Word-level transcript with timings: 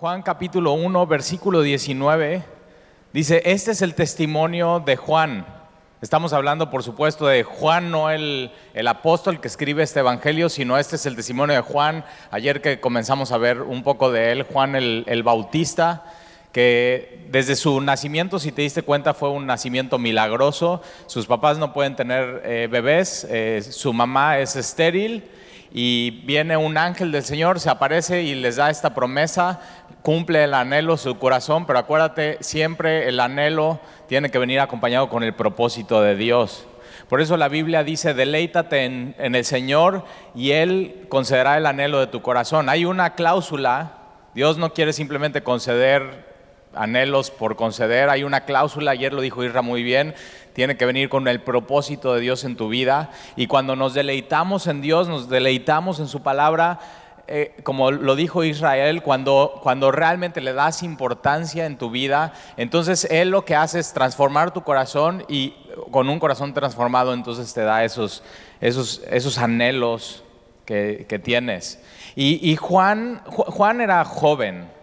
Juan 0.00 0.22
capítulo 0.22 0.74
1, 0.74 1.08
versículo 1.08 1.60
19, 1.60 2.44
dice, 3.12 3.42
este 3.44 3.72
es 3.72 3.82
el 3.82 3.96
testimonio 3.96 4.78
de 4.78 4.94
Juan. 4.94 5.44
Estamos 6.00 6.32
hablando, 6.32 6.70
por 6.70 6.84
supuesto, 6.84 7.26
de 7.26 7.42
Juan, 7.42 7.90
no 7.90 8.08
el, 8.08 8.52
el, 8.74 8.86
apóstol 8.86 9.40
que 9.40 9.48
escribe 9.48 9.82
este 9.82 9.98
evangelio, 9.98 10.50
sino 10.50 10.78
este 10.78 10.94
es 10.94 11.06
el 11.06 11.16
testimonio 11.16 11.56
de 11.56 11.62
Juan. 11.62 12.04
Ayer 12.30 12.62
que 12.62 12.78
comenzamos 12.78 13.32
a 13.32 13.38
ver 13.38 13.60
un 13.60 13.82
poco 13.82 14.12
de 14.12 14.30
él, 14.30 14.44
Juan 14.44 14.76
el, 14.76 15.02
el 15.08 15.24
Bautista, 15.24 16.04
que 16.52 17.26
desde 17.32 17.56
su 17.56 17.80
nacimiento, 17.80 18.38
si 18.38 18.52
te 18.52 18.62
diste 18.62 18.82
cuenta, 18.82 19.14
fue 19.14 19.30
un 19.30 19.46
nacimiento 19.46 19.98
milagroso. 19.98 20.80
Sus 21.06 21.26
papás 21.26 21.58
no 21.58 21.72
pueden 21.72 21.96
tener 21.96 22.42
eh, 22.44 22.68
bebés, 22.70 23.26
eh, 23.28 23.62
su 23.68 23.92
mamá 23.92 24.38
es 24.38 24.54
estéril 24.54 25.24
y 25.72 26.22
viene 26.24 26.56
un 26.56 26.76
ángel 26.78 27.12
del 27.12 27.24
Señor, 27.24 27.60
se 27.60 27.70
aparece 27.70 28.22
y 28.22 28.34
les 28.34 28.56
da 28.56 28.70
esta 28.70 28.94
promesa, 28.94 29.60
cumple 30.02 30.44
el 30.44 30.54
anhelo 30.54 30.96
su 30.96 31.18
corazón, 31.18 31.66
pero 31.66 31.78
acuérdate, 31.78 32.38
siempre 32.40 33.08
el 33.08 33.20
anhelo 33.20 33.80
tiene 34.06 34.30
que 34.30 34.38
venir 34.38 34.60
acompañado 34.60 35.08
con 35.08 35.22
el 35.22 35.34
propósito 35.34 36.00
de 36.02 36.16
Dios. 36.16 36.66
Por 37.08 37.20
eso 37.20 37.36
la 37.36 37.48
Biblia 37.48 37.84
dice, 37.84 38.12
deleítate 38.12 38.84
en, 38.84 39.14
el 39.18 39.44
Señor 39.44 40.04
y 40.34 40.50
Él 40.52 41.06
concederá 41.08 41.56
el 41.56 41.66
anhelo 41.66 42.00
de 42.00 42.06
tu 42.06 42.20
corazón. 42.20 42.68
Hay 42.68 42.84
una 42.84 43.14
cláusula, 43.14 43.92
Dios 44.34 44.58
no 44.58 44.74
quiere 44.74 44.92
simplemente 44.92 45.42
conceder 45.42 46.28
anhelos 46.74 47.30
por 47.30 47.56
conceder, 47.56 48.10
hay 48.10 48.24
una 48.24 48.42
cláusula, 48.42 48.90
ayer 48.90 49.14
lo 49.14 49.22
dijo 49.22 49.42
Isra 49.42 49.62
muy 49.62 49.82
bien, 49.82 50.14
tiene 50.52 50.76
que 50.76 50.84
venir 50.84 51.08
con 51.08 51.26
el 51.28 51.40
propósito 51.40 52.14
de 52.14 52.20
Dios 52.20 52.44
en 52.44 52.56
tu 52.56 52.68
vida. 52.68 53.10
Y 53.36 53.46
cuando 53.46 53.74
nos 53.74 53.94
deleitamos 53.94 54.66
en 54.66 54.82
Dios, 54.82 55.08
nos 55.08 55.30
deleitamos 55.30 56.00
en 56.00 56.08
su 56.08 56.22
palabra, 56.22 56.78
eh, 57.28 57.54
como 57.62 57.90
lo 57.90 58.16
dijo 58.16 58.42
Israel, 58.42 59.02
cuando, 59.02 59.60
cuando 59.62 59.92
realmente 59.92 60.40
le 60.40 60.54
das 60.54 60.82
importancia 60.82 61.66
en 61.66 61.76
tu 61.76 61.90
vida, 61.90 62.32
entonces 62.56 63.06
Él 63.10 63.28
lo 63.28 63.44
que 63.44 63.54
hace 63.54 63.80
es 63.80 63.92
transformar 63.92 64.52
tu 64.52 64.62
corazón 64.62 65.24
y 65.28 65.54
con 65.90 66.08
un 66.08 66.18
corazón 66.18 66.54
transformado 66.54 67.12
entonces 67.12 67.52
te 67.52 67.60
da 67.60 67.84
esos, 67.84 68.22
esos, 68.62 69.02
esos 69.10 69.36
anhelos 69.36 70.24
que, 70.64 71.04
que 71.06 71.18
tienes. 71.18 71.82
Y, 72.16 72.50
y 72.50 72.56
Juan, 72.56 73.20
Juan 73.26 73.82
era 73.82 74.04
joven. 74.04 74.77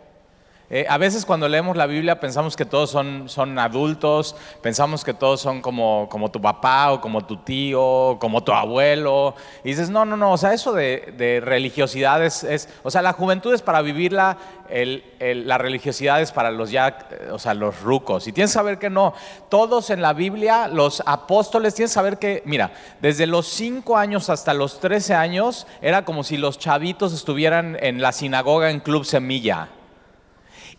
Eh, 0.69 0.85
a 0.89 0.97
veces 0.97 1.25
cuando 1.25 1.47
leemos 1.47 1.77
la 1.77 1.85
Biblia 1.85 2.19
pensamos 2.19 2.55
que 2.55 2.65
todos 2.65 2.89
son, 2.89 3.29
son 3.29 3.59
adultos, 3.59 4.35
pensamos 4.61 5.03
que 5.03 5.13
todos 5.13 5.39
son 5.39 5.61
como, 5.61 6.07
como, 6.09 6.31
tu 6.31 6.41
papá 6.41 6.91
o 6.91 7.01
como 7.01 7.23
tu 7.23 7.37
tío, 7.37 8.17
como 8.19 8.43
tu 8.43 8.51
abuelo. 8.51 9.35
Y 9.63 9.69
dices, 9.69 9.89
no, 9.89 10.05
no, 10.05 10.17
no, 10.17 10.31
o 10.31 10.37
sea, 10.37 10.53
eso 10.53 10.73
de, 10.73 11.13
de 11.17 11.39
religiosidad 11.39 12.23
es, 12.23 12.67
o 12.81 12.89
sea, 12.89 13.03
la 13.03 13.13
juventud 13.13 13.53
es 13.53 13.61
para 13.61 13.83
vivirla, 13.83 14.37
el, 14.69 15.03
la 15.19 15.59
religiosidad 15.59 16.19
es 16.21 16.31
para 16.31 16.49
los 16.49 16.71
ya, 16.71 16.97
o 17.31 17.37
sea, 17.37 17.53
los 17.53 17.81
rucos. 17.81 18.27
Y 18.27 18.31
tienes 18.31 18.49
que 18.49 18.55
saber 18.55 18.79
que 18.79 18.89
no, 18.89 19.13
todos 19.49 19.91
en 19.91 20.01
la 20.01 20.13
Biblia, 20.13 20.67
los 20.67 21.03
apóstoles, 21.05 21.75
tienes 21.75 21.91
que 21.91 21.95
saber 21.95 22.17
que, 22.17 22.41
mira, 22.45 22.71
desde 23.01 23.27
los 23.27 23.47
5 23.47 23.97
años 23.97 24.31
hasta 24.31 24.55
los 24.55 24.79
13 24.79 25.13
años, 25.13 25.67
era 25.81 26.05
como 26.05 26.23
si 26.23 26.37
los 26.37 26.57
chavitos 26.57 27.13
estuvieran 27.13 27.77
en 27.81 28.01
la 28.01 28.11
sinagoga 28.11 28.71
en 28.71 28.79
Club 28.79 29.05
Semilla. 29.05 29.69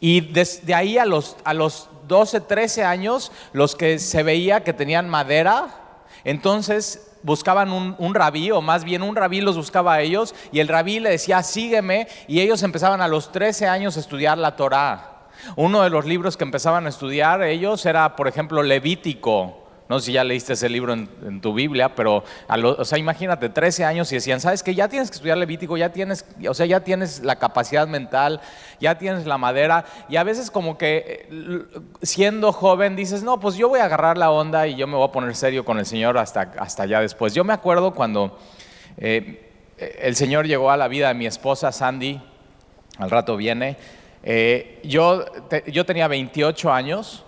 Y 0.00 0.20
desde 0.20 0.74
ahí 0.74 0.98
a 0.98 1.04
los, 1.04 1.36
a 1.44 1.54
los 1.54 1.88
12, 2.08 2.40
13 2.40 2.84
años, 2.84 3.32
los 3.52 3.74
que 3.74 3.98
se 3.98 4.22
veía 4.22 4.62
que 4.62 4.72
tenían 4.72 5.08
madera, 5.08 5.68
entonces 6.24 7.12
buscaban 7.22 7.72
un, 7.72 7.96
un, 7.98 8.14
rabí, 8.14 8.50
o 8.50 8.60
más 8.60 8.84
bien 8.84 9.02
un 9.02 9.16
rabí 9.16 9.40
los 9.40 9.56
buscaba 9.56 9.94
a 9.94 10.00
ellos, 10.00 10.34
y 10.52 10.60
el 10.60 10.68
rabí 10.68 11.00
le 11.00 11.10
decía, 11.10 11.42
sígueme, 11.42 12.08
y 12.28 12.40
ellos 12.40 12.62
empezaban 12.62 13.00
a 13.00 13.08
los 13.08 13.32
13 13.32 13.66
años 13.66 13.96
a 13.96 14.00
estudiar 14.00 14.38
la 14.38 14.56
Torá. 14.56 15.16
Uno 15.56 15.82
de 15.82 15.90
los 15.90 16.06
libros 16.06 16.36
que 16.36 16.44
empezaban 16.44 16.86
a 16.86 16.88
estudiar 16.88 17.42
ellos 17.42 17.84
era, 17.86 18.16
por 18.16 18.28
ejemplo, 18.28 18.62
Levítico. 18.62 19.65
No 19.88 20.00
sé 20.00 20.06
si 20.06 20.12
ya 20.12 20.24
leíste 20.24 20.54
ese 20.54 20.68
libro 20.68 20.92
en, 20.92 21.40
tu 21.40 21.54
Biblia, 21.54 21.94
pero, 21.94 22.24
lo, 22.56 22.70
o 22.70 22.84
sea, 22.84 22.98
imagínate, 22.98 23.48
13 23.48 23.84
años 23.84 24.10
y 24.10 24.16
decían, 24.16 24.40
¿sabes 24.40 24.62
que 24.62 24.74
Ya 24.74 24.88
tienes 24.88 25.10
que 25.10 25.14
estudiar 25.14 25.38
Levítico, 25.38 25.76
ya 25.76 25.90
tienes, 25.90 26.24
o 26.48 26.54
sea, 26.54 26.66
ya 26.66 26.80
tienes 26.80 27.22
la 27.22 27.36
capacidad 27.36 27.86
mental, 27.86 28.40
ya 28.80 28.98
tienes 28.98 29.26
la 29.26 29.38
madera, 29.38 29.84
y 30.08 30.16
a 30.16 30.24
veces 30.24 30.50
como 30.50 30.76
que 30.76 31.28
siendo 32.02 32.52
joven 32.52 32.96
dices, 32.96 33.22
no, 33.22 33.38
pues 33.38 33.54
yo 33.54 33.68
voy 33.68 33.80
a 33.80 33.84
agarrar 33.84 34.18
la 34.18 34.30
onda 34.30 34.66
y 34.66 34.74
yo 34.74 34.86
me 34.88 34.96
voy 34.96 35.08
a 35.08 35.12
poner 35.12 35.36
serio 35.36 35.64
con 35.64 35.78
el 35.78 35.86
Señor 35.86 36.18
hasta, 36.18 36.52
hasta 36.58 36.82
allá 36.82 37.00
después. 37.00 37.32
Yo 37.32 37.44
me 37.44 37.52
acuerdo 37.52 37.94
cuando 37.94 38.38
eh, 38.96 39.52
el 39.78 40.16
Señor 40.16 40.46
llegó 40.46 40.70
a 40.70 40.76
la 40.76 40.88
vida 40.88 41.08
de 41.08 41.14
mi 41.14 41.26
esposa, 41.26 41.70
Sandy, 41.70 42.20
al 42.98 43.10
rato 43.10 43.36
viene, 43.36 43.76
eh, 44.22 44.80
yo, 44.82 45.24
te, 45.48 45.62
yo 45.70 45.86
tenía 45.86 46.08
28 46.08 46.72
años, 46.72 47.24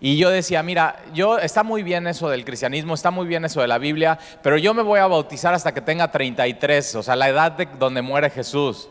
y 0.00 0.16
yo 0.16 0.30
decía, 0.30 0.62
mira, 0.62 1.02
yo 1.14 1.38
está 1.38 1.62
muy 1.62 1.82
bien 1.82 2.06
eso 2.06 2.28
del 2.28 2.44
cristianismo, 2.44 2.94
está 2.94 3.10
muy 3.10 3.26
bien 3.26 3.44
eso 3.44 3.60
de 3.60 3.68
la 3.68 3.78
Biblia, 3.78 4.18
pero 4.42 4.58
yo 4.58 4.74
me 4.74 4.82
voy 4.82 5.00
a 5.00 5.06
bautizar 5.06 5.54
hasta 5.54 5.72
que 5.72 5.80
tenga 5.80 6.10
33, 6.10 6.96
o 6.96 7.02
sea, 7.02 7.16
la 7.16 7.28
edad 7.28 7.52
de 7.52 7.66
donde 7.78 8.02
muere 8.02 8.30
Jesús. 8.30 8.88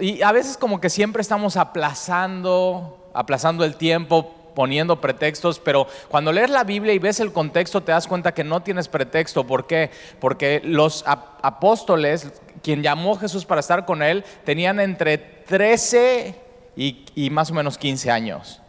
Y 0.00 0.22
a 0.22 0.32
veces 0.32 0.56
como 0.56 0.80
que 0.80 0.88
siempre 0.88 1.20
estamos 1.20 1.56
aplazando, 1.56 3.10
aplazando 3.12 3.64
el 3.64 3.76
tiempo, 3.76 4.34
poniendo 4.54 5.00
pretextos, 5.00 5.58
pero 5.58 5.86
cuando 6.08 6.32
lees 6.32 6.48
la 6.48 6.64
Biblia 6.64 6.94
y 6.94 6.98
ves 6.98 7.20
el 7.20 7.32
contexto 7.32 7.82
te 7.82 7.92
das 7.92 8.06
cuenta 8.06 8.32
que 8.32 8.44
no 8.44 8.62
tienes 8.62 8.88
pretexto. 8.88 9.44
¿Por 9.46 9.66
qué? 9.66 9.90
Porque 10.20 10.62
los 10.64 11.04
apóstoles, 11.06 12.32
quien 12.62 12.82
llamó 12.82 13.14
a 13.14 13.18
Jesús 13.18 13.44
para 13.44 13.60
estar 13.60 13.84
con 13.84 14.02
él, 14.02 14.24
tenían 14.44 14.80
entre 14.80 15.18
13 15.18 16.34
y, 16.76 17.04
y 17.14 17.30
más 17.30 17.50
o 17.50 17.54
menos 17.54 17.76
15 17.76 18.10
años. 18.10 18.62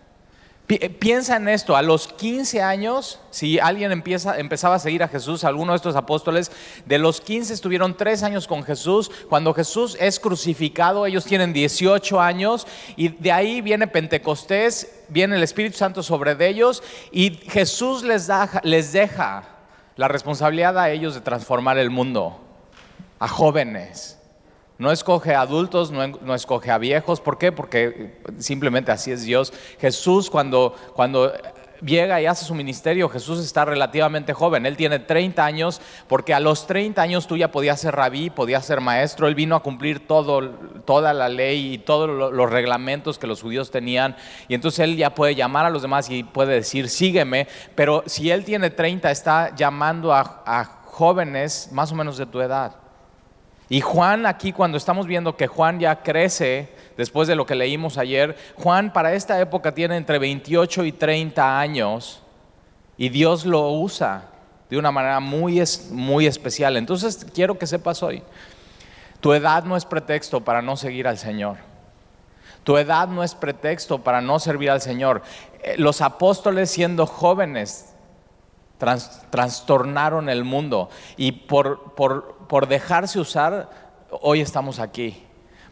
Piensa 0.67 1.35
en 1.35 1.47
esto, 1.47 1.75
a 1.75 1.83
los 1.83 2.07
15 2.07 2.63
años, 2.63 3.19
si 3.29 3.59
alguien 3.59 3.91
empezaba 3.91 4.75
a 4.75 4.79
seguir 4.79 5.03
a 5.03 5.07
Jesús, 5.07 5.43
alguno 5.43 5.73
de 5.73 5.75
estos 5.75 5.95
apóstoles, 5.95 6.51
de 6.87 6.97
los 6.97 7.21
15 7.21 7.53
estuvieron 7.53 7.95
3 7.95 8.23
años 8.23 8.47
con 8.47 8.63
Jesús, 8.63 9.11
cuando 9.29 9.53
Jesús 9.53 9.95
es 9.99 10.19
crucificado, 10.19 11.05
ellos 11.05 11.25
tienen 11.25 11.53
18 11.53 12.19
años 12.19 12.65
y 12.95 13.09
de 13.09 13.31
ahí 13.31 13.61
viene 13.61 13.85
Pentecostés, 13.85 15.03
viene 15.07 15.35
el 15.35 15.43
Espíritu 15.43 15.77
Santo 15.77 16.01
sobre 16.01 16.33
de 16.33 16.47
ellos 16.47 16.81
y 17.11 17.35
Jesús 17.47 18.01
les, 18.01 18.25
da, 18.25 18.49
les 18.63 18.91
deja 18.91 19.43
la 19.97 20.07
responsabilidad 20.07 20.79
a 20.79 20.89
ellos 20.89 21.13
de 21.13 21.21
transformar 21.21 21.77
el 21.77 21.91
mundo, 21.91 22.39
a 23.19 23.27
jóvenes. 23.27 24.17
No 24.77 24.91
escoge 24.91 25.33
a 25.33 25.41
adultos, 25.41 25.91
no, 25.91 26.05
no, 26.07 26.35
escoge 26.35 26.69
a 26.69 26.77
viejos. 26.77 27.21
¿Por 27.21 27.37
qué? 27.37 27.51
Porque 27.51 28.17
simplemente 28.39 28.91
así 28.91 29.11
es 29.11 29.23
Dios. 29.23 29.53
Jesús 29.79 30.29
cuando, 30.29 30.75
cuando 30.93 31.31
llega 31.81 32.21
y 32.21 32.25
hace 32.25 32.45
su 32.45 32.53
ministerio, 32.53 33.07
Jesús 33.07 33.39
está 33.39 33.63
relativamente 33.63 34.33
joven. 34.33 34.65
Él 34.65 34.75
tiene 34.75 34.99
30 34.99 35.45
años 35.45 35.81
porque 36.07 36.33
a 36.33 36.39
los 36.39 36.67
30 36.67 37.01
años 37.01 37.27
tú 37.27 37.37
ya 37.37 37.51
podías 37.51 37.79
ser 37.79 37.95
rabí, 37.95 38.29
podías 38.29 38.65
ser 38.65 38.81
maestro. 38.81 39.27
Él 39.27 39.35
vino 39.35 39.55
a 39.55 39.63
cumplir 39.63 40.05
todo, 40.05 40.49
toda 40.85 41.13
la 41.13 41.29
ley 41.29 41.75
y 41.75 41.77
todos 41.77 42.33
los 42.33 42.49
reglamentos 42.49 43.17
que 43.17 43.27
los 43.27 43.41
judíos 43.41 43.71
tenían. 43.71 44.15
Y 44.47 44.55
entonces 44.55 44.79
él 44.79 44.97
ya 44.97 45.15
puede 45.15 45.35
llamar 45.35 45.65
a 45.65 45.69
los 45.69 45.81
demás 45.81 46.09
y 46.09 46.23
puede 46.23 46.53
decir, 46.53 46.89
sígueme. 46.89 47.47
Pero 47.75 48.03
si 48.07 48.29
él 48.29 48.43
tiene 48.43 48.69
30, 48.69 49.09
está 49.09 49.55
llamando 49.55 50.13
a 50.13 50.81
jóvenes 50.85 51.69
más 51.71 51.91
o 51.91 51.95
menos 51.95 52.17
de 52.17 52.25
tu 52.25 52.41
edad. 52.41 52.84
Y 53.69 53.81
Juan 53.81 54.25
aquí, 54.25 54.51
cuando 54.51 54.77
estamos 54.77 55.07
viendo 55.07 55.35
que 55.35 55.47
Juan 55.47 55.79
ya 55.79 56.03
crece, 56.03 56.69
después 56.97 57.27
de 57.27 57.35
lo 57.35 57.45
que 57.45 57.55
leímos 57.55 57.97
ayer, 57.97 58.35
Juan 58.57 58.93
para 58.93 59.13
esta 59.13 59.39
época 59.39 59.73
tiene 59.73 59.97
entre 59.97 60.19
28 60.19 60.85
y 60.85 60.91
30 60.91 61.59
años 61.59 62.21
y 62.97 63.09
Dios 63.09 63.45
lo 63.45 63.71
usa 63.71 64.29
de 64.69 64.77
una 64.77 64.91
manera 64.91 65.19
muy, 65.19 65.63
muy 65.91 66.27
especial. 66.27 66.77
Entonces 66.77 67.25
quiero 67.33 67.57
que 67.57 67.65
sepas 67.65 68.03
hoy, 68.03 68.21
tu 69.19 69.33
edad 69.33 69.63
no 69.63 69.75
es 69.75 69.85
pretexto 69.85 70.41
para 70.41 70.61
no 70.61 70.77
seguir 70.77 71.07
al 71.07 71.17
Señor. 71.17 71.57
Tu 72.63 72.77
edad 72.77 73.07
no 73.07 73.23
es 73.23 73.35
pretexto 73.35 73.99
para 73.99 74.21
no 74.21 74.39
servir 74.39 74.71
al 74.71 74.81
Señor. 74.81 75.21
Los 75.77 76.01
apóstoles 76.01 76.69
siendo 76.69 77.05
jóvenes 77.05 77.94
trastornaron 78.77 80.29
el 80.29 80.43
mundo 80.43 80.89
y 81.17 81.31
por, 81.31 81.93
por, 81.95 82.47
por 82.47 82.67
dejarse 82.67 83.19
usar, 83.19 83.69
hoy 84.09 84.41
estamos 84.41 84.79
aquí. 84.79 85.23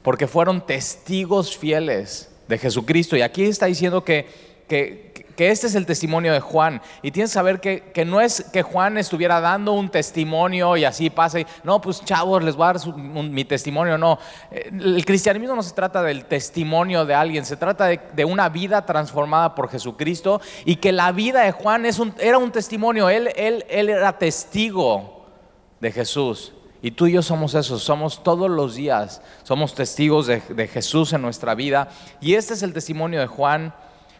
Porque 0.01 0.27
fueron 0.27 0.65
testigos 0.65 1.57
fieles 1.57 2.29
de 2.47 2.57
Jesucristo. 2.57 3.15
Y 3.15 3.21
aquí 3.21 3.44
está 3.44 3.67
diciendo 3.67 4.03
que, 4.03 4.52
que, 4.68 5.13
este 5.38 5.68
es 5.68 5.75
el 5.75 5.86
testimonio 5.86 6.31
de 6.31 6.39
Juan. 6.39 6.81
Y 7.01 7.12
tienes 7.12 7.31
que 7.31 7.33
saber 7.33 7.60
que, 7.60 7.92
que, 7.94 8.06
no 8.06 8.21
es 8.21 8.45
que 8.54 8.62
Juan 8.62 8.98
estuviera 8.98 9.42
dando 9.42 9.74
un 9.74 9.89
testimonio 9.89 10.77
y 10.77 10.86
así 10.86 11.10
pasa. 11.10 11.39
Y, 11.39 11.48
no, 11.63 11.81
pues 11.81 12.04
chavos, 12.06 12.44
les 12.44 12.56
voy 12.56 12.65
a 12.65 12.74
dar 12.74 12.88
un, 12.88 13.33
mi 13.33 13.44
testimonio. 13.44 13.98
No, 13.98 14.19
el 14.51 15.04
cristianismo 15.06 15.56
no 15.56 15.63
se 15.63 15.74
trata 15.74 16.01
del 16.01 16.25
testimonio 16.25 17.06
de 17.06 17.13
alguien, 17.15 17.45
se 17.45 17.57
trata 17.57 17.88
de, 17.88 18.25
una 18.25 18.50
vida 18.50 18.86
transformada 18.86 19.54
por 19.56 19.69
Jesucristo. 19.69 20.39
Y 20.65 20.77
que 20.77 20.92
la 20.92 21.12
vida 21.12 21.42
de 21.42 21.51
Juan 21.51 21.86
es 21.86 22.00
era 22.19 22.38
un 22.38 22.51
testimonio. 22.51 23.10
Él, 23.10 23.30
él, 23.36 23.65
él 23.69 23.89
era 23.89 24.18
testigo 24.18 25.25
de 25.80 25.92
Jesús. 25.92 26.54
Y 26.81 26.92
tú 26.92 27.07
y 27.07 27.13
yo 27.13 27.21
somos 27.21 27.56
esos, 27.56 27.81
somos 27.81 28.24
todos 28.24 28.50
los 28.50 28.75
días, 28.75 29.21
somos 29.44 29.74
testigos 29.74 30.27
de, 30.27 30.42
de 30.50 30.68
Jesús 30.68 31.13
en 31.13 31.21
nuestra 31.21 31.56
vida. 31.56 31.88
Y 32.19 32.33
este 32.33 32.54
es 32.54 32.62
el 32.62 32.74
testimonio 32.74 33.21
de 33.21 33.27
Juan 33.27 33.74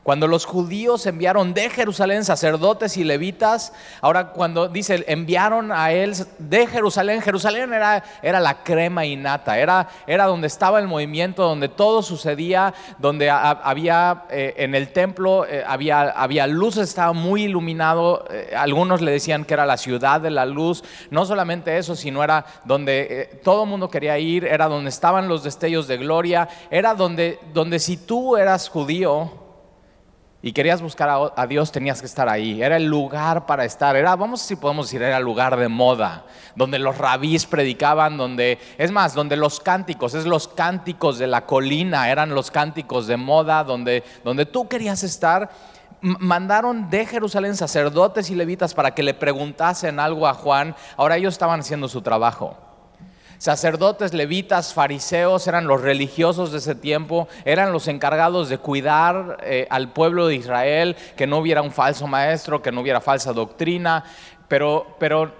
cuando 0.04 0.28
los 0.28 0.46
judíos 0.46 1.06
enviaron 1.06 1.54
de 1.54 1.70
Jerusalén 1.70 2.26
sacerdotes 2.26 2.98
y 2.98 3.06
levitas, 3.06 3.74
ahora 4.02 4.32
cuando 4.32 4.68
dice 4.68 5.06
enviaron 5.08 5.72
a 5.72 5.92
él 5.94 6.14
de 6.38 6.68
Jerusalén, 6.68 7.22
Jerusalén 7.22 7.74
era, 7.74 8.04
era 8.22 8.40
la 8.42 8.64
crema 8.64 9.06
innata, 9.06 9.58
era, 9.58 9.88
era 10.06 10.26
donde 10.26 10.48
estaba 10.48 10.80
el 10.80 10.88
movimiento, 10.88 11.44
donde 11.44 11.70
todo 11.70 12.04
sucedía, 12.04 12.74
donde 13.00 13.30
había 13.30 14.26
eh, 14.30 14.54
en 14.58 14.76
el 14.76 14.92
templo, 14.92 15.46
eh, 15.46 15.64
había, 15.66 16.10
había 16.10 16.48
luz, 16.48 16.78
estaba 16.78 17.14
muy 17.14 17.44
iluminado, 17.44 18.26
eh, 18.30 18.54
algunos 18.56 19.02
le 19.02 19.12
decían 19.12 19.46
que 19.46 19.54
era 19.54 19.66
la 19.66 19.78
ciudad 19.78 20.20
de 20.20 20.32
la 20.32 20.46
luz, 20.46 20.84
no 21.12 21.26
solamente 21.26 21.78
eso, 21.78 21.96
sino 21.96 22.24
era 22.24 22.46
donde 22.66 23.40
todo 23.44 23.64
el 23.64 23.70
mundo 23.70 23.90
quería 23.90 24.20
ir, 24.20 24.44
era 24.46 24.68
donde 24.68 24.90
estaban 24.90 25.30
los 25.30 25.44
destellos 25.44 25.88
de 25.88 25.98
gloria, 25.98 26.50
era 26.70 26.94
donde, 26.94 27.40
donde 27.54 27.80
si 27.80 27.96
tú 27.96 28.36
eras 28.36 28.68
judío, 28.68 29.43
y 30.45 30.51
querías 30.51 30.81
buscar 30.81 31.31
a, 31.34 31.48
Dios, 31.48 31.72
tenías 31.72 32.01
que 32.01 32.06
estar 32.06 32.28
ahí. 32.28 32.62
Era 32.62 32.75
el 32.75 32.84
lugar 32.84 33.45
para 33.45 33.63
estar. 33.63 33.95
Era, 33.95 34.13
vamos 34.18 34.42
si 34.42 34.57
podemos 34.57 34.88
decir, 34.88 35.01
era 35.01 35.16
el 35.16 35.24
lugar 35.24 35.56
de 35.56 35.69
moda, 35.69 36.25
donde 36.54 36.80
los 36.80 36.98
rabís 36.98 37.45
predicaban, 37.45 38.18
donde, 38.18 38.60
es 38.78 38.92
más, 38.92 39.13
donde 39.13 39.38
los 39.38 39.62
cánticos, 39.62 40.13
es 40.16 40.25
los 40.25 40.50
cánticos 40.50 41.18
de 41.18 41.28
la 41.28 41.45
colina, 41.45 42.12
eran 42.12 42.36
los 42.36 42.51
cánticos 42.51 43.07
de 43.07 43.16
moda, 43.16 43.63
donde, 43.63 44.04
donde 44.25 44.45
tú 44.45 44.68
querías 44.68 45.01
estar. 45.04 45.50
Mandaron 46.01 46.90
de 46.90 47.06
Jerusalén 47.06 47.56
sacerdotes 47.56 48.30
y 48.30 48.36
levitas 48.36 48.74
para 48.74 48.94
que 48.94 49.01
le 49.01 49.13
preguntasen 49.13 49.98
algo 49.98 50.28
a 50.28 50.34
Juan. 50.34 50.75
Ahora 50.98 51.16
ellos 51.16 51.36
estaban 51.36 51.62
haciendo 51.62 51.88
su 51.88 52.01
trabajo. 52.01 52.57
Sacerdotes, 53.44 54.13
levitas, 54.13 54.74
fariseos 54.74 55.48
eran 55.48 55.68
los 55.68 55.81
religiosos 55.81 56.54
de 56.54 56.60
ese 56.60 56.75
tiempo, 56.75 57.28
eran 57.44 57.74
los 57.74 57.90
encargados 57.90 58.48
de 58.48 58.57
cuidar 58.57 59.36
eh, 59.44 59.68
al 59.69 59.92
pueblo 59.92 60.28
de 60.28 60.36
Israel, 60.36 60.95
que 61.18 61.28
no 61.28 61.40
hubiera 61.40 61.62
un 61.62 61.72
falso 61.72 62.07
maestro, 62.07 62.62
que 62.62 62.72
no 62.72 62.80
hubiera 62.80 63.01
falsa 63.01 63.34
doctrina, 63.34 64.06
pero, 64.48 64.95
pero 64.98 65.34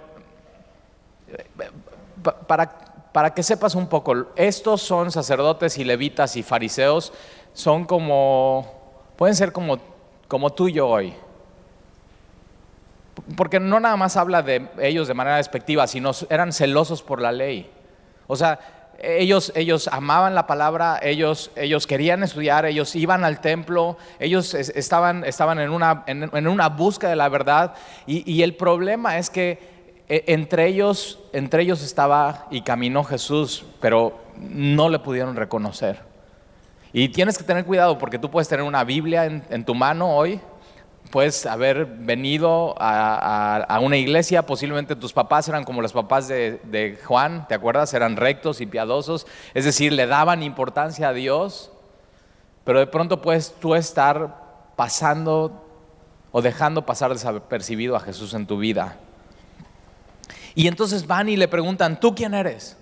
para, 2.46 2.76
para 3.10 3.32
que 3.32 3.42
sepas 3.42 3.74
un 3.74 3.86
poco, 3.86 4.26
estos 4.36 4.82
son 4.82 5.10
sacerdotes 5.10 5.78
y 5.78 5.84
levitas 5.84 6.36
y 6.36 6.42
fariseos, 6.42 7.10
son 7.54 7.86
como, 7.86 8.70
pueden 9.16 9.34
ser 9.34 9.50
como, 9.50 9.78
como 10.28 10.52
tú 10.52 10.68
y 10.68 10.74
yo 10.74 10.88
hoy. 10.88 11.14
Porque 13.34 13.58
no 13.58 13.80
nada 13.80 13.96
más 13.96 14.18
habla 14.18 14.42
de 14.42 14.68
ellos 14.82 15.08
de 15.08 15.14
manera 15.14 15.38
despectiva, 15.38 15.86
sino 15.86 16.10
eran 16.28 16.52
celosos 16.52 17.02
por 17.02 17.22
la 17.22 17.32
ley. 17.32 17.73
O 18.26 18.36
sea, 18.36 18.58
ellos, 19.02 19.52
ellos 19.54 19.88
amaban 19.88 20.34
la 20.34 20.46
palabra, 20.46 20.98
ellos, 21.02 21.50
ellos 21.56 21.86
querían 21.86 22.22
estudiar, 22.22 22.64
ellos 22.66 22.94
iban 22.96 23.24
al 23.24 23.40
templo, 23.40 23.96
ellos 24.18 24.54
estaban, 24.54 25.24
estaban 25.24 25.58
en, 25.58 25.70
una, 25.70 26.04
en, 26.06 26.48
una 26.48 26.68
búsqueda 26.68 27.10
de 27.10 27.16
la 27.16 27.28
verdad 27.28 27.74
y, 28.06 28.42
el 28.42 28.54
problema 28.54 29.18
es 29.18 29.30
que 29.30 29.74
eh, 30.08 30.24
entre 30.28 30.66
ellos, 30.66 31.18
entre 31.32 31.62
ellos 31.62 31.82
estaba 31.82 32.46
y 32.50 32.62
caminó 32.62 33.04
Jesús, 33.04 33.64
pero 33.80 34.18
no 34.38 34.88
le 34.88 34.98
pudieron 34.98 35.36
reconocer. 35.36 36.00
Y 36.92 37.08
tienes 37.08 37.36
que 37.36 37.44
tener 37.44 37.64
cuidado 37.64 37.98
porque 37.98 38.18
tú 38.18 38.30
puedes 38.30 38.48
tener 38.48 38.64
una 38.64 38.84
Biblia 38.84 39.24
en 39.24 39.64
tu 39.64 39.74
mano 39.74 40.14
hoy 40.14 40.40
puedes 41.10 41.46
haber 41.46 41.86
venido 41.86 42.74
a, 42.78 43.78
una 43.82 43.96
iglesia, 43.96 44.46
posiblemente 44.46 44.96
tus 44.96 45.12
papás 45.12 45.48
eran 45.48 45.64
como 45.64 45.82
los 45.82 45.92
papás 45.92 46.28
de, 46.28 46.98
Juan, 47.04 47.46
¿te 47.48 47.54
acuerdas? 47.54 47.94
Eran 47.94 48.16
rectos 48.16 48.60
y 48.60 48.66
piadosos, 48.66 49.26
es 49.54 49.64
decir, 49.64 49.92
le 49.92 50.06
daban 50.06 50.42
importancia 50.42 51.08
a 51.08 51.12
Dios, 51.12 51.70
pero 52.64 52.78
de 52.78 52.86
pronto 52.86 53.20
puedes 53.22 53.54
tú 53.60 53.74
estar 53.74 54.72
pasando 54.76 55.62
o 56.32 56.42
dejando 56.42 56.84
pasar 56.84 57.12
desapercibido 57.12 57.94
a 57.94 58.00
Jesús 58.00 58.34
en 58.34 58.46
tu 58.46 58.58
vida. 58.58 58.96
Y 60.54 60.68
entonces 60.68 61.06
van 61.06 61.28
y 61.28 61.36
le 61.36 61.48
preguntan, 61.48 62.00
¿tú 62.00 62.14
quién 62.14 62.34
eres? 62.34 62.76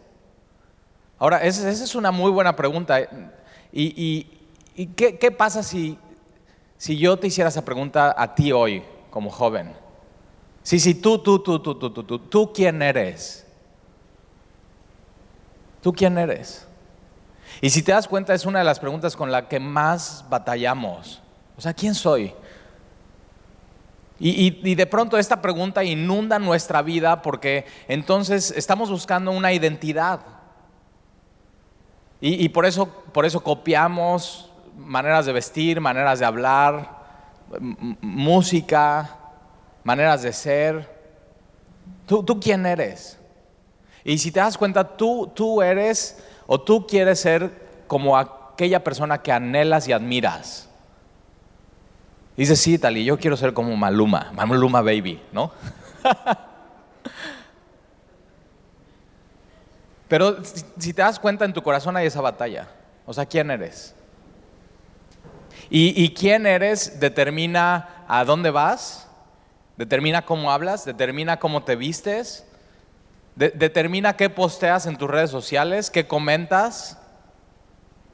Ahora, 1.19 1.43
esa, 1.43 1.71
es 1.71 1.95
una 1.95 2.11
muy 2.11 2.31
buena 2.31 2.57
pregunta. 2.57 2.99
¿Y, 3.73 4.27
qué, 4.97 5.19
qué 5.19 5.31
pasa 5.31 5.63
si 5.63 5.99
si 6.83 6.99
yo 6.99 7.17
te 7.17 7.29
hiciera 7.29 7.49
esa 7.49 7.65
pregunta 7.65 8.13
a 8.19 8.35
ti 8.35 8.51
hoy, 8.51 8.83
como 9.09 9.31
joven, 9.31 9.73
sí, 10.65 10.81
sí, 10.81 10.97
tú, 10.97 11.17
tú, 11.21 11.39
tú, 11.39 11.61
tú, 11.61 11.77
tú, 11.77 11.91
tú, 11.93 12.03
tú, 12.03 12.19
tú, 12.19 12.53
¿quién 12.53 12.83
eres? 12.83 13.47
¿Tú 15.81 15.93
quién 15.93 16.19
eres? 16.19 16.67
Y 17.61 17.71
si 17.71 17.85
te 17.85 17.93
das 17.93 18.09
cuenta, 18.09 18.35
es 18.35 18.47
una 18.47 18.59
de 18.59 18.65
las 18.65 18.81
preguntas 18.81 19.15
con 19.15 19.31
la 19.31 19.47
que 19.47 19.61
más 19.61 20.25
batallamos. 20.29 21.23
O 21.57 21.61
sea, 21.61 21.73
¿quién 21.73 21.95
soy? 21.95 22.35
Y, 24.19 24.75
de 24.75 24.87
pronto 24.87 25.19
esta 25.19 25.41
pregunta 25.41 25.85
inunda 25.85 26.41
nuestra 26.41 26.83
vida 26.83 27.23
porque 27.23 27.65
entonces 27.87 28.53
estamos 28.57 28.91
buscando 28.91 29.31
una 29.31 29.53
identidad. 29.53 30.19
Y, 32.21 32.45
y 32.45 32.49
por, 32.49 32.67
eso, 32.67 32.89
por 33.13 33.25
eso 33.25 33.41
copiamos 33.41 34.52
maneras 34.77 35.27
de 35.27 35.33
vestir, 35.33 35.81
maneras 35.81 36.19
de 36.19 36.25
hablar, 36.25 37.03
música, 38.01 39.19
maneras 39.85 40.23
de 40.23 40.33
ser. 40.33 41.03
¿Tú, 42.07 42.23
¿Tú 42.23 42.41
quién 42.41 42.67
eres? 42.67 43.19
Y 44.05 44.19
si 44.19 44.33
te 44.33 44.41
das 44.41 44.59
cuenta, 44.59 44.97
tú, 44.97 45.31
tú 45.35 45.63
eres 45.63 46.25
o 46.47 46.61
tú 46.61 46.87
quieres 46.87 47.21
ser 47.21 47.85
como 47.87 48.17
aquella 48.19 48.83
persona 48.83 49.23
que 49.23 49.33
anhelas 49.33 49.87
y 49.89 49.93
admiras. 49.93 50.69
Dices, 52.37 52.59
sí, 52.61 52.79
Tali, 52.79 53.05
yo 53.05 53.19
quiero 53.19 53.37
ser 53.37 53.53
como 53.53 53.77
Maluma, 53.77 54.33
Maluma 54.35 54.81
Baby, 54.81 55.23
¿no? 55.33 55.53
Pero 60.09 60.39
si 60.45 60.93
te 60.93 61.03
das 61.03 61.19
cuenta, 61.19 61.45
en 61.45 61.53
tu 61.53 61.63
corazón 61.63 61.97
hay 61.97 62.07
esa 62.07 62.21
batalla. 62.21 62.69
O 63.07 63.13
sea, 63.15 63.27
¿quién 63.27 63.51
eres? 63.51 63.95
Y, 65.75 66.13
quién 66.13 66.45
eres 66.47 67.01
determina 67.01 68.05
a 68.07 68.27
dónde 68.27 68.51
vas, 68.51 69.09
determina 69.79 70.27
cómo 70.27 70.53
hablas, 70.53 70.85
determina 70.85 71.39
cómo 71.39 71.63
te 71.63 71.77
vistes, 71.77 72.45
determina 73.37 74.15
qué 74.15 74.29
posteas 74.29 74.85
en 74.85 74.99
tus 74.99 75.09
redes 75.09 75.31
sociales, 75.31 75.89
qué 75.89 76.07
comentas. 76.07 76.99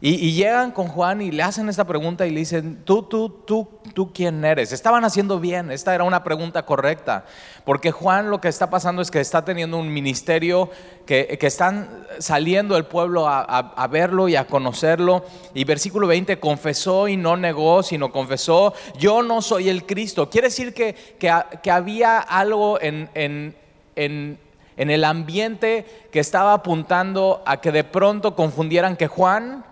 Y, 0.00 0.32
llegan 0.32 0.70
con 0.70 0.86
Juan 0.86 1.20
y 1.20 1.32
le 1.32 1.42
hacen 1.42 1.68
esta 1.68 1.84
pregunta 1.84 2.24
y 2.24 2.30
le 2.30 2.38
dicen, 2.38 2.82
tú, 2.84 3.02
tú, 3.02 3.30
tú, 3.44 3.69
tú, 3.94 4.12
¿quién 4.12 4.44
eres? 4.44 4.70
Estaban 4.70 5.05
haciendo 5.05 5.40
bien, 5.40 5.72
esta 5.72 5.93
era 5.93 6.05
una 6.05 6.22
pregunta 6.22 6.64
correcta, 6.64 7.24
porque 7.64 7.90
Juan 7.90 8.31
lo 8.31 8.40
que 8.40 8.46
está 8.46 8.70
pasando 8.70 9.02
es 9.02 9.10
que 9.10 9.19
está 9.19 9.44
teniendo 9.44 9.76
un 9.76 9.93
ministerio 9.93 10.70
que, 11.05 11.36
que 11.40 11.48
están 11.48 12.06
saliendo 12.20 12.76
el 12.76 12.84
pueblo 12.84 13.26
a, 13.28 13.88
verlo 13.90 14.28
y 14.28 14.36
a 14.36 14.46
conocerlo. 14.46 15.24
Y 15.52 15.64
versículo 15.64 16.06
20, 16.06 16.38
confesó 16.38 17.08
y 17.08 17.17
no 17.17 17.36
negó, 17.36 17.82
sino 17.82 18.12
confesó, 18.12 18.74
yo 18.96 19.24
no 19.24 19.43
soy 19.43 19.69
el 19.69 19.84
Cristo. 19.84 20.31
Quiere 20.31 20.46
decir 20.46 20.74
que, 20.74 20.94
que, 21.19 21.70
había 21.72 22.20
algo 22.20 22.81
en, 22.81 23.10
en, 23.14 23.56
en 23.96 24.38
en 24.78 24.90
el 24.90 25.02
ambiente 25.02 25.84
que 26.12 26.20
estaba 26.20 26.55
apuntando 26.55 27.43
a 27.44 27.60
que 27.60 27.72
de 27.72 27.82
pronto 27.82 28.36
confundieran 28.36 28.96
que 28.96 29.08
Juan 29.08 29.64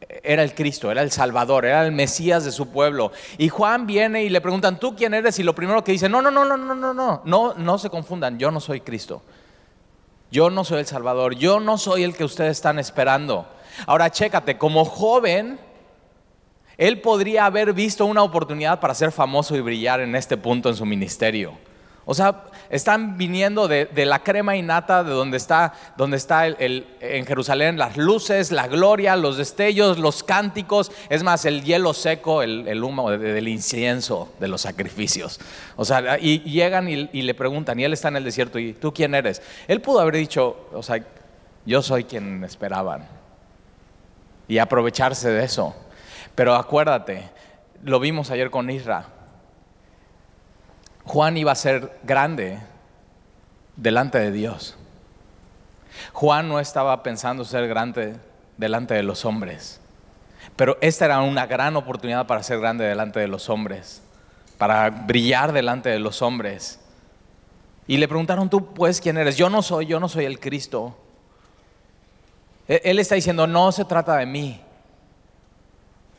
era 0.00 0.42
el 0.42 0.54
Cristo, 0.54 0.90
era 0.90 1.02
el 1.02 1.10
Salvador, 1.10 1.64
era 1.64 1.84
el 1.84 1.92
Mesías 1.92 2.44
de 2.44 2.52
su 2.52 2.68
pueblo. 2.68 3.12
Y 3.38 3.48
Juan 3.48 3.86
viene 3.86 4.24
y 4.24 4.28
le 4.28 4.40
preguntan, 4.40 4.78
¿tú 4.78 4.94
quién 4.94 5.14
eres? 5.14 5.38
Y 5.38 5.42
lo 5.42 5.54
primero 5.54 5.82
que 5.82 5.92
dice, 5.92 6.08
no, 6.08 6.20
no, 6.20 6.30
no, 6.30 6.44
no, 6.44 6.56
no, 6.56 6.74
no, 6.74 6.94
no, 6.94 7.22
no, 7.24 7.54
no 7.54 7.78
se 7.78 7.90
confundan, 7.90 8.38
yo 8.38 8.50
no 8.50 8.60
soy 8.60 8.80
Cristo. 8.80 9.22
Yo 10.30 10.50
no 10.50 10.64
soy 10.64 10.80
el 10.80 10.86
Salvador, 10.86 11.36
yo 11.36 11.60
no 11.60 11.78
soy 11.78 12.02
el 12.02 12.14
que 12.14 12.24
ustedes 12.24 12.52
están 12.52 12.78
esperando. 12.78 13.46
Ahora 13.86 14.10
chécate, 14.10 14.58
como 14.58 14.84
joven, 14.84 15.58
él 16.76 17.00
podría 17.00 17.46
haber 17.46 17.72
visto 17.72 18.04
una 18.04 18.22
oportunidad 18.22 18.80
para 18.80 18.94
ser 18.94 19.12
famoso 19.12 19.56
y 19.56 19.60
brillar 19.60 20.00
en 20.00 20.14
este 20.14 20.36
punto 20.36 20.68
en 20.68 20.76
su 20.76 20.84
ministerio. 20.84 21.52
O 22.08 22.14
sea, 22.14 22.44
están 22.70 23.18
viniendo 23.18 23.66
de, 23.66 23.88
la 24.06 24.22
crema 24.22 24.54
innata 24.54 25.02
de 25.02 25.10
donde 25.10 25.36
está, 25.36 25.72
donde 25.96 26.16
está 26.16 26.46
el, 26.46 26.86
en 27.00 27.26
Jerusalén 27.26 27.78
las 27.78 27.96
luces, 27.96 28.52
la 28.52 28.68
gloria, 28.68 29.16
los 29.16 29.36
destellos, 29.36 29.98
los 29.98 30.22
cánticos, 30.22 30.92
es 31.08 31.24
más, 31.24 31.44
el 31.46 31.64
hielo 31.64 31.92
seco, 31.94 32.44
el, 32.44 32.84
humo 32.84 33.10
del 33.10 33.48
incienso 33.48 34.32
de 34.38 34.46
los 34.46 34.60
sacrificios. 34.60 35.40
O 35.74 35.84
sea, 35.84 36.16
y, 36.20 36.42
llegan 36.42 36.88
y, 36.88 37.10
y, 37.12 37.22
le 37.22 37.34
preguntan, 37.34 37.80
y 37.80 37.84
él 37.84 37.92
está 37.92 38.06
en 38.06 38.18
el 38.18 38.24
desierto, 38.24 38.60
¿y 38.60 38.72
tú 38.72 38.94
quién 38.94 39.12
eres? 39.12 39.42
Él 39.66 39.80
pudo 39.80 39.98
haber 39.98 40.14
dicho, 40.14 40.68
o 40.72 40.84
sea, 40.84 41.04
yo 41.64 41.82
soy 41.82 42.04
quien 42.04 42.44
esperaban. 42.44 43.04
Y 44.46 44.58
aprovecharse 44.58 45.28
de 45.28 45.44
eso. 45.44 45.74
Pero 46.36 46.54
acuérdate, 46.54 47.30
lo 47.82 47.98
vimos 47.98 48.30
ayer 48.30 48.48
con 48.48 48.70
Isra 48.70 49.15
Juan 51.06 51.36
iba 51.36 51.52
a 51.52 51.56
ser 51.56 51.98
grande 52.02 52.58
delante 53.76 54.18
de 54.18 54.32
Dios. 54.32 54.76
Juan 56.12 56.48
no 56.48 56.60
estaba 56.60 57.02
pensando 57.02 57.44
ser 57.44 57.68
grande 57.68 58.16
delante 58.56 58.94
de 58.94 59.02
los 59.02 59.24
hombres, 59.24 59.80
pero 60.56 60.76
esta 60.80 61.06
era 61.06 61.20
una 61.20 61.46
gran 61.46 61.76
oportunidad 61.76 62.26
para 62.26 62.42
ser 62.42 62.60
grande 62.60 62.84
delante 62.84 63.20
de 63.20 63.28
los 63.28 63.48
hombres, 63.48 64.02
para 64.58 64.90
brillar 64.90 65.52
delante 65.52 65.88
de 65.88 65.98
los 65.98 66.22
hombres. 66.22 66.80
Y 67.86 67.98
le 67.98 68.08
preguntaron, 68.08 68.50
tú 68.50 68.74
pues, 68.74 69.00
¿quién 69.00 69.16
eres? 69.16 69.36
Yo 69.36 69.48
no 69.48 69.62
soy, 69.62 69.86
yo 69.86 70.00
no 70.00 70.08
soy 70.08 70.24
el 70.24 70.40
Cristo. 70.40 70.96
E-, 72.68 72.82
él 72.84 72.98
está 72.98 73.14
diciendo, 73.14 73.46
no 73.46 73.70
se 73.72 73.84
trata 73.84 74.16
de 74.16 74.26
mí. 74.26 74.60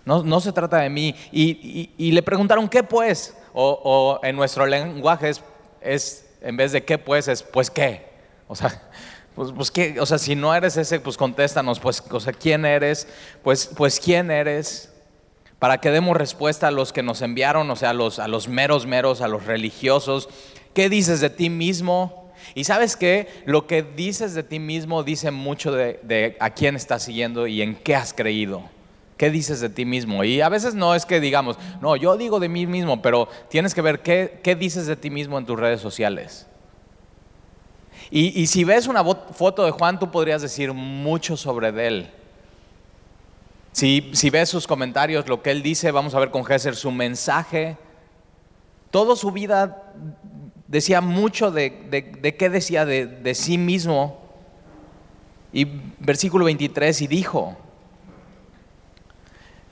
No, 0.05 0.23
no 0.23 0.39
se 0.39 0.53
trata 0.53 0.77
de 0.77 0.89
mí. 0.89 1.13
Y, 1.33 2.11
le 2.11 2.23
preguntaron, 2.23 2.69
¿qué 2.69 2.83
pues? 2.83 3.35
O, 3.59 4.19
en 4.21 4.35
nuestro 4.35 4.67
lenguaje 4.67 5.31
es, 5.81 6.25
en 6.41 6.57
vez 6.57 6.71
de 6.71 6.83
qué 6.83 6.99
pues, 6.99 7.27
es 7.27 7.41
pues 7.41 7.71
qué. 7.71 8.05
O 8.47 8.55
sea, 8.55 8.81
pues, 9.35 9.51
pues 9.51 9.71
qué, 9.71 9.99
o 9.99 10.05
sea, 10.05 10.19
si 10.19 10.35
no 10.35 10.53
eres 10.53 10.77
ese, 10.77 10.99
pues 10.99 11.17
contéstanos, 11.17 11.79
pues, 11.79 12.03
o 12.11 12.19
sea, 12.19 12.33
¿quién 12.33 12.65
eres? 12.65 13.07
Pues, 13.43 13.71
pues 13.75 13.99
quién 13.99 14.29
eres 14.29 14.93
para 15.59 15.79
que 15.79 15.89
demos 15.89 16.15
respuesta 16.15 16.67
a 16.67 16.71
los 16.71 16.93
que 16.93 17.01
nos 17.01 17.21
enviaron, 17.23 17.69
o 17.71 17.75
sea, 17.75 17.89
a 17.89 17.93
los, 17.93 18.19
a 18.19 18.27
los 18.27 18.47
meros 18.47 18.85
meros, 18.85 19.21
a 19.21 19.27
los 19.27 19.45
religiosos. 19.45 20.29
¿Qué 20.75 20.89
dices 20.89 21.19
de 21.19 21.31
ti 21.31 21.49
mismo? 21.49 22.31
Y 22.53 22.65
sabes 22.65 22.95
que 22.95 23.27
lo 23.45 23.65
que 23.65 23.81
dices 23.81 24.35
de 24.35 24.43
ti 24.43 24.59
mismo 24.59 25.03
dice 25.03 25.31
mucho 25.31 25.71
de, 25.71 26.37
a 26.39 26.51
quién 26.51 26.75
estás 26.75 27.03
siguiendo 27.03 27.47
y 27.47 27.63
en 27.63 27.75
qué 27.75 27.95
has 27.95 28.13
creído. 28.13 28.69
¿Qué 29.17 29.31
dices 29.31 29.59
de 29.59 29.69
ti 29.69 29.85
mismo? 29.85 30.23
Y 30.23 30.41
a 30.41 30.49
veces 30.49 30.75
no 30.75 30.95
es 30.95 31.05
que 31.05 31.19
digamos, 31.19 31.57
no, 31.81 31.95
yo 31.95 32.17
digo 32.17 32.39
de 32.39 32.49
mí 32.49 32.67
mismo, 32.67 33.01
pero 33.01 33.27
tienes 33.49 33.73
que 33.73 33.81
ver 33.81 34.01
qué, 34.01 34.39
qué 34.43 34.55
dices 34.55 34.85
de 34.85 34.95
ti 34.95 35.09
mismo 35.09 35.37
en 35.37 35.45
tus 35.45 35.59
redes 35.59 35.81
sociales. 35.81 36.47
Y, 38.09 38.39
y, 38.39 38.47
si 38.47 38.63
ves 38.63 38.87
una 38.87 39.03
foto 39.03 39.65
de 39.65 39.71
Juan, 39.71 39.99
tú 39.99 40.09
podrías 40.09 40.41
decir 40.41 40.71
mucho 40.71 41.35
sobre 41.35 41.87
él. 41.87 42.09
Si, 43.73 44.11
si 44.13 44.29
ves 44.29 44.47
sus 44.47 44.65
comentarios, 44.65 45.27
lo 45.27 45.41
que 45.41 45.51
él 45.51 45.61
dice, 45.61 45.91
vamos 45.91 46.15
a 46.15 46.19
ver 46.19 46.31
con 46.31 46.45
Gesser 46.45 46.75
su 46.75 46.91
mensaje, 46.91 47.75
toda 48.91 49.15
su 49.15 49.31
vida 49.31 49.93
decía 50.67 51.01
mucho 51.01 51.51
de, 51.51 52.35
qué 52.37 52.49
decía 52.49 52.85
de, 52.85 53.35
sí 53.35 53.57
mismo. 53.57 54.21
Y 55.53 55.65
versículo 55.99 56.45
23, 56.45 57.01
y 57.01 57.07
dijo, 57.07 57.57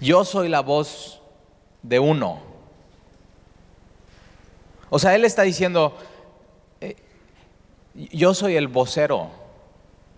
yo 0.05 0.23
soy 0.23 0.49
la 0.49 0.61
voz 0.61 1.19
de 1.81 1.97
uno. 1.97 2.39
O 4.91 4.99
sea, 4.99 5.15
él 5.15 5.25
está 5.25 5.41
diciendo, 5.41 5.97
eh, 6.79 6.95
yo 7.95 8.35
soy 8.35 8.55
el 8.55 8.67
vocero 8.67 9.31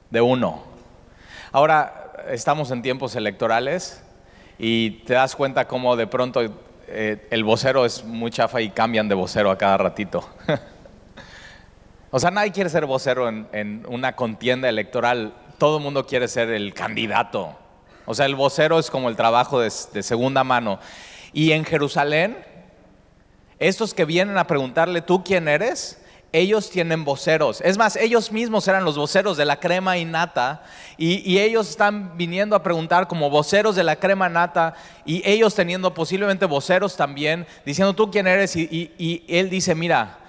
de 0.10 0.20
uno. 0.20 0.62
Ahora 1.54 2.12
estamos 2.30 2.70
en 2.72 2.82
tiempos 2.82 3.16
electorales 3.16 4.04
y 4.60 4.92
te 5.06 5.14
das 5.14 5.38
cuenta 5.38 5.70
cómo 5.70 5.96
de 5.96 6.06
pronto 6.06 6.42
eh, 6.88 7.28
el 7.32 7.44
vocero 7.46 7.86
es 7.86 8.04
muy 8.04 8.30
chafa 8.30 8.60
y 8.60 8.72
cambian 8.72 9.08
de 9.08 9.16
vocero 9.16 9.52
a 9.52 9.58
cada 9.58 9.78
ratito. 9.78 10.28
o 12.12 12.20
sea, 12.20 12.30
nadie 12.30 12.52
quiere 12.52 12.70
ser 12.70 12.86
vocero 12.86 13.30
en, 13.30 13.86
una 13.88 14.18
contienda 14.18 14.68
electoral. 14.68 15.34
Todo 15.58 15.78
el 15.78 15.84
mundo 15.84 16.06
quiere 16.06 16.28
ser 16.28 16.50
el 16.50 16.74
candidato. 16.74 17.58
O 18.10 18.16
sea, 18.16 18.26
el 18.26 18.36
vocero 18.36 18.80
es 18.80 18.90
como 18.90 19.10
el 19.10 19.18
trabajo 19.18 19.60
de, 19.60 19.70
segunda 19.70 20.46
mano. 20.46 20.80
Y 21.34 21.52
en 21.52 21.66
Jerusalén, 21.66 22.38
estos 23.60 23.94
que 23.94 24.06
vienen 24.06 24.38
a 24.38 24.48
preguntarle, 24.48 25.02
¿tú 25.02 25.24
quién 25.24 25.50
eres? 25.50 26.02
ellos 26.32 26.70
tienen 26.70 27.04
voceros. 27.04 27.62
Es 27.62 27.78
más, 27.78 27.96
ellos 27.96 28.32
mismos 28.32 28.68
eran 28.68 28.84
los 28.84 28.98
voceros 28.98 29.38
de 29.38 29.46
la 29.46 29.60
crema 29.60 29.98
y 29.98 30.06
nata 30.06 30.64
y, 30.98 31.38
ellos 31.38 31.70
están 31.70 32.18
viniendo 32.18 32.56
a 32.56 32.64
preguntar 32.64 33.08
como 33.08 33.30
voceros 33.30 33.76
de 33.76 33.84
la 33.84 33.96
crema 33.96 34.28
nata 34.28 34.76
y 35.06 35.22
ellos 35.28 35.56
teniendo 35.56 35.94
posiblemente 35.94 36.46
voceros 36.46 36.96
también, 36.98 37.48
diciendo 37.66 37.94
tú 37.94 38.12
quién 38.12 38.28
eres 38.28 38.56
y, 38.56 39.26
él 39.28 39.50
dice, 39.50 39.74
mira, 39.74 40.20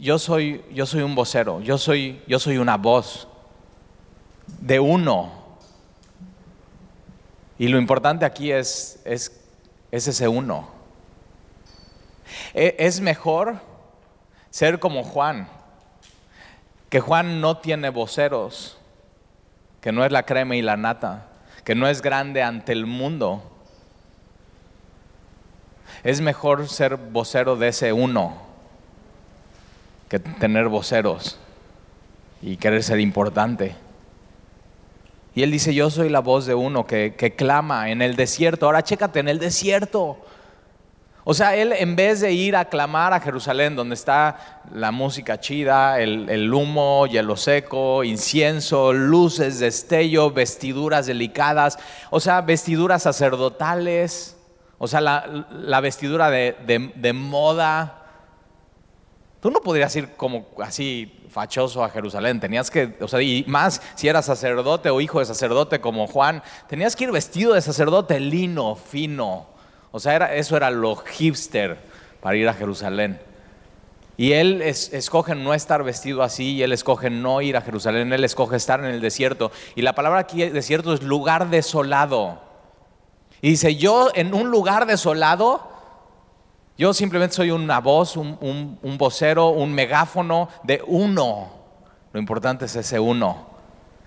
yo 0.00 0.18
soy, 0.18 0.64
yo 0.72 0.86
soy 0.86 1.02
un 1.02 1.14
vocero, 1.14 1.60
yo 1.60 1.78
soy, 1.78 2.22
yo 2.26 2.38
soy 2.38 2.58
una 2.58 2.76
voz 2.76 3.28
de 4.46 4.80
uno. 4.80 5.37
Y 7.58 7.68
lo 7.68 7.78
importante 7.78 8.24
aquí 8.24 8.52
es, 8.52 9.00
es, 9.04 9.32
es 9.90 10.06
ese 10.06 10.28
uno. 10.28 10.68
E, 12.54 12.76
es 12.78 13.00
mejor 13.00 13.60
ser 14.50 14.78
como 14.78 15.02
Juan, 15.02 15.48
que 16.88 17.00
Juan 17.00 17.40
no 17.40 17.58
tiene 17.58 17.90
voceros, 17.90 18.78
que 19.80 19.92
no 19.92 20.04
es 20.04 20.12
la 20.12 20.24
crema 20.24 20.56
y 20.56 20.62
la 20.62 20.76
nata, 20.76 21.26
que 21.64 21.74
no 21.74 21.88
es 21.88 22.00
grande 22.00 22.42
ante 22.42 22.72
el 22.72 22.86
mundo. 22.86 23.42
Es 26.04 26.20
mejor 26.20 26.68
ser 26.68 26.96
vocero 26.96 27.56
de 27.56 27.68
ese 27.68 27.92
uno 27.92 28.48
que 30.08 30.18
tener 30.18 30.68
voceros 30.68 31.38
y 32.40 32.56
querer 32.56 32.82
ser 32.82 33.00
importante. 33.00 33.74
Y 35.38 35.44
él 35.44 35.52
dice, 35.52 35.72
yo 35.72 35.88
soy 35.88 36.08
la 36.08 36.18
voz 36.18 36.46
de 36.46 36.54
uno 36.56 36.84
que, 36.84 37.14
que 37.14 37.36
clama 37.36 37.90
en 37.90 38.02
el 38.02 38.16
desierto. 38.16 38.66
Ahora 38.66 38.82
chécate, 38.82 39.20
en 39.20 39.28
el 39.28 39.38
desierto. 39.38 40.18
O 41.22 41.32
sea, 41.32 41.54
él 41.54 41.72
en 41.78 41.94
vez 41.94 42.18
de 42.18 42.32
ir 42.32 42.56
a 42.56 42.64
clamar 42.64 43.12
a 43.12 43.20
Jerusalén, 43.20 43.76
donde 43.76 43.94
está 43.94 44.64
la 44.74 44.90
música 44.90 45.38
chida, 45.38 46.00
el, 46.00 46.52
humo, 46.52 47.06
hielo 47.06 47.36
seco, 47.36 48.02
incienso, 48.02 48.92
luces, 48.92 49.60
destello, 49.60 50.32
vestiduras 50.32 51.06
delicadas, 51.06 51.78
o 52.10 52.18
sea, 52.18 52.40
vestiduras 52.40 53.04
sacerdotales, 53.04 54.36
o 54.78 54.88
sea, 54.88 55.00
la, 55.00 55.80
vestidura 55.80 56.30
de, 56.30 57.12
moda. 57.14 57.97
Tú 59.40 59.50
no 59.50 59.60
podrías 59.60 59.94
ir 59.96 60.10
como 60.16 60.46
así 60.62 61.14
fachoso 61.30 61.84
a 61.84 61.90
Jerusalén, 61.90 62.40
tenías 62.40 62.70
que, 62.70 62.96
o 63.00 63.06
sea, 63.06 63.22
y 63.22 63.44
más 63.46 63.80
si 63.94 64.08
eras 64.08 64.26
sacerdote 64.26 64.90
o 64.90 65.00
hijo 65.00 65.20
de 65.20 65.26
sacerdote 65.26 65.80
como 65.80 66.06
Juan, 66.06 66.42
tenías 66.68 66.96
que 66.96 67.04
ir 67.04 67.12
vestido 67.12 67.54
de 67.54 67.60
sacerdote 67.60 68.18
lino, 68.18 68.74
fino 68.74 69.58
o 69.90 70.00
sea, 70.00 70.34
eso 70.34 70.56
era 70.56 70.70
lo 70.70 70.96
hipster 70.96 71.78
para 72.20 72.36
ir 72.36 72.48
a 72.48 72.54
Jerusalén. 72.54 73.20
Y 74.16 74.32
él 74.32 74.62
escoge 74.62 75.34
no 75.34 75.54
estar 75.54 75.82
vestido 75.84 76.22
así, 76.22 76.56
y 76.56 76.62
él 76.62 76.72
escoge 76.72 77.08
no 77.08 77.40
ir 77.40 77.56
a 77.56 77.62
Jerusalén, 77.62 78.12
él 78.12 78.24
escoge 78.24 78.56
estar 78.56 78.80
en 78.80 78.86
el 78.86 79.00
desierto. 79.00 79.52
Y 79.76 79.82
la 79.82 79.94
palabra 79.94 80.20
aquí 80.20 80.48
desierto 80.48 80.92
es 80.92 81.02
lugar 81.02 81.50
desolado. 81.50 82.40
Y 83.40 83.50
dice, 83.50 83.76
yo 83.76 84.10
en 84.14 84.34
un 84.34 84.50
lugar 84.50 84.86
desolado, 84.86 85.70
yo 86.78 86.94
simplemente 86.94 87.34
soy 87.34 87.50
una 87.50 87.80
voz, 87.80 88.16
un, 88.16 88.78
un 88.80 88.98
vocero, 88.98 89.48
un 89.48 89.74
megáfono 89.74 90.48
de 90.62 90.82
uno. 90.86 91.50
Lo 92.12 92.20
importante 92.20 92.64
es 92.64 92.76
ese 92.76 92.98
uno, 92.98 93.48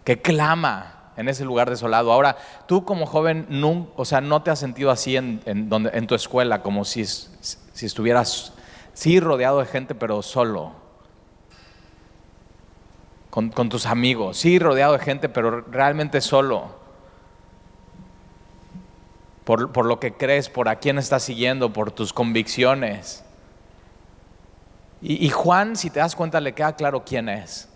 que 0.03 0.21
clama, 0.21 1.01
en 1.17 1.29
ese 1.29 1.45
lugar 1.45 1.69
desolado. 1.69 2.11
Ahora, 2.11 2.37
tú 2.67 2.83
como 2.83 3.05
joven, 3.05 3.45
no, 3.49 3.87
o 3.95 4.05
sea, 4.05 4.21
no 4.21 4.41
te 4.41 4.51
has 4.51 4.59
sentido 4.59 4.91
así 4.91 5.17
en, 5.17 5.69
donde, 5.69 5.91
en 5.93 6.07
tu 6.07 6.15
escuela, 6.15 6.61
como 6.61 6.85
si, 6.85 7.05
si 7.05 7.85
estuvieras, 7.85 8.53
sí, 8.93 9.19
rodeado 9.19 9.59
de 9.59 9.65
gente, 9.65 9.95
pero 9.95 10.21
solo. 10.21 10.73
Con, 13.29 13.49
con 13.49 13.69
tus 13.69 13.85
amigos, 13.85 14.37
sí, 14.37 14.59
rodeado 14.59 14.93
de 14.93 14.99
gente, 14.99 15.29
pero 15.29 15.61
realmente 15.61 16.19
solo. 16.21 16.80
Por, 19.43 19.71
por, 19.71 19.85
lo 19.85 19.99
que 19.99 20.13
crees, 20.13 20.49
por 20.49 20.69
a 20.69 20.75
quién 20.75 20.97
estás 20.97 21.23
siguiendo, 21.23 21.73
por 21.73 21.91
tus 21.91 22.13
convicciones. 22.13 23.23
Y, 25.01 25.25
y 25.25 25.29
Juan, 25.29 25.75
si 25.75 25.89
te 25.89 25.99
das 25.99 26.15
cuenta, 26.15 26.39
le 26.39 26.53
queda 26.53 26.75
claro 26.75 27.03
quién 27.03 27.27
es. 27.27 27.67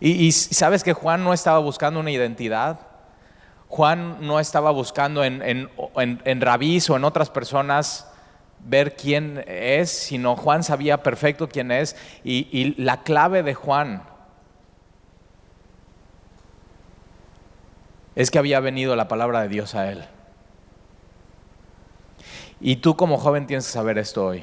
Y, 0.00 0.30
sabes 0.32 0.84
que 0.84 0.92
Juan 0.92 1.24
no 1.24 1.32
estaba 1.32 1.58
buscando 1.58 1.98
una 2.00 2.10
identidad. 2.10 2.80
Juan 3.68 4.18
no 4.20 4.38
estaba 4.38 4.70
buscando 4.70 5.24
en, 5.24 5.42
en, 5.42 5.68
en, 6.24 6.40
rabís 6.40 6.88
o 6.88 6.96
en 6.96 7.04
otras 7.04 7.30
personas 7.30 8.06
ver 8.60 8.96
quién 8.96 9.44
es, 9.46 9.90
sino 9.90 10.36
Juan 10.36 10.62
sabía 10.62 11.02
perfecto 11.02 11.48
quién 11.48 11.72
es. 11.72 11.96
Y, 12.22 12.48
y 12.52 12.80
la 12.80 13.02
clave 13.02 13.42
de 13.42 13.54
Juan 13.54 14.02
es 18.18 18.32
que 18.32 18.38
había 18.40 18.58
venido 18.58 18.96
la 18.96 19.06
palabra 19.06 19.42
de 19.42 19.48
Dios 19.48 19.76
a 19.76 19.92
él. 19.92 20.04
Y 22.60 22.74
tú 22.74 22.96
como 22.96 23.16
joven 23.16 23.46
tienes 23.46 23.66
que 23.66 23.72
saber 23.72 23.96
esto 23.96 24.26
hoy. 24.26 24.42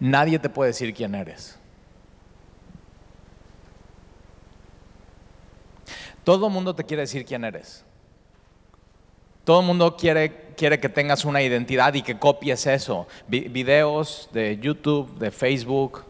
Nadie 0.00 0.40
te 0.40 0.48
puede 0.48 0.70
decir 0.70 0.92
quién 0.94 1.14
eres. 1.14 1.56
Todo 6.24 6.48
el 6.48 6.52
mundo 6.52 6.74
te 6.74 6.82
quiere 6.82 7.02
decir 7.02 7.24
quién 7.24 7.44
eres. 7.44 7.84
Todo 9.44 9.60
el 9.60 9.66
mundo 9.66 9.96
quiere, 9.96 10.54
quiere 10.56 10.80
que 10.80 10.88
tengas 10.88 11.24
una 11.24 11.40
identidad 11.40 11.94
y 11.94 12.02
que 12.02 12.18
copies 12.18 12.66
eso. 12.66 13.06
videos 13.28 14.28
de 14.32 14.58
YouTube, 14.58 15.16
de 15.18 15.30
Facebook, 15.30 16.04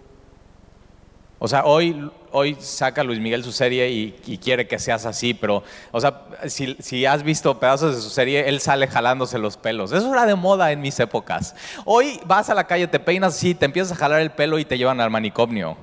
O 1.45 1.49
sea, 1.49 1.65
hoy, 1.65 2.09
hoy 2.31 2.57
saca 2.61 3.03
Luis 3.03 3.19
Miguel 3.19 3.43
su 3.43 3.51
serie 3.51 3.91
y, 3.91 4.39
quiere 4.39 4.69
que 4.69 4.79
seas 4.79 5.05
así, 5.07 5.35
pero, 5.35 5.65
o 5.91 6.01
sea, 6.01 6.23
si, 6.47 6.77
si, 6.79 7.05
has 7.05 7.25
visto 7.25 7.59
pedazos 7.59 7.97
de 7.97 8.01
su 8.01 8.11
serie, 8.11 8.49
él 8.49 8.61
sale 8.61 8.87
jalándose 8.87 9.41
los 9.41 9.57
pelos. 9.57 9.91
Eso 9.91 10.13
era 10.13 10.25
de 10.25 10.37
moda 10.37 10.71
en 10.71 10.81
mis 10.81 11.01
épocas. 11.01 11.57
Hoy 11.85 12.21
vas 12.27 12.49
a 12.49 12.55
la 12.55 12.69
calle, 12.69 12.87
te 12.87 13.01
peinas 13.01 13.35
así, 13.35 13.57
te 13.57 13.65
empiezas 13.65 13.91
a 13.91 13.97
jalar 13.97 14.21
el 14.21 14.31
pelo 14.31 14.61
y 14.61 14.65
te 14.65 14.79
llevan 14.79 15.01
al 15.01 15.11
manicomio. 15.11 15.77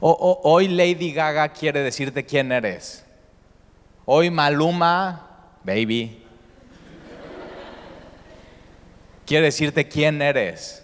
Hoy 0.00 0.66
Lady 0.66 1.12
Gaga 1.12 1.50
quiere 1.50 1.84
decirte 1.84 2.26
quién 2.26 2.50
eres. 2.50 3.06
Hoy 4.06 4.28
Maluma, 4.28 5.54
baby, 5.62 6.20
quiere 9.24 9.44
decirte 9.44 9.86
quién 9.86 10.20
eres. 10.20 10.81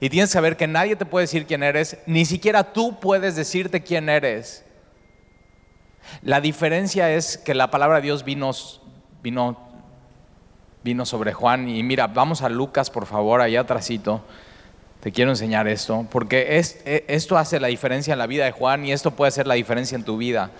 Y 0.00 0.10
tienes 0.10 0.30
que 0.30 0.34
saber 0.34 0.56
que 0.56 0.66
nadie 0.66 0.96
te 0.96 1.06
puede 1.06 1.24
decir 1.24 1.46
quién 1.46 1.62
eres, 1.62 1.98
ni 2.06 2.24
siquiera 2.24 2.72
tú 2.72 3.00
puedes 3.00 3.36
decirte 3.36 3.82
quién 3.82 4.08
eres. 4.08 4.64
La 6.22 6.40
diferencia 6.40 7.10
es 7.10 7.38
que 7.38 7.54
la 7.54 7.70
palabra 7.70 7.96
de 7.96 8.02
Dios 8.02 8.24
vino, 8.24 8.50
vino, 9.22 9.58
vino 10.84 11.06
sobre 11.06 11.32
Juan. 11.32 11.68
Y 11.68 11.82
mira, 11.82 12.06
vamos 12.06 12.42
a 12.42 12.48
Lucas, 12.48 12.90
por 12.90 13.06
favor, 13.06 13.40
allá 13.40 13.60
atrásito. 13.60 14.22
Te 15.00 15.12
quiero 15.12 15.30
enseñar 15.30 15.68
esto, 15.68 16.06
porque 16.10 16.58
e, 16.58 17.04
esto 17.08 17.38
hace 17.38 17.60
la 17.60 17.68
diferencia 17.68 18.12
en 18.12 18.18
la 18.18 18.26
vida 18.26 18.44
de 18.44 18.52
Juan 18.52 18.84
y 18.84 18.92
esto 18.92 19.12
puede 19.12 19.28
hacer 19.28 19.46
la 19.46 19.54
diferencia 19.54 19.94
en 19.94 20.04
tu 20.04 20.16
vida. 20.16 20.50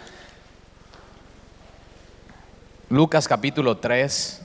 Lucas 2.88 3.26
capítulo 3.26 3.78
3. 3.78 4.42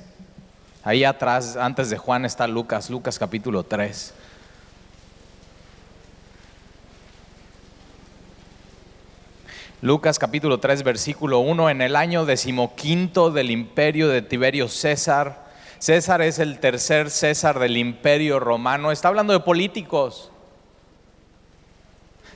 Ahí 0.84 1.04
atrás, 1.04 1.56
antes 1.56 1.92
de 1.92 1.98
Juan, 1.98 2.26
está 2.26 2.48
Lucas, 2.48 2.90
Lucas 2.90 3.20
capítulo 3.20 3.64
3. 3.64 4.16
Lucas 9.84 10.20
capítulo 10.20 10.60
3, 10.60 10.84
versículo 10.84 11.40
1, 11.40 11.72
en 11.72 11.82
el 11.82 11.96
año 11.96 12.24
decimoquinto 12.24 13.32
del 13.32 13.50
imperio 13.50 14.10
de 14.10 14.22
Tiberio 14.22 14.68
César. 14.68 15.48
César 15.80 16.22
es 16.22 16.38
el 16.38 16.60
tercer 16.60 17.10
César 17.10 17.58
del 17.58 17.76
imperio 17.76 18.40
romano. 18.40 18.92
Está 18.92 19.08
hablando 19.08 19.34
de 19.34 19.40
políticos. 19.40 20.30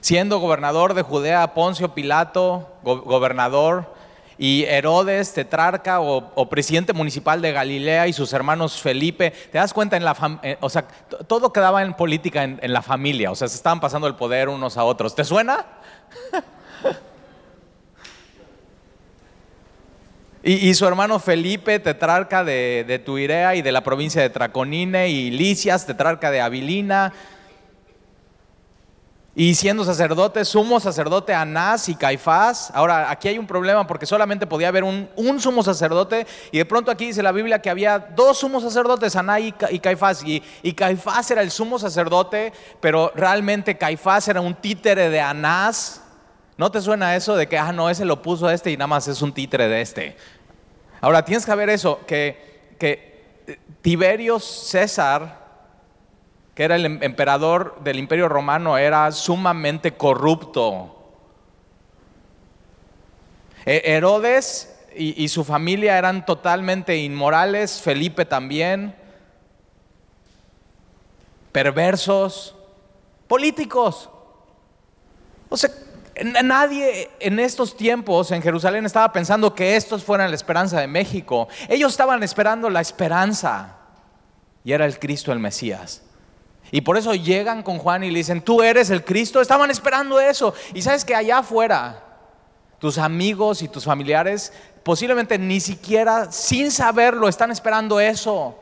Siendo 0.02 0.40
gobernador 0.40 0.96
de 0.96 1.04
Judea, 1.04 1.54
Poncio 1.54 1.94
Pilato, 1.94 2.68
gobernador, 2.82 3.94
y 4.40 4.64
Herodes, 4.64 5.34
tetrarca 5.34 6.02
o, 6.02 6.50
presidente 6.50 6.94
municipal 6.94 7.44
de 7.44 7.52
Galilea 7.52 8.08
y 8.08 8.14
sus 8.14 8.34
hermanos 8.34 8.82
Felipe. 8.82 9.30
¿Te 9.52 9.60
das 9.60 9.72
cuenta? 9.72 9.98
En 9.98 10.04
la 10.04 10.40
eh, 10.42 10.58
o 10.62 10.70
sea, 10.72 10.88
todo 11.28 11.54
quedaba 11.54 11.84
en 11.84 11.94
política 11.94 12.44
en, 12.44 12.60
en 12.64 12.74
la 12.74 12.82
familia. 12.82 13.30
O 13.30 13.36
sea, 13.36 13.48
se 13.48 13.56
estaban 13.56 13.80
pasando 13.80 14.08
el 14.08 14.16
poder 14.16 14.50
unos 14.50 14.78
a 14.78 14.84
otros. 14.84 15.14
¿Te 15.14 15.24
suena? 15.24 15.64
Y, 20.48 20.76
su 20.76 20.86
hermano 20.86 21.18
Felipe, 21.18 21.80
tetrarca 21.80 22.44
de, 22.44 22.86
de, 22.88 23.00
Tuirea 23.00 23.56
y 23.56 23.64
de 23.64 23.72
la 23.72 23.82
provincia 23.82 24.22
de 24.22 24.30
Traconine, 24.30 25.10
y 25.10 25.32
Licias, 25.32 25.88
tetrarca 25.88 26.30
de 26.30 26.40
Abilina. 26.40 27.14
Y 29.38 29.56
siendo 29.56 29.84
sacerdote, 29.84 30.46
sumo 30.46 30.80
sacerdote 30.80 31.34
Anás 31.34 31.90
y 31.90 31.96
Caifás. 31.96 32.72
Ahora, 32.76 33.10
aquí 33.10 33.28
hay 33.28 33.40
un 33.40 33.48
problema 33.48 33.88
porque 33.88 34.06
solamente 34.06 34.46
podía 34.46 34.68
haber 34.68 34.84
un, 34.84 35.10
sumo 35.40 35.64
sacerdote. 35.64 36.28
Y 36.52 36.60
de 36.60 36.66
pronto 36.66 36.92
aquí 36.92 37.08
dice 37.08 37.24
la 37.24 37.32
Biblia 37.32 37.60
que 37.60 37.72
había 37.72 37.98
dos 37.98 38.38
sumos 38.38 38.62
sacerdotes, 38.62 39.16
Anás 39.16 39.42
y, 39.42 39.80
Caifás. 39.80 40.24
Y, 40.24 40.44
y, 40.62 40.74
Caifás 40.74 41.32
era 41.32 41.42
el 41.42 41.50
sumo 41.50 41.80
sacerdote, 41.80 42.54
pero 42.80 43.12
realmente 43.16 43.80
Caifás 43.80 44.28
era 44.28 44.42
un 44.42 44.54
títere 44.54 45.10
de 45.10 45.20
Anás. 45.20 46.02
¿No 46.58 46.72
te 46.72 46.82
suena 46.82 47.18
eso 47.18 47.36
de 47.36 47.48
que, 47.48 47.58
ah, 47.58 47.74
no, 47.74 47.90
ese 47.90 48.06
lo 48.06 48.22
puso 48.22 48.50
este 48.50 48.72
y 48.72 48.78
nada 48.78 48.88
más 48.88 49.10
es 49.10 49.22
un 49.22 49.34
títere 49.34 49.68
de 49.68 49.82
este? 49.82 50.16
Ahora, 51.06 51.24
tienes 51.24 51.46
que 51.46 51.54
ver 51.54 51.70
eso, 51.70 52.00
que, 52.08 52.74
que 52.80 53.54
Tiberio 53.84 54.40
César, 54.40 55.40
que 56.56 56.64
era 56.64 56.78
el 56.78 56.86
em, 56.88 57.04
emperador 57.04 57.80
del 57.84 58.00
imperio 58.00 58.28
romano, 58.28 58.76
era 58.76 59.12
sumamente 59.12 59.92
corrupto. 59.92 61.14
E, 63.68 63.84
Herodes 63.86 64.76
y, 64.96 65.24
y, 65.24 65.28
su 65.28 65.44
familia 65.44 66.00
eran 66.00 66.26
totalmente 66.26 66.98
inmorales, 66.98 67.80
Felipe 67.84 68.26
también, 68.26 68.96
perversos, 71.52 72.56
políticos. 73.28 74.10
O 75.50 75.56
sea, 75.56 75.70
Nadie 76.24 77.10
en 77.20 77.40
estos 77.40 77.76
tiempos 77.76 78.32
en 78.32 78.42
Jerusalén 78.42 78.86
estaba 78.86 79.12
pensando 79.12 79.54
que 79.54 79.76
estos 79.76 80.04
fueran 80.04 80.30
la 80.30 80.36
esperanza 80.36 80.80
de 80.80 80.88
México. 80.88 81.48
Ellos 81.68 81.92
estaban 81.92 82.24
esperando 82.24 82.70
la 82.70 82.82
esperanza 82.82 83.76
y 84.64 84.72
era 84.72 84.86
el 84.86 84.98
Cristo 84.98 85.32
el 85.32 85.40
Mesías. 85.40 86.04
Y 86.72 86.82
por 86.82 86.98
eso 86.98 87.14
llegan 87.14 87.64
con 87.64 87.78
Juan 87.78 88.04
y 88.04 88.12
le 88.12 88.20
dicen, 88.20 88.42
tú 88.42 88.62
eres 88.62 88.90
el 88.90 89.04
Cristo. 89.04 89.42
Estaban 89.42 89.70
esperando 89.70 90.20
eso. 90.20 90.54
Y 90.74 90.82
sabes 90.82 91.06
que 91.06 91.16
allá 91.16 91.40
afuera, 91.40 92.04
tus 92.80 92.98
amigos 92.98 93.62
y 93.62 93.68
tus 93.68 93.84
familiares 93.84 94.54
posiblemente 94.84 95.40
ni 95.40 95.60
siquiera 95.60 96.32
sin 96.32 96.72
saberlo 96.72 97.28
están 97.28 97.52
esperando 97.52 98.00
eso. 98.00 98.58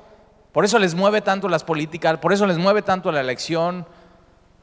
Por 0.53 0.63
eso 0.65 0.79
les 0.79 0.95
mueve 0.95 1.21
tanto 1.21 1.49
las 1.49 1.63
políticas, 1.63 2.17
por 2.19 2.31
eso 2.31 2.45
les 2.45 2.57
mueve 2.57 2.81
tanto 2.81 3.11
la 3.11 3.21
elección 3.21 3.85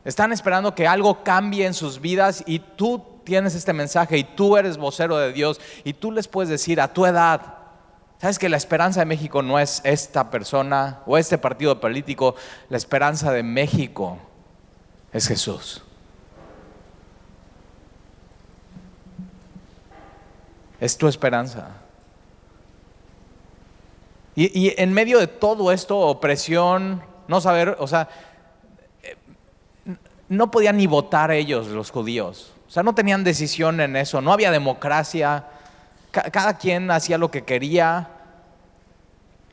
están 0.04 0.32
esperando 0.32 0.74
que 0.74 0.86
algo 0.86 1.22
cambie 1.22 1.66
en 1.66 1.74
sus 1.74 2.00
vidas 2.00 2.42
y 2.46 2.58
tú 2.58 3.04
tienes 3.24 3.54
este 3.54 3.72
mensaje 3.72 4.18
y 4.18 4.24
tú 4.24 4.56
eres 4.56 4.78
vocero 4.78 5.16
de 5.18 5.32
Dios 5.32 5.60
y 5.84 5.92
tú 5.92 6.10
les 6.10 6.26
puedes 6.26 6.48
decir 6.48 6.80
a 6.80 6.92
tu 6.92 7.06
edad, 7.06 7.54
sabes 8.20 8.38
que 8.38 8.48
la 8.48 8.56
esperanza 8.56 9.00
de 9.00 9.06
México 9.06 9.42
no 9.42 9.58
es 9.58 9.80
esta 9.84 10.30
persona 10.30 11.00
o 11.06 11.18
este 11.18 11.38
partido 11.38 11.80
político, 11.80 12.34
la 12.68 12.76
esperanza 12.76 13.32
de 13.32 13.42
México 13.42 14.18
es 15.12 15.26
Jesús. 15.26 15.82
Es 20.80 20.96
tu 20.96 21.08
esperanza. 21.08 21.68
Y, 24.34 24.72
en 24.80 24.94
medio 24.94 25.18
de 25.18 25.26
todo 25.26 25.70
esto, 25.70 25.98
opresión, 25.98 27.02
no 27.28 27.42
saber, 27.42 27.76
o 27.78 27.86
sea, 27.86 28.08
no 30.30 30.50
podían 30.52 30.76
ni 30.76 30.86
votar 30.86 31.32
ellos, 31.32 31.66
los 31.66 31.90
judíos. 31.90 32.52
O 32.68 32.70
sea, 32.70 32.84
no 32.84 32.94
tenían 32.94 33.24
decisión 33.24 33.80
en 33.80 33.96
eso, 33.96 34.22
no 34.22 34.32
había 34.32 34.52
democracia, 34.52 35.44
cada 36.12 36.56
quien 36.56 36.88
hacía 36.92 37.18
lo 37.18 37.32
que 37.32 37.42
quería. 37.42 38.10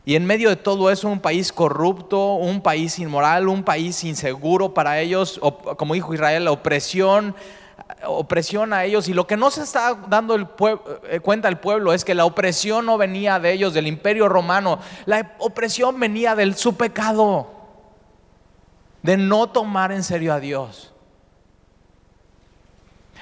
Y 0.05 0.15
en 0.15 0.25
medio 0.25 0.49
de 0.49 0.55
todo 0.55 0.91
eso, 0.91 1.09
un 1.09 1.19
país 1.19 1.51
corrupto, 1.51 2.35
un 2.35 2.61
país 2.61 2.99
inmoral, 2.99 3.47
un 3.47 3.63
país 3.63 4.03
inseguro 4.03 4.75
para 4.75 4.99
ellos, 4.99 5.41
como 5.77 5.95
dijo 5.95 6.13
Israel, 6.13 6.45
la 6.45 6.51
opresión, 6.51 7.35
opresión 8.05 8.71
a 8.71 8.85
ellos. 8.85 9.09
Y 9.09 9.13
lo 9.13 9.25
que 9.25 9.35
no 9.35 9.49
se 9.49 9.63
está 9.63 9.95
dando 10.07 10.35
eh, 11.09 11.19
cuenta 11.21 11.47
el 11.47 11.57
pueblo 11.57 11.91
es 11.91 12.05
que 12.05 12.13
la 12.13 12.25
opresión 12.25 12.85
no 12.85 12.99
venía 12.99 13.39
de 13.39 13.51
ellos, 13.51 13.73
del 13.73 13.87
imperio 13.87 14.29
romano, 14.29 14.77
la 15.07 15.35
opresión 15.39 15.99
venía 15.99 16.35
de 16.35 16.53
su 16.53 16.75
pecado 16.75 17.56
de 19.07 19.15
no 19.15 19.47
tomar 19.47 19.93
en 19.93 20.03
serio 20.03 20.33
a 20.33 20.39
Dios. 20.41 20.91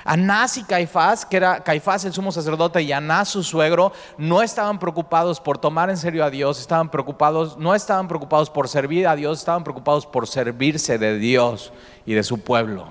Anás 0.04 0.58
y 0.58 0.64
Caifás, 0.64 1.28
que 1.28 1.38
era 1.38 1.64
Caifás 1.64 2.04
el 2.06 2.14
sumo 2.14 2.32
sacerdote 2.32 2.82
y 2.82 2.92
Anás 2.92 3.30
su 3.30 3.44
suegro, 3.44 3.94
no 4.18 4.42
estaban 4.42 4.80
preocupados 4.80 5.40
por 5.40 5.60
tomar 5.60 5.92
en 5.92 5.98
serio 5.98 6.26
a 6.26 6.32
Dios, 6.32 6.60
estaban 6.60 6.90
preocupados, 6.90 7.56
no 7.60 7.76
estaban 7.76 8.08
preocupados 8.08 8.50
por 8.50 8.68
servir 8.68 9.08
a 9.08 9.16
Dios, 9.16 9.38
estaban 9.38 9.64
preocupados 9.64 10.08
por 10.08 10.28
servirse 10.28 10.98
de 10.98 11.20
Dios 11.20 11.72
y 12.08 12.16
de 12.16 12.24
su 12.24 12.40
pueblo. 12.40 12.88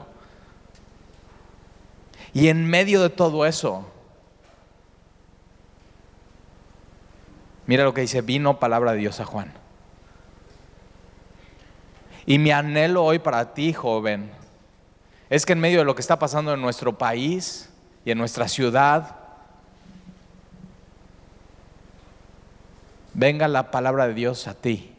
Y 2.32 2.46
en 2.46 2.64
medio 2.64 3.02
de 3.02 3.10
todo 3.10 3.44
eso, 3.44 3.84
mira 7.66 7.82
lo 7.82 7.92
que 7.92 8.02
dice, 8.02 8.22
vino 8.22 8.60
palabra 8.60 8.92
de 8.92 8.98
Dios 8.98 9.18
a 9.18 9.24
Juan. 9.24 9.63
Y 12.26 12.38
mi 12.38 12.50
anhelo 12.50 13.04
hoy 13.04 13.18
para 13.18 13.52
ti, 13.52 13.72
joven, 13.72 14.30
es 15.28 15.44
que 15.44 15.52
en 15.52 15.60
medio 15.60 15.78
de 15.78 15.84
lo 15.84 15.94
que 15.94 16.00
está 16.00 16.18
pasando 16.18 16.54
en 16.54 16.60
nuestro 16.60 16.96
país 16.96 17.70
y 18.04 18.10
en 18.10 18.18
nuestra 18.18 18.48
ciudad, 18.48 19.16
venga 23.12 23.46
la 23.48 23.70
palabra 23.70 24.08
de 24.08 24.14
Dios 24.14 24.46
a 24.46 24.54
ti. 24.54 24.90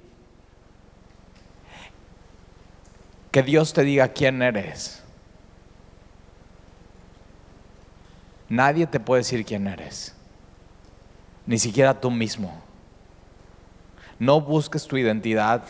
Que 3.32 3.44
Dios 3.44 3.74
te 3.74 3.84
diga 3.84 4.10
quién 4.10 4.42
eres. 4.42 5.04
Nadie 8.48 8.86
te 8.86 9.00
puede 9.00 9.22
decir 9.22 9.44
quién 9.44 9.68
eres, 9.68 10.16
ni 11.48 11.58
siquiera 11.58 12.00
tú 12.00 12.12
mismo. 12.12 12.62
No 14.20 14.40
busques 14.40 14.88
tu 14.88 14.98
identidad 14.98 15.64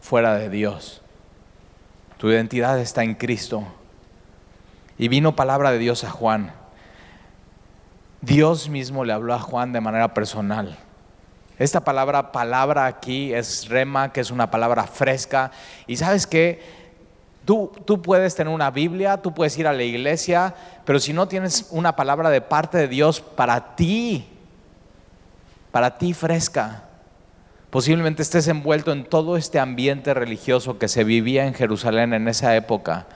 fuera 0.00 0.34
de 0.34 0.48
Dios. 0.50 1.02
Tu 2.18 2.30
identidad 2.30 2.78
está 2.78 3.02
en 3.02 3.14
Cristo. 3.14 3.64
Y 4.98 5.08
vino 5.08 5.34
palabra 5.34 5.70
de 5.70 5.78
Dios 5.78 6.04
a 6.04 6.10
Juan. 6.10 6.52
Dios 8.20 8.68
mismo 8.68 9.04
le 9.04 9.12
habló 9.12 9.32
a 9.32 9.38
Juan 9.38 9.72
de 9.72 9.80
manera 9.80 10.12
personal. 10.12 10.76
Esta 11.58 11.80
palabra, 11.80 12.32
palabra 12.32 12.86
aquí 12.86 13.32
es 13.32 13.68
rema, 13.68 14.12
que 14.12 14.20
es 14.20 14.30
una 14.30 14.50
palabra 14.50 14.84
fresca. 14.84 15.50
Y 15.86 15.96
sabes 15.96 16.26
que 16.26 16.62
tú, 17.44 17.72
tú 17.86 18.02
puedes 18.02 18.34
tener 18.34 18.52
una 18.52 18.70
Biblia, 18.70 19.16
tú 19.22 19.32
puedes 19.32 19.56
ir 19.56 19.66
a 19.66 19.72
la 19.72 19.82
iglesia, 19.82 20.54
pero 20.84 20.98
si 21.00 21.12
no 21.12 21.28
tienes 21.28 21.68
una 21.70 21.96
palabra 21.96 22.28
de 22.28 22.40
parte 22.40 22.76
de 22.76 22.88
Dios 22.88 23.20
para 23.20 23.76
ti, 23.76 24.28
para 25.70 25.96
ti 25.96 26.12
fresca, 26.12 26.84
posiblemente 27.70 28.22
estés 28.22 28.48
envuelto 28.48 28.92
en 28.92 29.04
todo 29.04 29.36
este 29.36 29.58
ambiente 29.58 30.14
religioso 30.14 30.78
que 30.78 30.88
se 30.88 31.04
vivía 31.04 31.46
en 31.46 31.54
Jerusalén 31.54 32.12
en 32.12 32.28
esa 32.28 32.54
época 32.56 33.06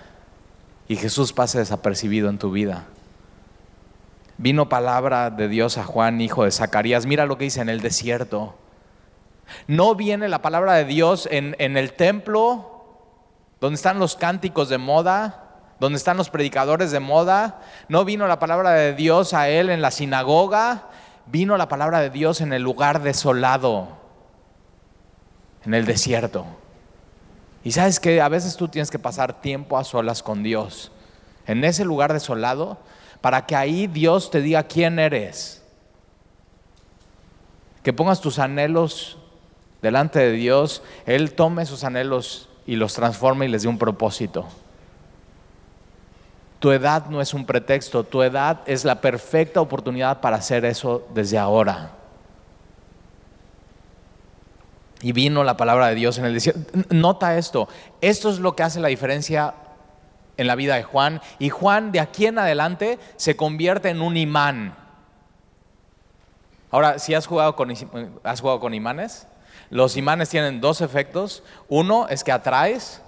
y 0.88 0.96
Jesús 0.96 1.32
pase 1.32 1.58
desapercibido 1.58 2.28
en 2.28 2.38
tu 2.38 2.50
vida. 2.50 2.84
Vino 4.36 4.68
palabra 4.68 5.30
de 5.30 5.48
Dios 5.48 5.78
a 5.78 5.84
Juan, 5.84 6.20
hijo 6.20 6.44
de 6.44 6.50
Zacarías. 6.50 7.06
Mira 7.06 7.26
lo 7.26 7.38
que 7.38 7.44
dice 7.44 7.60
en 7.60 7.68
el 7.68 7.80
desierto. 7.80 8.56
No 9.66 9.94
viene 9.94 10.28
la 10.28 10.42
palabra 10.42 10.74
de 10.74 10.84
Dios 10.84 11.28
en, 11.30 11.54
en 11.58 11.76
el 11.76 11.92
templo, 11.92 12.84
donde 13.60 13.76
están 13.76 13.98
los 13.98 14.16
cánticos 14.16 14.68
de 14.68 14.78
moda, 14.78 15.44
donde 15.78 15.98
están 15.98 16.16
los 16.16 16.30
predicadores 16.30 16.90
de 16.90 17.00
moda. 17.00 17.60
No 17.88 18.04
vino 18.04 18.26
la 18.26 18.38
palabra 18.38 18.72
de 18.72 18.94
Dios 18.94 19.34
a 19.34 19.48
él 19.48 19.70
en 19.70 19.82
la 19.82 19.90
sinagoga. 19.90 20.88
Vino 21.26 21.56
la 21.56 21.68
palabra 21.68 22.00
de 22.00 22.10
Dios 22.10 22.40
en 22.40 22.52
el 22.52 22.62
lugar 22.62 23.02
desolado, 23.02 24.03
en 25.64 25.74
el 25.74 25.86
desierto. 25.86 26.46
Y 27.62 27.72
sabes 27.72 27.98
que 27.98 28.20
a 28.20 28.28
veces 28.28 28.56
tú 28.56 28.68
tienes 28.68 28.90
que 28.90 28.98
pasar 28.98 29.40
tiempo 29.40 29.78
a 29.78 29.84
solas 29.84 30.22
con 30.22 30.42
Dios. 30.42 30.92
En 31.46 31.64
ese 31.64 31.84
lugar 31.84 32.12
desolado, 32.12 32.78
para 33.20 33.46
que 33.46 33.56
ahí 33.56 33.86
Dios 33.86 34.30
te 34.30 34.42
diga 34.42 34.64
quién 34.64 34.98
eres. 34.98 35.62
Que 37.82 37.92
pongas 37.92 38.20
tus 38.20 38.38
anhelos 38.38 39.18
delante 39.80 40.18
de 40.18 40.32
Dios, 40.32 40.82
Él 41.06 41.32
tome 41.32 41.62
esos 41.62 41.84
anhelos 41.84 42.48
y 42.66 42.76
los 42.76 42.94
transforme 42.94 43.46
y 43.46 43.48
les 43.48 43.62
dé 43.62 43.68
un 43.68 43.78
propósito. 43.78 44.46
Tu 46.58 46.70
edad 46.70 47.06
no 47.06 47.20
es 47.20 47.34
un 47.34 47.44
pretexto, 47.44 48.04
tu 48.04 48.22
edad 48.22 48.60
es 48.66 48.84
la 48.84 49.00
perfecta 49.00 49.60
oportunidad 49.60 50.20
para 50.20 50.36
hacer 50.36 50.64
eso 50.64 51.06
desde 51.14 51.36
ahora. 51.36 51.92
Y 55.04 55.12
vino 55.12 55.44
la 55.44 55.58
palabra 55.58 55.88
de 55.88 55.96
Dios 55.96 56.16
en 56.16 56.24
el 56.24 56.32
desierto. 56.32 56.62
Nota 56.88 57.36
esto, 57.36 57.68
esto 58.00 58.30
es 58.30 58.38
lo 58.38 58.56
que 58.56 58.62
hace 58.62 58.80
la 58.80 58.88
diferencia 58.88 59.52
en 60.38 60.46
la 60.46 60.54
vida 60.54 60.76
de 60.76 60.82
Juan 60.82 61.20
y 61.38 61.50
Juan 61.50 61.92
de 61.92 62.00
aquí 62.00 62.24
en 62.24 62.38
adelante 62.38 62.98
se 63.16 63.36
convierte 63.36 63.90
en 63.90 64.00
un 64.00 64.16
imán. 64.16 64.74
Ahora, 66.70 66.98
si 66.98 67.12
has 67.12 67.26
has 67.26 68.40
jugado 68.40 68.60
con 68.60 68.72
imanes, 68.72 69.28
los 69.68 69.98
imanes 69.98 70.30
tienen 70.30 70.62
dos 70.62 70.80
efectos. 70.80 71.42
Uno 71.68 72.08
es 72.08 72.24
que 72.24 72.32
atraes 72.32 73.02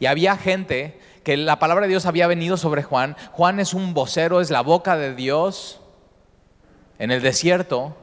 y 0.00 0.06
había 0.06 0.36
gente 0.36 1.00
que 1.24 1.38
la 1.38 1.58
palabra 1.58 1.86
de 1.86 1.88
Dios 1.88 2.04
había 2.04 2.26
venido 2.26 2.58
sobre 2.58 2.82
Juan. 2.82 3.16
Juan 3.32 3.58
es 3.58 3.72
un 3.72 3.94
vocero, 3.94 4.42
es 4.42 4.50
la 4.50 4.60
boca 4.60 4.98
de 4.98 5.14
Dios 5.14 5.80
en 6.98 7.10
el 7.10 7.22
desierto 7.22 7.96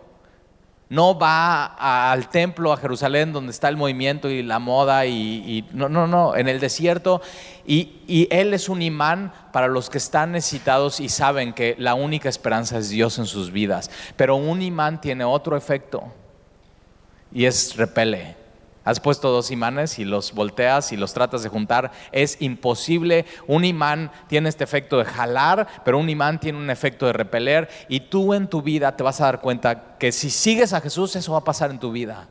no 0.90 1.18
va 1.18 1.66
al 2.12 2.30
templo, 2.30 2.74
a 2.74 2.78
Jerusalén, 2.78 3.32
donde 3.32 3.52
está 3.52 3.70
el 3.70 3.78
movimiento 3.78 4.28
y 4.28 4.42
la 4.42 4.58
moda, 4.58 5.06
y, 5.06 5.64
no, 5.72 5.88
no, 5.88 6.08
no, 6.08 6.36
en 6.36 6.48
el 6.48 6.60
desierto. 6.60 7.22
Y, 7.66 8.02
y, 8.08 8.28
Él 8.32 8.56
es 8.56 8.70
un 8.70 8.82
imán 8.82 9.32
para 9.54 9.68
los 9.68 9.92
que 9.92 10.00
están 10.00 10.32
necesitados 10.32 11.00
y 11.00 11.10
saben 11.10 11.54
que 11.54 11.76
la 11.78 11.94
única 11.94 12.28
esperanza 12.28 12.80
es 12.80 12.90
Dios 12.90 13.20
en 13.20 13.28
sus 13.28 13.52
vidas. 13.52 13.92
Pero 14.16 14.36
un 14.36 14.64
imán 14.64 15.00
tiene 15.00 15.24
otro 15.24 15.56
efecto 15.56 16.12
y 17.32 17.46
es 17.46 17.76
repele. 17.76 18.39
Has 18.90 19.00
puesto 19.00 19.30
dos 19.30 19.52
imanes 19.52 20.00
y 20.00 20.04
los 20.04 20.34
volteas 20.34 20.92
y 20.92 20.98
los 20.98 21.14
tratas 21.14 21.44
de 21.44 21.50
juntar. 21.50 21.92
Es 22.12 22.42
imposible. 22.42 23.28
Un 23.46 23.64
imán 23.64 24.12
tiene 24.28 24.50
este 24.50 24.64
efecto 24.64 24.98
de 24.98 25.06
jalar, 25.06 25.68
pero 25.86 26.00
un 26.00 26.10
imán 26.10 26.40
tiene 26.40 26.58
un 26.58 26.72
efecto 26.72 27.06
de 27.06 27.14
repeler. 27.14 27.70
Y 27.88 28.00
tú 28.00 28.34
en 28.34 28.48
tu 28.48 28.64
vida 28.64 28.98
te 28.98 29.04
vas 29.04 29.22
a 29.22 29.26
dar 29.26 29.42
cuenta 29.42 29.96
que 30.00 30.12
si 30.12 30.32
sigues 30.32 30.74
a 30.74 30.82
Jesús, 30.82 31.16
eso 31.16 31.34
va 31.34 31.38
a 31.38 31.44
pasar 31.44 31.70
en 31.70 31.78
tu 31.78 31.92
vida. 31.92 32.30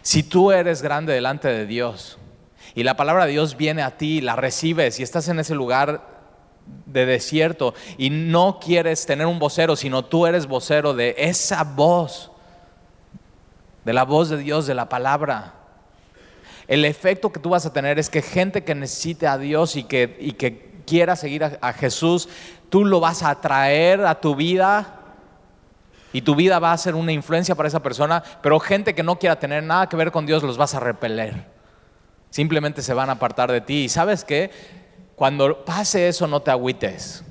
Si 0.00 0.22
tú 0.22 0.50
eres 0.50 0.80
grande 0.80 1.12
delante 1.12 1.48
de 1.48 1.66
Dios 1.66 2.16
y 2.74 2.84
la 2.84 2.96
palabra 2.96 3.26
de 3.26 3.32
Dios 3.32 3.58
viene 3.58 3.82
a 3.82 3.98
ti, 3.98 4.22
la 4.22 4.34
recibes 4.34 4.98
y 4.98 5.02
estás 5.02 5.28
en 5.28 5.40
ese 5.40 5.54
lugar 5.54 6.08
de 6.86 7.04
desierto 7.04 7.74
y 7.98 8.08
no 8.08 8.60
quieres 8.60 9.04
tener 9.04 9.26
un 9.26 9.38
vocero, 9.38 9.76
sino 9.76 10.06
tú 10.06 10.26
eres 10.26 10.46
vocero 10.46 10.94
de 10.94 11.16
esa 11.18 11.64
voz 11.64 12.29
de 13.84 13.92
la 13.92 14.04
voz 14.04 14.28
de 14.28 14.36
Dios, 14.36 14.66
de 14.66 14.74
la 14.74 14.88
palabra. 14.88 15.54
El 16.68 16.84
efecto 16.84 17.32
que 17.32 17.40
tú 17.40 17.50
vas 17.50 17.66
a 17.66 17.72
tener 17.72 17.98
es 17.98 18.10
que 18.10 18.22
gente 18.22 18.62
que 18.62 18.74
necesite 18.74 19.26
a 19.26 19.38
Dios 19.38 19.76
y 19.76 19.84
que, 19.84 20.16
y 20.20 20.32
que 20.32 20.70
quiera 20.86 21.16
seguir 21.16 21.44
a, 21.44 21.72
Jesús, 21.72 22.28
tú 22.68 22.84
lo 22.84 23.00
vas 23.00 23.22
a 23.22 23.30
atraer 23.30 24.04
a 24.06 24.20
tu 24.20 24.34
vida 24.34 24.96
y 26.12 26.22
tu 26.22 26.34
vida 26.34 26.58
va 26.58 26.72
a 26.72 26.78
ser 26.78 26.94
una 26.94 27.12
influencia 27.12 27.54
para 27.54 27.68
esa 27.68 27.80
persona, 27.80 28.22
pero 28.42 28.58
gente 28.60 28.94
que 28.94 29.02
no 29.02 29.18
quiera 29.18 29.38
tener 29.38 29.62
nada 29.62 29.88
que 29.88 29.96
ver 29.96 30.10
con 30.10 30.26
Dios 30.26 30.42
los 30.42 30.56
vas 30.56 30.74
a 30.74 30.80
repeler. 30.80 31.46
Simplemente 32.30 32.82
se 32.82 32.94
van 32.94 33.08
a 33.08 33.12
apartar 33.12 33.50
de 33.50 33.60
ti. 33.60 33.84
Y 33.84 33.88
sabes 33.88 34.24
que 34.24 34.50
cuando 35.16 35.64
pase 35.64 36.08
eso 36.08 36.26
no 36.26 36.40
te 36.40 36.50
agüites. 36.50 37.24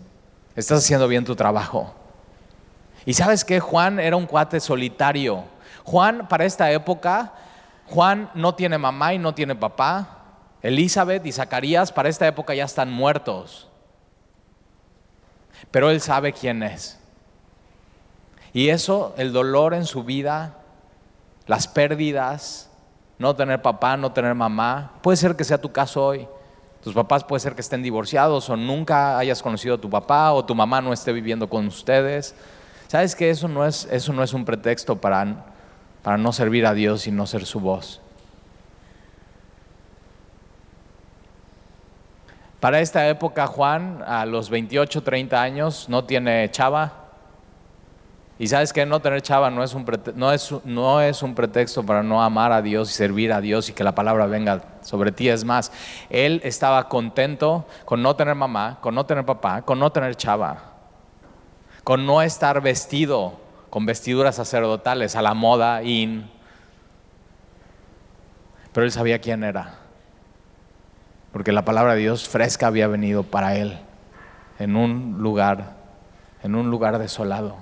Estás 0.55 0.79
haciendo 0.79 1.07
bien 1.07 1.25
tu 1.25 1.35
trabajo. 1.35 1.93
Y 3.05 3.13
sabes 3.13 3.45
que 3.45 3.59
Juan 3.59 3.99
era 3.99 4.15
un 4.15 4.25
cuate 4.25 4.59
solitario. 4.59 5.45
Juan, 5.89 6.27
para 6.27 6.45
esta 6.45 6.69
época, 6.69 7.33
Juan 7.87 8.29
no 8.35 8.53
tiene 8.53 8.77
mamá 8.77 9.15
y 9.15 9.17
no 9.17 9.33
tiene 9.33 9.55
papá. 9.55 10.19
Elizabeth 10.61 11.25
y 11.25 11.31
Zacarías 11.31 11.91
para 11.91 12.09
esta 12.09 12.27
época 12.27 12.53
ya 12.53 12.65
están 12.65 12.91
muertos. 12.91 13.67
Pero 15.71 15.89
él 15.89 15.99
sabe 15.99 16.31
quién 16.31 16.61
es. 16.61 16.99
Y 18.53 18.69
eso, 18.69 19.15
el 19.17 19.33
dolor 19.33 19.73
en 19.73 19.87
su 19.87 20.03
vida, 20.03 20.57
las 21.47 21.67
pérdidas, 21.67 22.69
no 23.17 23.35
tener 23.35 23.63
papá, 23.63 23.97
no 23.97 24.11
tener 24.11 24.35
mamá, 24.35 24.91
puede 25.01 25.17
ser 25.17 25.35
que 25.35 25.43
sea 25.43 25.59
tu 25.59 25.71
caso 25.71 26.05
hoy. 26.05 26.27
Tus 26.83 26.93
papás 26.93 27.23
puede 27.23 27.39
ser 27.39 27.55
que 27.55 27.61
estén 27.61 27.81
divorciados 27.81 28.47
o 28.51 28.55
nunca 28.55 29.17
hayas 29.17 29.41
conocido 29.41 29.73
a 29.73 29.81
tu 29.81 29.89
papá 29.89 30.33
o 30.33 30.45
tu 30.45 30.53
mamá 30.53 30.81
no 30.81 30.93
esté 30.93 31.11
viviendo 31.11 31.49
con 31.49 31.65
ustedes. 31.65 32.35
¿Sabes 32.87 33.15
que 33.15 33.31
eso 33.31 33.47
no 33.47 33.65
es, 33.65 33.87
eso 33.89 34.13
no 34.13 34.21
es 34.21 34.33
un 34.33 34.45
pretexto 34.45 34.95
para 34.95 35.48
para 36.03 36.17
no 36.17 36.31
servir 36.33 36.65
a 36.65 36.73
Dios 36.73 37.07
y 37.07 37.11
no 37.11 37.27
ser 37.27 37.45
su 37.45 37.59
voz. 37.59 38.01
Para 42.59 42.81
esta 42.81 43.07
época, 43.07 43.47
Juan, 43.47 44.03
a 44.05 44.25
los 44.25 44.49
28, 44.49 45.01
30 45.01 45.41
años, 45.41 45.87
no 45.87 46.03
tiene 46.03 46.49
chava. 46.51 46.93
Y 48.37 48.47
sabes 48.47 48.73
que 48.73 48.85
no 48.85 49.01
tener 49.01 49.21
chava 49.21 49.49
no 49.49 49.63
es, 49.63 49.73
un 49.73 49.85
no, 50.15 50.31
es, 50.31 50.53
no 50.65 51.01
es 51.01 51.23
un 51.23 51.35
pretexto 51.35 51.85
para 51.85 52.03
no 52.03 52.21
amar 52.21 52.51
a 52.51 52.61
Dios 52.61 52.89
y 52.89 52.93
servir 52.93 53.31
a 53.31 53.41
Dios 53.41 53.69
y 53.69 53.73
que 53.73 53.83
la 53.83 53.95
palabra 53.95 54.25
venga 54.25 54.61
sobre 54.81 55.11
ti. 55.11 55.29
Es 55.29 55.43
más, 55.43 55.71
él 56.09 56.41
estaba 56.43 56.87
contento 56.89 57.65
con 57.85 58.01
no 58.01 58.15
tener 58.15 58.35
mamá, 58.35 58.77
con 58.81 58.95
no 58.95 59.05
tener 59.05 59.25
papá, 59.25 59.61
con 59.61 59.79
no 59.79 59.91
tener 59.91 60.15
chava, 60.15 60.57
con 61.83 62.05
no 62.05 62.21
estar 62.21 62.61
vestido 62.61 63.39
con 63.69 63.85
vestiduras 63.85 64.35
sacerdotales, 64.35 65.15
a 65.15 65.21
la 65.21 65.33
moda, 65.33 65.83
in. 65.83 66.29
Pero 68.73 68.85
él 68.85 68.91
sabía 68.91 69.19
quién 69.19 69.43
era, 69.43 69.75
porque 71.31 71.51
la 71.51 71.65
palabra 71.65 71.93
de 71.93 72.01
Dios 72.01 72.27
fresca 72.27 72.67
había 72.67 72.87
venido 72.87 73.23
para 73.23 73.55
él 73.55 73.79
en 74.59 74.75
un 74.75 75.17
lugar, 75.19 75.75
en 76.43 76.55
un 76.55 76.69
lugar 76.69 76.99
desolado. 76.99 77.57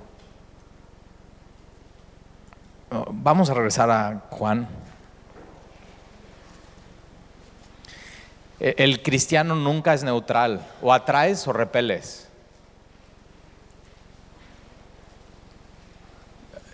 Oh, 2.90 3.06
vamos 3.10 3.50
a 3.50 3.54
regresar 3.54 3.90
a 3.90 4.22
Juan. 4.30 4.66
E, 8.60 8.74
el 8.78 9.02
cristiano 9.02 9.54
nunca 9.54 9.94
es 9.94 10.02
neutral, 10.02 10.66
o 10.82 10.92
atraes 10.92 11.46
o 11.46 11.52
repeles. 11.52 12.27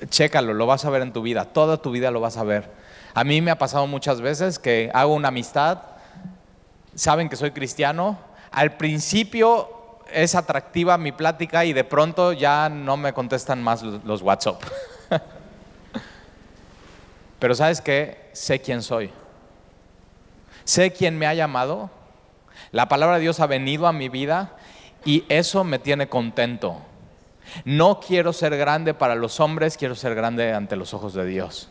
Chécalo, 0.09 0.55
lo 0.55 0.67
vas 0.67 0.85
a 0.85 0.90
ver 0.90 1.03
en 1.03 1.12
tu 1.12 1.23
vida, 1.23 1.47
toda 1.47 1.77
tu 1.79 1.90
vida 1.90 2.11
lo 2.11 2.21
vas 2.21 2.37
a 2.37 2.45
ver. 2.45 2.71
A 3.14 3.25
mí 3.25 3.40
me 3.40 3.51
ha 3.51 3.59
pasado 3.59 3.87
muchas 3.87 4.21
veces 4.21 4.59
que 4.59 4.90
hago 4.93 5.14
una 5.14 5.29
amistad, 5.29 5.83
saben 6.95 7.29
que 7.29 7.37
soy 7.37 7.53
cristiano, 7.53 8.19
al 8.51 8.77
principio 8.77 9.69
es 10.12 10.35
atractiva 10.35 10.99
mi 10.99 11.12
plática 11.12 11.64
y 11.64 11.73
de 11.73 11.85
pronto 11.85 12.33
ya 12.33 12.69
no 12.69 12.97
me 12.97 13.12
contestan 13.12 13.62
más 13.62 13.83
los 13.83 14.23
WhatsApp. 14.23 14.62
Pero 17.38 17.55
sabes 17.55 17.81
que 17.81 18.31
sé 18.33 18.61
quién 18.61 18.83
soy. 18.83 19.11
sé 20.64 20.93
quién 20.93 21.19
me 21.19 21.27
ha 21.27 21.35
llamado, 21.35 21.90
la 22.73 22.88
palabra 22.88 23.17
de 23.17 23.23
Dios 23.23 23.40
ha 23.40 23.47
venido 23.47 23.87
a 23.87 23.93
mi 23.93 24.09
vida 24.09 24.57
y 25.05 25.25
eso 25.29 25.64
me 25.64 25.79
tiene 25.79 26.09
contento. 26.09 26.81
No 27.64 28.01
quiero 28.01 28.33
ser 28.33 28.57
grande 28.57 28.95
para 28.95 29.14
los 29.14 29.40
hombres, 29.40 29.77
quiero 29.77 29.95
ser 29.95 30.14
grande 30.14 30.53
ante 30.53 30.77
los 30.77 30.95
ojos 30.95 31.14
de 31.14 31.27
Dios. 31.27 31.69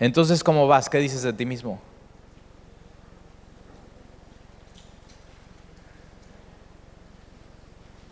Entonces, 0.00 0.44
¿cómo 0.44 0.66
vas? 0.66 0.88
¿Qué 0.88 0.98
dices 0.98 1.22
de 1.22 1.32
ti 1.32 1.46
mismo? 1.46 1.80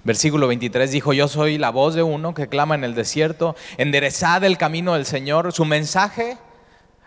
Versículo 0.04 0.48
23 0.48 0.90
dijo, 0.90 1.12
yo 1.12 1.28
soy 1.28 1.58
la 1.58 1.70
voz 1.70 1.94
de 1.94 2.02
uno 2.02 2.34
que 2.34 2.48
clama 2.48 2.74
en 2.74 2.82
el 2.82 2.94
desierto, 2.94 3.54
enderezad 3.76 4.42
el 4.42 4.58
camino 4.58 4.94
del 4.94 5.06
Señor. 5.06 5.52
Su 5.52 5.64
mensaje, 5.64 6.38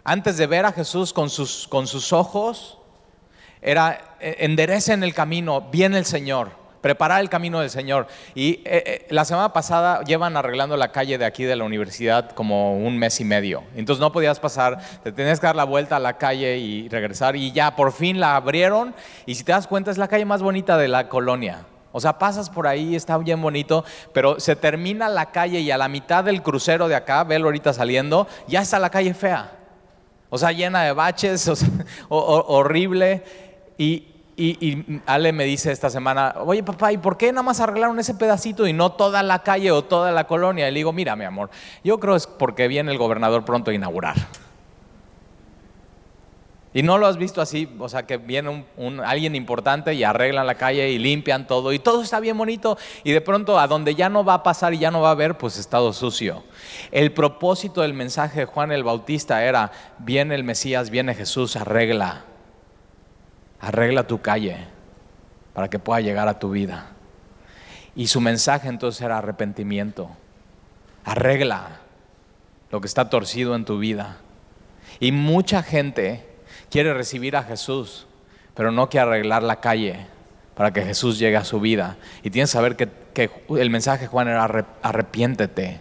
antes 0.06 0.38
de 0.38 0.47
ver 0.47 0.65
a 0.65 0.71
Jesús 0.71 1.12
con 1.12 1.30
sus, 1.30 1.67
con 1.67 1.88
sus 1.88 2.13
ojos, 2.13 2.78
era 3.61 4.15
eh, 4.19 4.37
enderecen 4.39 5.03
el 5.03 5.13
camino, 5.13 5.61
viene 5.71 5.97
el 5.97 6.05
Señor, 6.05 6.51
preparar 6.81 7.21
el 7.21 7.29
camino 7.29 7.59
del 7.59 7.69
Señor. 7.69 8.07
Y 8.35 8.61
eh, 8.65 8.83
eh, 8.85 9.07
la 9.09 9.25
semana 9.25 9.53
pasada 9.53 10.03
llevan 10.03 10.37
arreglando 10.37 10.77
la 10.77 10.91
calle 10.91 11.17
de 11.17 11.25
aquí 11.25 11.43
de 11.43 11.55
la 11.55 11.63
universidad 11.63 12.29
como 12.31 12.77
un 12.77 12.97
mes 12.97 13.19
y 13.19 13.25
medio. 13.25 13.63
Entonces 13.75 13.99
no 13.99 14.11
podías 14.11 14.39
pasar, 14.39 14.79
te 15.03 15.11
tenías 15.11 15.39
que 15.39 15.47
dar 15.47 15.55
la 15.55 15.63
vuelta 15.63 15.95
a 15.95 15.99
la 15.99 16.17
calle 16.17 16.57
y 16.57 16.87
regresar. 16.89 17.35
Y 17.35 17.51
ya 17.51 17.75
por 17.75 17.91
fin 17.91 18.19
la 18.19 18.35
abrieron. 18.35 18.93
Y 19.25 19.33
si 19.33 19.43
te 19.43 19.51
das 19.51 19.65
cuenta, 19.65 19.89
es 19.89 19.97
la 19.97 20.07
calle 20.07 20.25
más 20.25 20.43
bonita 20.43 20.77
de 20.77 20.87
la 20.87 21.09
colonia. 21.09 21.65
O 21.91 21.99
sea, 21.99 22.19
pasas 22.19 22.49
por 22.49 22.67
ahí, 22.67 22.95
está 22.95 23.17
bien 23.17 23.41
bonito, 23.41 23.85
pero 24.13 24.39
se 24.39 24.55
termina 24.55 25.09
la 25.09 25.31
calle 25.31 25.61
y 25.61 25.71
a 25.71 25.77
la 25.77 25.87
mitad 25.87 26.25
del 26.25 26.43
crucero 26.43 26.87
de 26.87 26.95
acá, 26.95 27.23
velo 27.23 27.45
ahorita 27.45 27.73
saliendo, 27.73 28.27
ya 28.47 28.61
está 28.61 28.79
la 28.79 28.89
calle 28.89 29.13
fea. 29.13 29.53
O 30.29 30.37
sea, 30.37 30.51
llena 30.51 30.83
de 30.83 30.91
baches, 30.91 31.49
horrible. 32.09 33.23
Y, 33.77 34.11
Ale 35.05 35.31
me 35.31 35.45
dice 35.45 35.71
esta 35.71 35.89
semana, 35.89 36.35
oye 36.39 36.61
papá, 36.61 36.91
¿y 36.91 36.97
por 36.97 37.15
qué 37.17 37.31
nada 37.31 37.43
más 37.43 37.61
arreglaron 37.61 37.97
ese 37.99 38.15
pedacito 38.15 38.67
y 38.67 38.73
no 38.73 38.91
toda 38.91 39.23
la 39.23 39.43
calle 39.43 39.71
o 39.71 39.83
toda 39.83 40.11
la 40.11 40.27
colonia? 40.27 40.67
Y 40.67 40.71
le 40.71 40.79
digo, 40.79 40.91
mira 40.91 41.15
mi 41.15 41.23
amor, 41.23 41.49
yo 41.85 41.99
creo 42.01 42.17
es 42.17 42.27
porque 42.27 42.67
viene 42.67 42.91
el 42.91 42.97
gobernador 42.97 43.45
pronto 43.45 43.71
a 43.71 43.73
inaugurar. 43.73 44.15
Y 46.75 46.83
no 46.83 46.97
lo 46.97 47.07
has 47.07 47.15
visto 47.15 47.41
así, 47.41 47.73
o 47.79 47.88
sea, 47.88 48.05
que 48.05 48.17
viene 48.17 48.65
alguien 49.05 49.33
importante 49.33 49.93
y 49.93 50.03
arreglan 50.03 50.45
la 50.45 50.55
calle 50.55 50.89
y 50.89 50.99
limpian 50.99 51.47
todo 51.47 51.71
y 51.71 51.79
todo 51.79 52.01
está 52.01 52.19
bien 52.19 52.38
bonito 52.38 52.77
y 53.05 53.13
de 53.13 53.21
pronto 53.21 53.57
a 53.57 53.67
donde 53.67 53.95
ya 53.95 54.09
no 54.09 54.25
va 54.25 54.33
a 54.33 54.43
pasar 54.43 54.73
y 54.73 54.79
ya 54.79 54.91
no 54.91 54.99
va 54.99 55.11
a 55.11 55.15
ver, 55.15 55.38
pues 55.38 55.57
estado 55.57 55.93
sucio. 55.93 56.43
El 56.91 57.13
propósito 57.13 57.79
del 57.79 57.93
mensaje 57.93 58.41
de 58.41 58.45
Juan 58.45 58.73
el 58.73 58.83
Bautista 58.83 59.45
era, 59.45 59.71
viene 59.99 60.35
el 60.35 60.43
Mesías, 60.43 60.89
viene 60.89 61.15
Jesús, 61.15 61.55
arregla, 61.55 62.25
arregla 63.59 64.07
tu 64.07 64.21
calle 64.21 64.67
para 65.53 65.69
que 65.69 65.79
pueda 65.79 66.01
llegar 66.01 66.27
a 66.27 66.39
tu 66.39 66.51
vida. 66.51 66.87
Y 67.95 68.07
su 68.07 68.19
mensaje 68.19 68.67
entonces 68.67 69.01
era 69.01 69.17
arrepentimiento, 69.17 70.09
arregla 71.03 71.79
lo 72.71 72.81
que 72.81 72.87
está 72.87 73.09
torcido 73.09 73.55
en 73.55 73.65
tu 73.65 73.79
vida. 73.79 74.17
Y 74.99 75.11
mucha 75.11 75.63
gente 75.63 76.25
quiere 76.69 76.93
recibir 76.93 77.35
a 77.35 77.43
Jesús, 77.43 78.05
pero 78.53 78.71
no 78.71 78.89
quiere 78.89 79.07
arreglar 79.07 79.43
la 79.43 79.61
calle 79.61 80.07
para 80.55 80.71
que 80.71 80.81
Jesús 80.81 81.19
llegue 81.19 81.37
a 81.37 81.43
su 81.43 81.59
vida. 81.59 81.97
Y 82.23 82.31
tienes 82.31 82.49
que 82.49 82.53
saber 82.53 82.75
que, 82.75 82.89
el 83.57 83.69
mensaje 83.69 84.03
de 84.03 84.07
Juan 84.07 84.27
era 84.27 84.43
arrepiéntete 84.81 85.79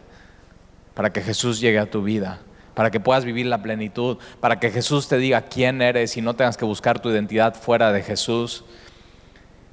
para 0.94 1.12
que 1.12 1.20
Jesús 1.20 1.60
llegue 1.60 1.80
a 1.80 1.90
tu 1.90 2.02
vida, 2.02 2.40
para 2.74 2.90
que 2.90 3.00
puedas 3.00 3.24
vivir 3.24 3.46
la 3.46 3.62
plenitud, 3.62 4.18
para 4.40 4.60
que 4.60 4.70
Jesús 4.70 5.08
te 5.08 5.18
diga 5.18 5.42
quién 5.42 5.80
eres 5.80 6.16
y 6.16 6.20
no 6.20 6.34
tengas 6.34 6.56
que 6.56 6.64
buscar 6.64 7.00
tu 7.00 7.10
identidad 7.10 7.54
fuera 7.54 7.92
de 7.92 8.02
Jesús. 8.02 8.64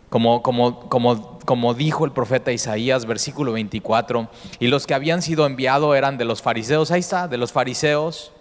Como, 0.09 0.41
como, 0.41 0.89
como, 0.89 1.39
como, 1.45 1.73
dijo 1.73 2.03
el 2.03 2.11
profeta 2.11 2.51
Isaías, 2.51 3.05
versículo 3.05 3.53
24, 3.53 4.29
y 4.59 4.67
los 4.67 4.85
que 4.85 4.93
habían 4.93 5.21
sido 5.21 5.45
enviados 5.45 5.95
eran 5.95 6.17
de 6.17 6.25
los 6.25 6.41
fariseos, 6.41 6.91
ahí 6.91 6.99
está, 6.99 7.29
de 7.29 7.37
los 7.37 7.53
fariseos, 7.53 8.33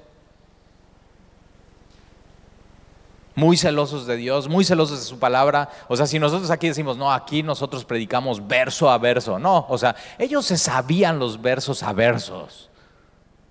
muy 3.37 3.57
celosos 3.57 4.07
de 4.07 4.17
Dios, 4.17 4.49
muy 4.49 4.65
celosos 4.65 4.99
de 4.99 5.05
su 5.05 5.19
palabra. 5.19 5.71
O 5.89 5.97
sea, 5.97 6.07
si 6.07 6.19
nosotros 6.19 6.51
aquí 6.51 6.67
decimos, 6.67 6.97
no, 6.97 7.13
aquí 7.13 7.43
nosotros 7.43 7.85
predicamos 7.85 8.47
verso 8.47 8.91
a 8.91 8.99
verso, 8.99 9.39
no, 9.39 9.67
o 9.69 9.79
sea, 9.79 9.95
ellos 10.19 10.47
se 10.47 10.59
sabían 10.59 11.19
los 11.19 11.41
versos 11.41 11.85
a 11.85 11.93
versos. 11.93 12.70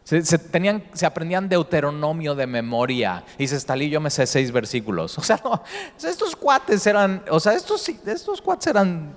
Se, 0.09 0.39
tenían, 0.39 0.83
se 0.93 1.05
aprendían 1.05 1.47
Deuteronomio 1.47 2.33
de 2.33 2.47
memoria. 2.47 3.23
Y 3.37 3.47
se 3.47 3.57
Estalí, 3.57 3.91
yo 3.91 4.01
me 4.01 4.09
sé 4.09 4.25
seis 4.25 4.51
versículos. 4.51 5.15
O 5.19 5.21
sea, 5.21 5.39
no, 5.43 5.61
estos 6.03 6.35
cuates 6.35 6.87
eran, 6.87 7.23
o 7.29 7.39
sea, 7.39 7.53
estos, 7.53 7.87
estos 7.87 8.41
cuates 8.41 8.65
eran 8.65 9.13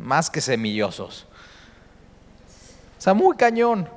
más 0.00 0.30
que 0.30 0.40
semillosos. 0.40 1.26
O 2.96 3.00
sea, 3.00 3.12
muy 3.12 3.36
cañón. 3.36 3.88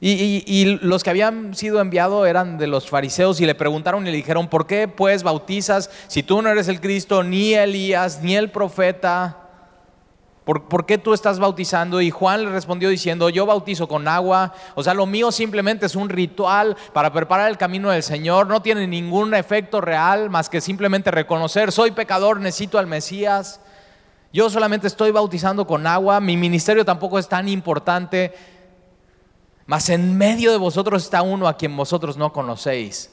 Y, 0.00 0.64
los 0.82 1.04
que 1.04 1.10
habían 1.10 1.54
sido 1.54 1.80
enviados 1.80 2.26
eran 2.26 2.58
de 2.58 2.66
los 2.66 2.90
fariseos 2.90 3.40
y 3.40 3.46
le 3.46 3.54
preguntaron 3.54 4.04
y 4.04 4.10
le 4.10 4.16
dijeron, 4.16 4.48
¿por 4.48 4.66
qué 4.66 4.88
pues 4.88 5.22
bautizas 5.22 5.88
si 6.08 6.24
tú 6.24 6.42
no 6.42 6.48
eres 6.48 6.66
el 6.66 6.80
Cristo, 6.80 7.22
ni 7.22 7.54
Elías, 7.54 8.20
ni 8.20 8.34
el 8.34 8.50
profeta? 8.50 9.41
¿Por, 10.44 10.68
¿Por, 10.68 10.86
qué 10.86 10.98
tú 10.98 11.14
estás 11.14 11.38
bautizando? 11.38 12.00
Y 12.00 12.10
Juan 12.10 12.44
le 12.44 12.50
respondió 12.50 12.88
diciendo, 12.88 13.28
yo 13.28 13.46
bautizo 13.46 13.86
con 13.86 14.08
agua, 14.08 14.52
o 14.74 14.82
sea, 14.82 14.92
lo 14.92 15.06
mío 15.06 15.30
simplemente 15.30 15.86
es 15.86 15.94
un 15.94 16.08
ritual 16.08 16.76
para 16.92 17.12
preparar 17.12 17.48
el 17.48 17.58
camino 17.58 17.90
del 17.90 18.02
Señor, 18.02 18.48
no 18.48 18.60
tiene 18.60 18.86
ningún 18.86 19.34
efecto 19.34 19.80
real 19.80 20.30
más 20.30 20.48
que 20.48 20.60
simplemente 20.60 21.10
reconocer, 21.10 21.70
soy 21.70 21.92
pecador, 21.92 22.40
necesito 22.40 22.78
al 22.78 22.86
Mesías. 22.86 23.60
Yo 24.32 24.50
solamente 24.50 24.86
estoy 24.86 25.10
bautizando 25.10 25.66
con 25.66 25.86
agua, 25.86 26.18
mi 26.18 26.36
ministerio 26.36 26.84
tampoco 26.84 27.18
es 27.18 27.28
tan 27.28 27.48
importante 27.48 28.32
mas 29.66 29.88
en 29.88 30.16
medio 30.16 30.50
de 30.50 30.58
vosotros 30.58 31.02
está 31.02 31.22
uno 31.22 31.48
a 31.48 31.56
quien 31.56 31.76
vosotros 31.76 32.16
no 32.16 32.32
conocéis. 32.32 33.10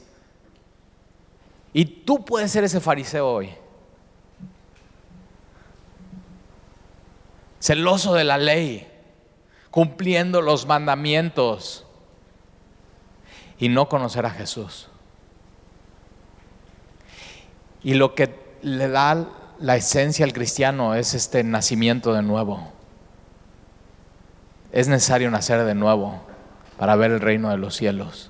Y 1.74 1.86
tú 1.86 2.26
puedes 2.26 2.52
ser 2.52 2.64
ese 2.64 2.80
fariseo 2.80 3.28
hoy. 3.28 3.50
Celoso 7.60 8.14
de 8.14 8.24
la 8.24 8.38
ley, 8.38 8.88
cumpliendo 9.72 10.42
los 10.42 10.66
mandamientos 10.66 11.86
y 13.60 13.70
no 13.70 13.90
conocer 13.90 14.26
a 14.26 14.32
Jesús. 14.32 14.90
Y 17.84 17.94
lo 17.94 18.16
que 18.16 18.34
le 18.62 18.88
da 18.88 19.28
la 19.60 19.76
esencia 19.76 20.26
al 20.26 20.34
cristiano 20.34 20.96
es 20.96 21.14
este 21.14 21.44
nacimiento 21.44 22.14
de 22.14 22.22
nuevo. 22.22 22.72
Es 24.72 24.88
necesario 24.88 25.30
nacer 25.32 25.64
de 25.66 25.76
nuevo 25.76 26.22
para 26.78 26.96
ver 26.96 27.12
el 27.12 27.20
reino 27.20 27.50
de 27.50 27.58
los 27.58 27.76
cielos. 27.76 28.29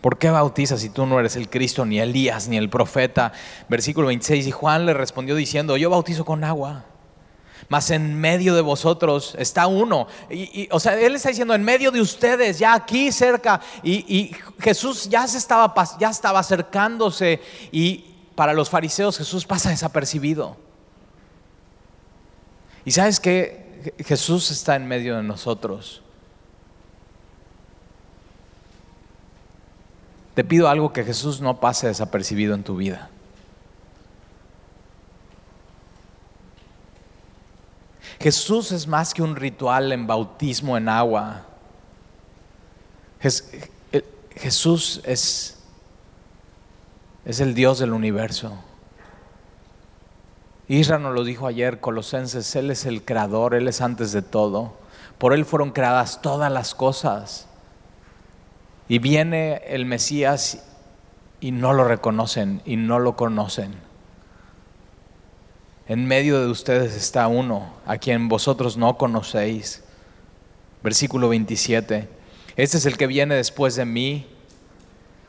¿Por 0.00 0.18
qué 0.18 0.30
bautizas 0.30 0.80
si 0.80 0.90
tú 0.90 1.06
no 1.06 1.18
eres 1.18 1.34
el 1.36 1.50
Cristo, 1.50 1.84
ni 1.84 1.98
Elías, 1.98 2.48
ni 2.48 2.56
el 2.56 2.70
profeta? 2.70 3.32
Versículo 3.68 4.08
26, 4.08 4.46
y 4.46 4.50
Juan 4.50 4.86
le 4.86 4.94
respondió 4.94 5.34
diciendo, 5.34 5.76
yo 5.76 5.90
bautizo 5.90 6.24
con 6.24 6.44
agua, 6.44 6.84
mas 7.68 7.90
en 7.90 8.14
medio 8.14 8.54
de 8.54 8.60
vosotros 8.60 9.34
está 9.38 9.66
uno. 9.66 10.06
Y, 10.30 10.68
o 10.70 10.78
sea, 10.78 10.98
él 10.98 11.16
está 11.16 11.30
diciendo, 11.30 11.54
en 11.54 11.64
medio 11.64 11.90
de 11.90 12.00
ustedes, 12.00 12.60
ya 12.60 12.74
aquí 12.74 13.10
cerca, 13.10 13.60
y, 13.82 14.34
Jesús 14.60 15.08
ya, 15.08 15.26
se 15.26 15.38
estaba, 15.38 15.74
ya 15.98 16.10
estaba 16.10 16.38
acercándose, 16.38 17.40
y 17.72 18.04
para 18.36 18.52
los 18.52 18.70
fariseos 18.70 19.18
Jesús 19.18 19.44
pasa 19.44 19.70
desapercibido. 19.70 20.56
Y 22.84 22.92
sabes 22.92 23.18
que 23.18 23.94
Jesús 23.98 24.52
está 24.52 24.76
en 24.76 24.86
medio 24.86 25.16
de 25.16 25.24
nosotros. 25.24 26.02
Te 30.38 30.44
pido 30.44 30.68
algo 30.68 30.92
que 30.92 31.02
Jesús 31.02 31.40
no 31.40 31.58
pase 31.58 31.88
desapercibido 31.88 32.54
en 32.54 32.62
tu 32.62 32.76
vida. 32.76 33.10
Jesús 38.20 38.70
es 38.70 38.86
más 38.86 39.14
que 39.14 39.22
un 39.22 39.34
ritual 39.34 39.90
en 39.90 40.06
bautismo 40.06 40.76
en 40.76 40.88
agua. 40.88 41.44
Jesús 44.36 45.00
es, 45.02 45.58
es 47.24 47.40
el 47.40 47.52
Dios 47.54 47.80
del 47.80 47.92
universo. 47.92 48.62
Israel 50.68 51.02
nos 51.02 51.14
lo 51.14 51.24
dijo 51.24 51.48
ayer, 51.48 51.80
Colosenses, 51.80 52.54
Él 52.54 52.70
es 52.70 52.86
el 52.86 53.04
creador, 53.04 53.56
Él 53.56 53.66
es 53.66 53.80
antes 53.80 54.12
de 54.12 54.22
todo. 54.22 54.74
Por 55.18 55.32
Él 55.32 55.44
fueron 55.44 55.72
creadas 55.72 56.22
todas 56.22 56.52
las 56.52 56.76
cosas. 56.76 57.47
Y 58.88 58.98
viene 58.98 59.62
el 59.66 59.84
Mesías 59.84 60.64
y 61.40 61.52
no 61.52 61.72
lo 61.72 61.84
reconocen 61.84 62.62
y 62.64 62.76
no 62.76 62.98
lo 62.98 63.16
conocen. 63.16 63.76
en 65.86 66.04
medio 66.04 66.40
de 66.40 66.48
ustedes 66.48 66.94
está 66.94 67.28
uno 67.28 67.72
a 67.86 67.96
quien 67.96 68.28
vosotros 68.28 68.76
no 68.76 68.98
conocéis. 68.98 69.82
Versículo 70.82 71.30
27. 71.30 72.08
Este 72.56 72.76
es 72.76 72.84
el 72.84 72.98
que 72.98 73.06
viene 73.06 73.34
después 73.34 73.74
de 73.76 73.86
mí. 73.86 74.26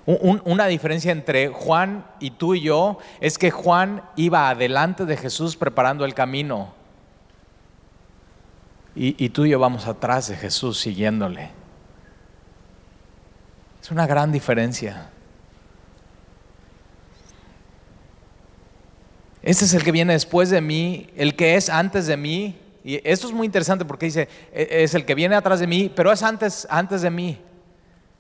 una 0.05 0.65
diferencia 0.67 1.11
entre 1.11 1.49
Juan 1.49 2.05
y 2.19 2.31
tú 2.31 2.55
y 2.55 2.61
yo 2.61 2.97
es 3.21 3.37
que 3.37 3.51
Juan 3.51 4.01
iba 4.15 4.49
adelante 4.49 5.05
de 5.05 5.15
Jesús 5.15 5.55
preparando 5.55 6.03
el 6.03 6.13
camino. 6.13 6.73
Y, 8.95 9.23
y 9.23 9.29
tú 9.29 9.45
y 9.45 9.51
yo 9.51 9.59
vamos 9.59 9.87
atrás 9.87 10.27
de 10.27 10.35
Jesús 10.35 10.79
siguiéndole. 10.79 11.58
Es 13.89 13.93
una 13.93 14.05
gran 14.05 14.31
diferencia. 14.31 15.09
Este 19.41 19.65
es 19.65 19.73
el 19.73 19.83
que 19.83 19.91
viene 19.91 20.13
después 20.13 20.51
de 20.51 20.61
mí, 20.61 21.07
el 21.15 21.35
que 21.35 21.55
es 21.55 21.71
antes 21.71 22.05
de 22.05 22.15
mí. 22.15 22.55
Y 22.83 23.01
esto 23.03 23.25
es 23.25 23.33
muy 23.33 23.47
interesante 23.47 23.85
porque 23.85 24.05
dice, 24.05 24.29
e, 24.53 24.83
es 24.83 24.93
el 24.93 25.05
que 25.05 25.15
viene 25.15 25.35
atrás 25.35 25.59
de 25.59 25.65
mí, 25.65 25.91
pero 25.95 26.11
es 26.11 26.21
antes, 26.21 26.67
antes 26.69 27.01
de 27.01 27.09
mí. 27.09 27.39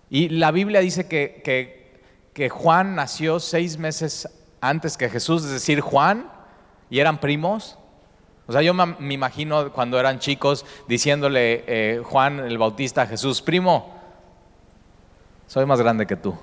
Y 0.09 0.29
la 0.29 0.49
Biblia 0.49 0.79
dice 0.79 1.07
que, 1.07 1.43
que, 2.33 2.49
Juan 2.49 2.95
nació 2.95 3.39
seis 3.39 3.77
meses 3.77 4.27
antes 4.61 4.97
que 4.97 5.07
Jesús, 5.07 5.45
es 5.45 5.51
decir, 5.51 5.81
Juan, 5.81 6.31
y 6.89 6.97
eran 6.97 7.19
primos. 7.19 7.77
O 8.47 8.53
sea, 8.53 8.63
yo 8.63 8.73
me, 8.73 9.13
imagino 9.13 9.71
cuando 9.71 9.99
eran 9.99 10.17
chicos 10.17 10.65
diciéndole 10.87 11.63
eh, 11.67 12.01
Juan 12.03 12.39
el 12.39 12.57
Bautista 12.57 13.03
a 13.03 13.05
Jesús, 13.05 13.43
primo, 13.43 13.98
soy 15.49 15.65
más 15.65 15.81
grande 15.81 16.05
que 16.05 16.15
tú. 16.15 16.37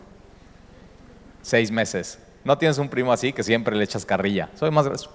Seis 1.40 1.70
meses. 1.70 2.18
No 2.42 2.58
tienes 2.58 2.76
un 2.78 2.88
primo 2.88 3.12
así 3.12 3.32
que 3.32 3.44
siempre 3.44 3.76
le 3.76 3.84
echas 3.84 4.04
carrilla. 4.04 4.50
Soy 4.56 4.72
más 4.72 5.08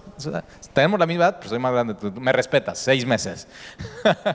Tenemos 0.74 0.98
la 0.98 1.06
misma 1.06 1.26
edad, 1.26 1.36
pero 1.40 1.50
soy 1.50 1.60
más 1.60 1.74
grande. 1.74 1.96
Tú 1.96 2.10
me 2.14 2.32
respetas, 2.32 2.80
seis 2.80 3.06
meses. 3.06 3.50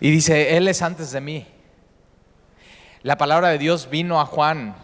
y 0.00 0.10
dice, 0.10 0.56
Él 0.56 0.66
es 0.66 0.80
antes 0.80 1.12
de 1.12 1.20
mí. 1.20 1.46
La 3.02 3.18
palabra 3.18 3.48
de 3.48 3.58
Dios 3.58 3.90
vino 3.90 4.22
a 4.22 4.24
Juan. 4.24 4.74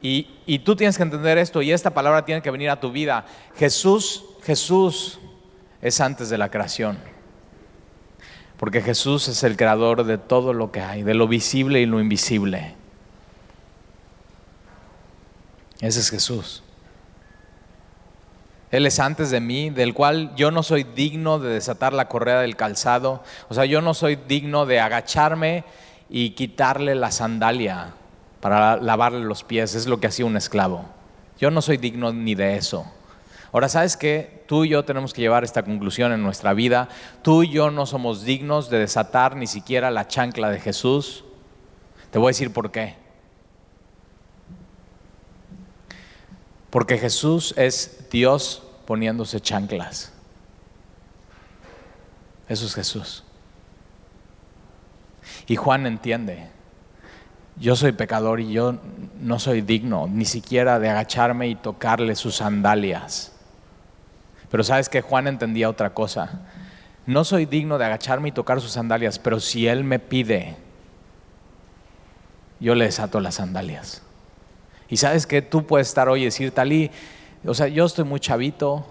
Y, 0.00 0.38
y 0.46 0.60
tú 0.60 0.76
tienes 0.76 0.96
que 0.96 1.02
entender 1.02 1.38
esto 1.38 1.60
y 1.60 1.72
esta 1.72 1.90
palabra 1.90 2.24
tiene 2.24 2.40
que 2.40 2.52
venir 2.52 2.70
a 2.70 2.78
tu 2.78 2.92
vida. 2.92 3.26
Jesús, 3.56 4.24
Jesús 4.44 5.18
es 5.82 6.00
antes 6.00 6.28
de 6.28 6.38
la 6.38 6.52
creación. 6.52 7.15
Porque 8.58 8.80
Jesús 8.80 9.28
es 9.28 9.42
el 9.42 9.56
creador 9.56 10.04
de 10.04 10.18
todo 10.18 10.52
lo 10.52 10.72
que 10.72 10.80
hay, 10.80 11.02
de 11.02 11.14
lo 11.14 11.28
visible 11.28 11.80
y 11.80 11.86
lo 11.86 12.00
invisible. 12.00 12.74
Ese 15.80 16.00
es 16.00 16.10
Jesús. 16.10 16.62
Él 18.70 18.86
es 18.86 18.98
antes 18.98 19.30
de 19.30 19.40
mí, 19.40 19.70
del 19.70 19.94
cual 19.94 20.34
yo 20.36 20.50
no 20.50 20.62
soy 20.62 20.84
digno 20.84 21.38
de 21.38 21.50
desatar 21.50 21.92
la 21.92 22.08
correa 22.08 22.40
del 22.40 22.56
calzado. 22.56 23.22
O 23.48 23.54
sea, 23.54 23.64
yo 23.64 23.80
no 23.80 23.94
soy 23.94 24.16
digno 24.16 24.66
de 24.66 24.80
agacharme 24.80 25.64
y 26.08 26.30
quitarle 26.30 26.94
la 26.94 27.10
sandalia 27.10 27.94
para 28.40 28.76
lavarle 28.76 29.20
los 29.20 29.44
pies. 29.44 29.74
Es 29.74 29.86
lo 29.86 30.00
que 30.00 30.08
hacía 30.08 30.26
un 30.26 30.36
esclavo. 30.36 30.84
Yo 31.38 31.50
no 31.50 31.62
soy 31.62 31.76
digno 31.76 32.12
ni 32.12 32.34
de 32.34 32.56
eso. 32.56 32.90
Ahora, 33.52 33.68
¿sabes 33.68 33.96
qué? 33.96 34.35
Tú 34.46 34.64
y 34.64 34.70
yo 34.70 34.84
tenemos 34.84 35.12
que 35.12 35.20
llevar 35.20 35.44
esta 35.44 35.64
conclusión 35.64 36.12
en 36.12 36.22
nuestra 36.22 36.54
vida. 36.54 36.88
Tú 37.22 37.42
y 37.42 37.50
yo 37.50 37.70
no 37.70 37.84
somos 37.84 38.22
dignos 38.22 38.70
de 38.70 38.78
desatar 38.78 39.36
ni 39.36 39.46
siquiera 39.46 39.90
la 39.90 40.06
chancla 40.06 40.50
de 40.50 40.60
Jesús. 40.60 41.24
Te 42.10 42.18
voy 42.18 42.28
a 42.28 42.30
decir 42.30 42.52
por 42.52 42.70
qué. 42.70 42.94
Porque 46.70 46.98
Jesús 46.98 47.54
es 47.56 48.06
Dios 48.10 48.62
poniéndose 48.86 49.40
chanclas. 49.40 50.12
Eso 52.48 52.66
es 52.66 52.74
Jesús. 52.74 53.24
Y 55.46 55.56
Juan 55.56 55.86
entiende, 55.86 56.48
yo 57.56 57.76
soy 57.76 57.92
pecador 57.92 58.40
y 58.40 58.52
yo 58.52 58.78
no 59.20 59.38
soy 59.38 59.60
digno 59.60 60.06
ni 60.06 60.24
siquiera 60.24 60.78
de 60.78 60.88
agacharme 60.88 61.48
y 61.48 61.54
tocarle 61.56 62.14
sus 62.14 62.36
sandalias. 62.36 63.35
Pero 64.50 64.64
sabes 64.64 64.88
que 64.88 65.02
Juan 65.02 65.26
entendía 65.26 65.68
otra 65.68 65.92
cosa. 65.94 66.42
No 67.06 67.24
soy 67.24 67.46
digno 67.46 67.78
de 67.78 67.84
agacharme 67.84 68.28
y 68.28 68.32
tocar 68.32 68.60
sus 68.60 68.72
sandalias, 68.72 69.18
pero 69.18 69.40
si 69.40 69.68
Él 69.68 69.84
me 69.84 69.98
pide, 69.98 70.56
yo 72.60 72.74
le 72.74 72.86
desato 72.86 73.20
las 73.20 73.36
sandalias. 73.36 74.02
Y 74.88 74.96
sabes 74.96 75.26
que 75.26 75.42
tú 75.42 75.66
puedes 75.66 75.88
estar 75.88 76.08
hoy 76.08 76.22
y 76.22 76.24
decir, 76.26 76.52
Talí, 76.52 76.90
o 77.44 77.54
sea, 77.54 77.68
yo 77.68 77.84
estoy 77.84 78.04
muy 78.04 78.20
chavito 78.20 78.86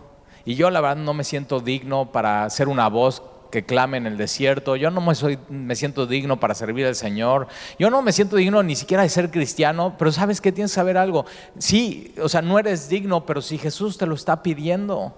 y 0.46 0.56
yo 0.56 0.70
la 0.70 0.82
verdad 0.82 0.98
no 0.98 1.14
me 1.14 1.24
siento 1.24 1.60
digno 1.60 2.12
para 2.12 2.50
ser 2.50 2.68
una 2.68 2.88
voz 2.88 3.24
que 3.52 3.66
clame 3.66 3.98
en 3.98 4.06
el 4.06 4.18
desierto, 4.18 4.76
yo 4.76 4.92
no 4.92 5.00
me, 5.00 5.16
soy, 5.16 5.40
me 5.50 5.76
siento 5.76 6.08
digno 6.08 6.40
para 6.40 6.54
servir 6.56 6.86
al 6.86 6.96
Señor, 6.96 7.48
yo 7.80 7.90
no 7.90 8.02
me 8.02 8.12
siento 8.12 8.36
digno 8.36 8.62
ni 8.64 8.76
siquiera 8.76 9.04
de 9.04 9.10
ser 9.10 9.32
cristiano, 9.32 9.96
pero 9.98 10.12
sabes 10.12 10.42
que 10.42 10.52
tienes 10.52 10.72
que 10.72 10.76
saber 10.76 10.98
algo. 10.98 11.26
Sí, 11.58 12.14
o 12.22 12.28
sea, 12.28 12.42
no 12.42 12.60
eres 12.60 12.90
digno, 12.90 13.26
pero 13.26 13.42
si 13.42 13.58
Jesús 13.58 13.98
te 13.98 14.06
lo 14.08 14.16
está 14.16 14.44
pidiendo, 14.44 15.16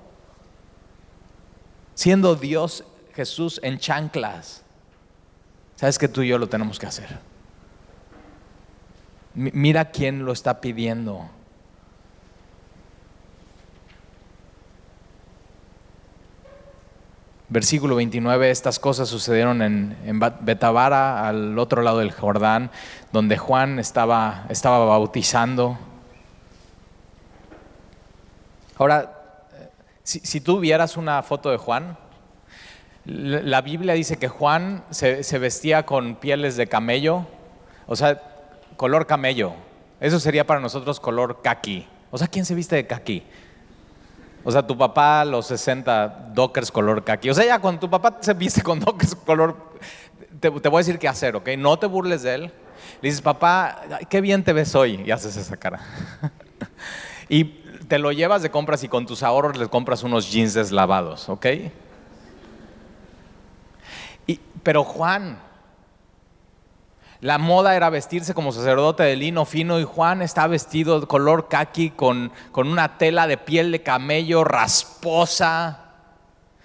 siendo 1.98 2.36
Dios 2.36 2.84
Jesús 3.16 3.60
en 3.64 3.80
chanclas, 3.80 4.64
sabes 5.76 5.98
que 5.98 6.08
tú 6.08 6.22
y 6.22 6.28
yo 6.28 6.38
lo 6.38 6.48
tenemos 6.48 6.78
que 6.78 6.86
hacer. 6.86 7.18
Mira 9.34 9.90
quién 9.90 10.24
lo 10.24 10.32
está 10.32 10.62
pidiendo. 10.62 11.28
Versículo 17.50 17.96
29, 17.96 18.52
estas 18.52 18.78
cosas 18.78 19.10
sucedieron 19.10 19.64
en, 19.64 19.98
en, 20.06 20.20
Betabara, 20.20 21.28
al 21.28 21.58
otro 21.58 21.82
lado 21.82 22.00
del 22.00 22.12
Jordán, 22.12 22.70
donde 23.12 23.38
Juan 23.38 23.80
estaba, 23.80 24.46
estaba 24.50 24.86
bautizando. 24.86 25.80
Ahora, 28.78 29.17
si, 30.08 30.40
tú 30.40 30.60
vieras 30.62 30.96
una 30.96 31.22
foto 31.22 31.52
de 31.52 31.58
Juan, 31.58 31.98
la 33.04 33.62
Biblia 33.62 33.94
dice 33.94 34.18
que 34.18 34.30
Juan 34.30 34.86
se, 34.90 35.38
vestía 35.38 35.86
con 35.86 36.16
pieles 36.16 36.56
de 36.56 36.68
camello, 36.68 37.26
o 37.88 37.96
sea, 37.96 38.22
color 38.78 39.06
camello. 39.06 39.54
Eso 40.00 40.20
sería 40.22 40.48
para 40.48 40.62
nosotros 40.62 41.02
color 41.02 41.42
kaki. 41.42 41.86
O 42.10 42.18
sea, 42.18 42.28
¿quién 42.28 42.46
se 42.46 42.56
viste 42.56 42.78
de 42.78 42.88
kaki? 42.88 43.24
O 44.46 44.52
sea, 44.52 44.66
tu 44.66 44.78
papá 44.78 45.26
los 45.26 45.48
60 45.48 46.30
dockers 46.34 46.72
color 46.72 47.04
kaki. 47.04 47.30
O 47.30 47.34
sea, 47.34 47.46
ya 47.46 47.60
cuando 47.60 47.82
tu 47.82 47.90
papá 47.90 48.18
se 48.22 48.34
viste 48.34 48.62
con 48.62 48.80
dockers 48.80 49.14
color, 49.14 49.58
te, 50.40 50.50
te, 50.52 50.70
voy 50.70 50.78
a 50.78 50.84
decir 50.86 51.00
qué 51.00 51.10
hacer, 51.10 51.36
¿ok? 51.36 51.50
No 51.58 51.78
te 51.80 51.86
burles 51.86 52.22
de 52.22 52.36
él. 52.36 52.54
Dices, 53.02 53.22
papá, 53.22 53.82
qué 54.10 54.22
bien 54.22 54.42
te 54.44 54.54
ves 54.54 54.74
hoy. 54.74 55.04
Y 55.06 55.12
haces 55.12 55.36
esa 55.36 55.58
cara. 55.58 55.82
y 57.30 57.44
te 57.88 58.00
lo 58.00 58.12
llevas 58.12 58.42
de 58.42 58.52
compras 58.52 58.84
y 58.84 58.90
con 58.90 59.06
tus 59.06 59.24
ahorros 59.24 59.58
le 59.58 59.68
compras 59.68 60.04
unos 60.04 60.32
jeans 60.32 60.54
deslavados, 60.54 61.30
¿ok? 61.30 61.46
Pero 64.68 64.84
Juan, 64.84 65.40
la 67.22 67.38
moda 67.38 67.78
era 67.78 67.90
vestirse 67.90 68.34
como 68.34 68.52
sacerdote 68.52 69.04
de 69.04 69.16
lino 69.16 69.46
fino 69.46 69.80
y 69.80 69.86
Juan 69.86 70.22
está 70.22 70.46
vestido 70.48 71.00
de 71.00 71.08
color 71.08 71.48
kaki 71.48 71.92
con, 71.92 72.34
con 72.52 72.68
una 72.68 72.98
tela 72.98 73.28
de 73.28 73.38
piel 73.38 73.72
de 73.72 73.82
camello 73.82 74.44
rasposa, 74.44 75.86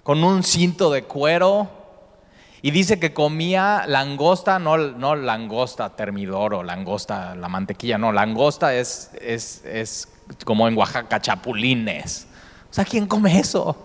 con 0.03 0.25
un 0.25 0.43
cinto 0.43 0.91
de 0.91 1.05
cuero. 1.05 1.71
Y 2.61 2.73
dice 2.73 2.99
que 2.99 3.15
comía 3.15 3.85
langosta, 3.87 4.59
no, 4.59 4.77
no 4.77 5.15
langosta 5.15 5.91
termidor 5.95 6.55
o 6.55 6.65
langosta, 6.65 7.37
la 7.37 7.49
mantequilla, 7.49 7.99
no, 7.99 8.11
langosta 8.11 8.75
es, 8.75 9.13
es 9.21 10.12
como 10.45 10.69
en 10.69 10.77
Oaxaca, 10.77 11.21
chapulines. 11.21 12.27
O 12.71 12.75
sea, 12.75 12.85
¿quién 12.85 13.07
come 13.07 13.39
eso? 13.39 13.77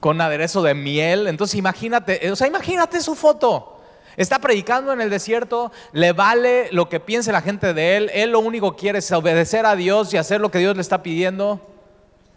Con 0.00 0.20
aderezo 0.20 0.62
de 0.62 0.74
miel. 0.74 1.26
Entonces 1.26 1.56
imagínate, 1.56 2.30
o 2.30 2.36
sea, 2.36 2.46
imagínate 2.46 3.00
su 3.00 3.14
foto. 3.14 3.72
Está 4.16 4.38
predicando 4.38 4.92
en 4.92 5.00
el 5.02 5.10
desierto, 5.10 5.72
le 5.92 6.12
vale 6.12 6.68
lo 6.72 6.88
que 6.88 7.00
piense 7.00 7.32
la 7.32 7.42
gente 7.42 7.74
de 7.74 7.96
él. 7.96 8.10
Él 8.14 8.30
lo 8.30 8.40
único 8.40 8.72
que 8.72 8.80
quiere 8.80 8.98
es 9.00 9.12
obedecer 9.12 9.66
a 9.66 9.76
Dios 9.76 10.12
y 10.14 10.16
hacer 10.16 10.40
lo 10.40 10.50
que 10.50 10.58
Dios 10.58 10.74
le 10.74 10.82
está 10.82 11.02
pidiendo. 11.02 11.60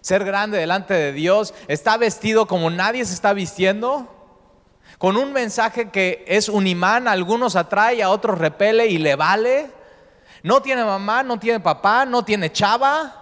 Ser 0.02 0.26
grande 0.26 0.58
delante 0.58 0.94
de 0.94 1.14
Dios. 1.14 1.54
Está 1.68 1.98
vestido 1.98 2.48
como 2.48 2.70
nadie 2.70 3.06
se 3.06 3.14
está 3.14 3.34
vistiendo. 3.34 4.14
Con 4.98 5.16
un 5.16 5.32
mensaje 5.32 5.90
que 5.90 6.26
es 6.28 6.50
un 6.50 6.68
imán, 6.68 7.08
algunos 7.08 7.56
atrae, 7.56 8.04
a 8.04 8.10
otros 8.10 8.38
repele 8.38 8.88
y 8.88 8.98
le 8.98 9.16
vale. 9.16 9.79
No 10.44 10.62
tiene 10.62 10.84
mamá, 10.84 11.24
no 11.24 11.38
tiene 11.38 11.60
papá, 11.60 12.06
no 12.06 12.24
tiene 12.24 12.52
chava. 12.52 13.16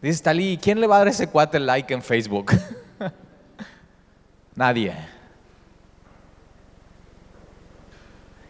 Dice 0.00 0.22
Talí, 0.22 0.58
¿quién 0.60 0.80
le 0.80 0.86
va 0.86 0.96
a 0.96 0.98
dar 0.98 1.08
ese 1.08 1.28
cuate 1.28 1.58
like 1.58 1.92
en 1.92 2.02
Facebook? 2.02 2.52
Nadie. 4.54 4.94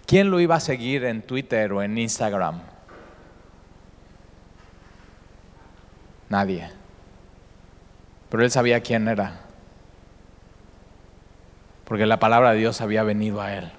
¿Quién 0.06 0.30
lo 0.30 0.38
iba 0.38 0.54
a 0.54 0.60
seguir 0.60 1.04
en 1.04 1.22
Twitter 1.22 1.72
o 1.72 1.82
en 1.82 1.98
Instagram? 1.98 2.60
Nadie. 6.28 6.70
Pero 8.28 8.42
él 8.42 8.50
sabía 8.50 8.80
quién 8.80 9.08
era. 9.08 9.40
Porque 11.84 12.06
la 12.06 12.18
palabra 12.18 12.52
de 12.52 12.58
Dios 12.58 12.80
había 12.80 13.02
venido 13.02 13.40
a 13.40 13.54
él 13.54 13.72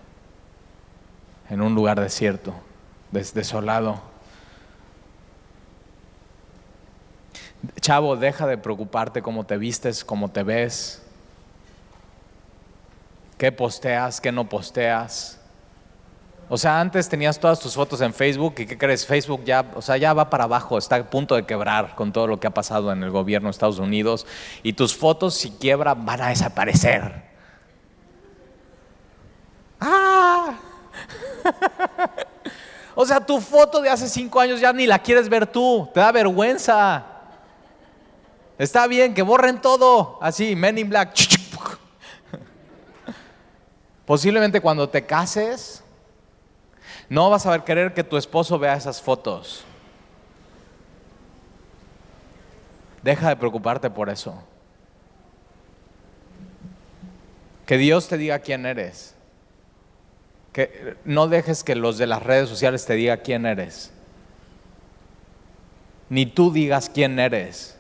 en 1.50 1.62
un 1.62 1.76
lugar 1.76 2.00
desierto, 2.00 2.54
desolado. 3.12 4.02
Chavo, 7.82 8.16
deja 8.16 8.46
de 8.46 8.58
preocuparte 8.58 9.22
cómo 9.22 9.46
te 9.46 9.58
vistes, 9.58 10.06
cómo 10.06 10.30
te 10.30 10.44
ves, 10.44 11.02
qué 13.38 13.52
posteas, 13.52 14.22
qué 14.22 14.32
no 14.32 14.48
posteas. 14.48 15.40
O 16.50 16.58
sea, 16.58 16.80
antes 16.80 17.10
tenías 17.10 17.40
todas 17.40 17.60
tus 17.60 17.74
fotos 17.74 18.00
en 18.00 18.14
Facebook 18.14 18.56
y 18.60 18.66
¿qué 18.66 18.78
crees? 18.78 19.06
Facebook 19.06 19.44
ya, 19.44 19.66
o 19.76 19.82
sea, 19.82 19.98
ya 19.98 20.14
va 20.14 20.30
para 20.30 20.46
abajo, 20.46 20.78
está 20.78 20.96
a 20.96 21.10
punto 21.10 21.36
de 21.36 21.46
quebrar 21.46 21.94
con 21.96 22.14
todo 22.14 22.28
lo 22.28 22.40
que 22.40 22.48
ha 22.48 22.54
pasado 22.54 22.92
en 22.94 23.04
el 23.04 23.12
gobierno 23.12 23.48
de 23.48 23.52
Estados 23.52 23.80
Unidos 23.80 24.26
y 24.64 24.74
tus 24.74 24.96
fotos 24.96 25.34
si 25.34 25.52
quiebra 25.52 25.94
van 25.94 26.22
a 26.22 26.30
desaparecer. 26.30 27.24
¡Ah! 29.82 30.58
o 33.00 33.06
sea, 33.06 33.20
tu 33.20 33.40
foto 33.40 33.80
de 33.80 33.92
hace 33.92 34.10
cinco 34.10 34.40
años 34.40 34.60
ya 34.60 34.74
ni 34.74 34.88
la 34.88 34.98
quieres 34.98 35.30
ver 35.30 35.46
tú, 35.46 35.88
te 35.94 36.00
da 36.00 36.12
vergüenza. 36.12 37.06
Está 38.58 38.88
bien 38.88 39.14
que 39.14 39.22
borren 39.22 39.62
todo, 39.62 40.18
así, 40.20 40.56
Men 40.56 40.80
in 40.80 40.90
Black. 40.90 41.14
Posiblemente 44.08 44.60
cuando 44.62 44.90
te 44.90 45.06
cases, 45.06 45.84
no 47.08 47.30
vas 47.30 47.46
a 47.46 47.64
querer 47.64 47.94
que 47.94 48.04
tu 48.04 48.18
esposo 48.18 48.58
vea 48.58 48.74
esas 48.74 49.00
fotos. 49.00 49.64
Deja 53.04 53.30
de 53.30 53.36
preocuparte 53.36 53.92
por 53.92 54.10
eso. 54.10 54.42
Que 57.68 57.78
Dios 57.78 58.08
te 58.08 58.18
diga 58.18 58.40
quién 58.40 58.66
eres. 58.66 59.14
No 61.06 61.28
dejes 61.28 61.64
que 61.64 61.76
los 61.76 61.98
de 61.98 62.08
las 62.08 62.24
redes 62.24 62.50
sociales 62.50 62.86
te 62.86 62.94
digan 62.94 63.22
quién 63.24 63.46
eres. 63.46 63.92
Ni 66.10 66.26
tú 66.26 66.52
digas 66.52 66.90
quién 66.94 67.20
eres. 67.20 67.78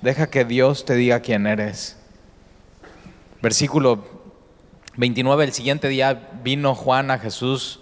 Deja 0.00 0.28
que 0.28 0.44
Dios 0.44 0.84
te 0.84 0.94
diga 0.94 1.20
quién 1.20 1.46
eres. 1.46 1.98
Versículo 3.42 4.04
29, 4.96 5.44
el 5.44 5.52
siguiente 5.52 5.88
día 5.88 6.30
vino 6.42 6.74
Juan 6.74 7.10
a 7.10 7.18
Jesús 7.18 7.80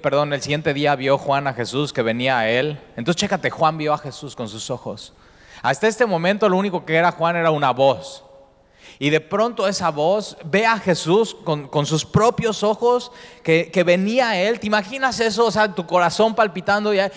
perdón, 0.00 0.32
el 0.32 0.42
siguiente 0.42 0.72
día 0.74 0.94
vio 0.94 1.18
Juan 1.18 1.46
a 1.46 1.54
Jesús 1.54 1.92
que 1.92 2.02
venía 2.02 2.38
a 2.38 2.48
él. 2.48 2.78
Entonces, 2.96 3.20
chécate, 3.20 3.50
Juan 3.50 3.76
vio 3.78 3.92
a 3.92 3.98
Jesús 3.98 4.36
con 4.36 4.48
sus 4.48 4.70
ojos. 4.70 5.12
Hasta 5.62 5.88
este 5.88 6.06
momento 6.06 6.48
lo 6.48 6.56
único 6.56 6.84
que 6.84 6.94
era 6.94 7.10
Juan 7.12 7.36
era 7.36 7.50
una 7.50 7.72
voz. 7.72 8.24
Y 8.98 9.10
de 9.10 9.20
pronto 9.20 9.68
esa 9.68 9.90
voz 9.90 10.36
ve 10.44 10.64
a 10.64 10.78
Jesús 10.78 11.36
con, 11.44 11.86
sus 11.86 12.04
propios 12.04 12.62
ojos 12.62 13.12
que, 13.42 13.82
venía 13.84 14.30
a 14.30 14.38
él. 14.38 14.58
¿Te 14.58 14.66
imaginas 14.66 15.20
eso? 15.20 15.46
O 15.46 15.50
sea, 15.50 15.74
tu 15.74 15.86
corazón 15.86 16.34
palpitando 16.34 16.94
y 16.94 17.00
ahí 17.00 17.10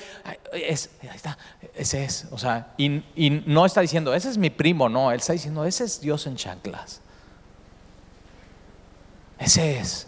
está, 0.54 1.38
ese 1.74 2.04
es. 2.04 2.28
O 2.32 2.38
sea, 2.38 2.74
y, 2.78 3.04
y 3.16 3.44
no 3.46 3.66
está 3.66 3.82
diciendo, 3.82 4.14
ese 4.14 4.30
es 4.30 4.38
mi 4.38 4.50
primo, 4.50 4.90
no. 4.90 5.12
Él 5.12 5.20
está 5.20 5.34
diciendo, 5.34 5.64
ese 5.64 5.86
es 5.86 6.02
Dios 6.02 6.28
en 6.28 6.36
chanclas. 6.36 7.02
Ese 9.38 9.80
es. 9.80 10.08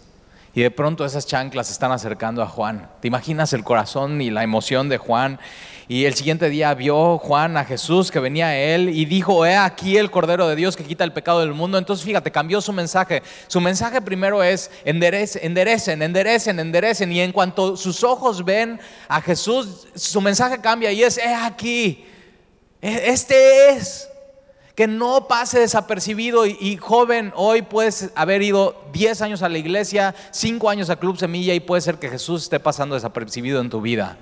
Y 0.54 0.60
de 0.60 0.70
pronto 0.70 1.04
esas 1.04 1.26
chanclas 1.26 1.68
se 1.68 1.72
están 1.72 1.92
acercando 1.92 2.42
a 2.42 2.46
Juan. 2.46 2.90
¿Te 3.00 3.08
imaginas 3.08 3.54
el 3.54 3.64
corazón 3.64 4.20
y 4.20 4.30
la 4.30 4.42
emoción 4.42 4.90
de 4.90 4.98
Juan? 4.98 5.40
Y 5.88 6.04
el 6.04 6.14
siguiente 6.14 6.48
día 6.48 6.72
vio 6.74 7.18
Juan 7.18 7.56
a 7.56 7.64
Jesús 7.64 8.10
que 8.10 8.20
venía 8.20 8.48
a 8.48 8.56
él 8.56 8.88
y 8.88 9.04
dijo, 9.04 9.44
he 9.44 9.56
aquí 9.56 9.96
el 9.96 10.10
Cordero 10.10 10.48
de 10.48 10.56
Dios 10.56 10.76
que 10.76 10.84
quita 10.84 11.04
el 11.04 11.12
pecado 11.12 11.40
del 11.40 11.52
mundo. 11.52 11.78
Entonces 11.78 12.04
fíjate, 12.04 12.30
cambió 12.30 12.60
su 12.60 12.72
mensaje. 12.72 13.22
Su 13.46 13.60
mensaje 13.60 14.00
primero 14.00 14.42
es 14.42 14.70
enderecen, 14.84 15.42
enderecen, 15.44 16.02
enderecen, 16.02 16.60
enderecen. 16.60 17.12
Y 17.12 17.20
en 17.20 17.32
cuanto 17.32 17.76
sus 17.76 18.04
ojos 18.04 18.44
ven 18.44 18.80
a 19.08 19.20
Jesús, 19.20 19.88
su 19.94 20.20
mensaje 20.20 20.60
cambia 20.60 20.92
y 20.92 21.02
es, 21.02 21.18
he 21.18 21.34
aquí, 21.34 22.04
e-, 22.80 23.10
este 23.10 23.70
es 23.70 24.08
que 24.74 24.86
no 24.86 25.28
pase 25.28 25.60
desapercibido 25.60 26.46
y, 26.46 26.76
joven, 26.78 27.32
hoy 27.36 27.62
puedes 27.62 28.10
haber 28.14 28.42
ido 28.42 28.82
10 28.92 29.20
años 29.22 29.42
a 29.42 29.48
la 29.48 29.58
iglesia, 29.58 30.14
5 30.30 30.70
años 30.70 30.88
a 30.88 30.96
Club 30.96 31.18
Semilla 31.18 31.52
y 31.52 31.60
puede 31.60 31.82
ser 31.82 31.98
que 31.98 32.08
Jesús 32.08 32.44
esté 32.44 32.58
pasando 32.58 32.94
desapercibido 32.94 33.60
en 33.60 33.68
tu 33.68 33.82
vida. 33.82 34.18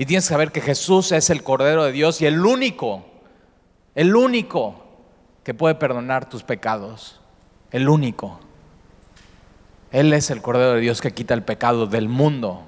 Y 0.00 0.06
tienes 0.06 0.24
que 0.24 0.32
saber 0.32 0.50
que 0.50 0.62
Jesús 0.62 1.12
es 1.12 1.28
el 1.28 1.42
Cordero 1.42 1.84
de 1.84 1.92
Dios 1.92 2.22
y 2.22 2.26
el 2.26 2.46
único, 2.46 3.04
el 3.94 4.16
único 4.16 4.82
que 5.44 5.52
puede 5.52 5.74
perdonar 5.74 6.26
tus 6.26 6.42
pecados. 6.42 7.20
El 7.70 7.86
único. 7.86 8.40
Él 9.92 10.14
es 10.14 10.30
el 10.30 10.40
Cordero 10.40 10.72
de 10.72 10.80
Dios 10.80 11.02
que 11.02 11.12
quita 11.12 11.34
el 11.34 11.42
pecado 11.42 11.86
del 11.86 12.08
mundo. 12.08 12.62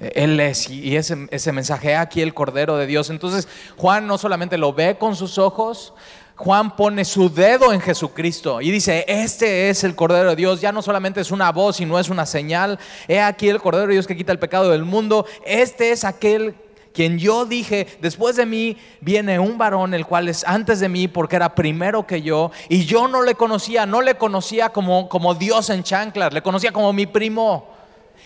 Él 0.00 0.40
es, 0.40 0.70
y 0.70 0.96
ese, 0.96 1.28
ese 1.30 1.52
mensaje, 1.52 1.96
aquí 1.96 2.22
el 2.22 2.32
Cordero 2.32 2.78
de 2.78 2.86
Dios. 2.86 3.10
Entonces 3.10 3.46
Juan 3.76 4.06
no 4.06 4.16
solamente 4.16 4.56
lo 4.56 4.72
ve 4.72 4.96
con 4.96 5.14
sus 5.14 5.36
ojos, 5.36 5.92
Juan 6.36 6.74
pone 6.74 7.04
su 7.04 7.32
dedo 7.32 7.72
en 7.72 7.80
Jesucristo 7.80 8.60
y 8.60 8.70
dice, 8.72 9.04
este 9.06 9.70
es 9.70 9.84
el 9.84 9.94
Cordero 9.94 10.30
de 10.30 10.36
Dios, 10.36 10.60
ya 10.60 10.72
no 10.72 10.82
solamente 10.82 11.20
es 11.20 11.30
una 11.30 11.52
voz 11.52 11.80
y 11.80 11.86
no 11.86 11.98
es 11.98 12.08
una 12.08 12.26
señal, 12.26 12.78
he 13.06 13.20
aquí 13.20 13.48
el 13.48 13.60
Cordero 13.60 13.86
de 13.86 13.92
Dios 13.92 14.06
que 14.06 14.16
quita 14.16 14.32
el 14.32 14.40
pecado 14.40 14.70
del 14.70 14.84
mundo, 14.84 15.26
este 15.44 15.92
es 15.92 16.04
aquel 16.04 16.56
quien 16.92 17.18
yo 17.18 17.44
dije, 17.44 17.86
después 18.00 18.36
de 18.36 18.46
mí 18.46 18.76
viene 19.00 19.38
un 19.38 19.58
varón, 19.58 19.94
el 19.94 20.06
cual 20.06 20.28
es 20.28 20.44
antes 20.44 20.80
de 20.80 20.88
mí 20.88 21.08
porque 21.08 21.36
era 21.36 21.54
primero 21.54 22.06
que 22.06 22.22
yo, 22.22 22.50
y 22.68 22.84
yo 22.84 23.06
no 23.08 23.22
le 23.22 23.34
conocía, 23.34 23.86
no 23.86 24.00
le 24.00 24.16
conocía 24.16 24.70
como, 24.70 25.08
como 25.08 25.34
Dios 25.34 25.70
en 25.70 25.82
chanclas, 25.82 26.32
le 26.32 26.42
conocía 26.42 26.72
como 26.72 26.92
mi 26.92 27.06
primo. 27.06 27.68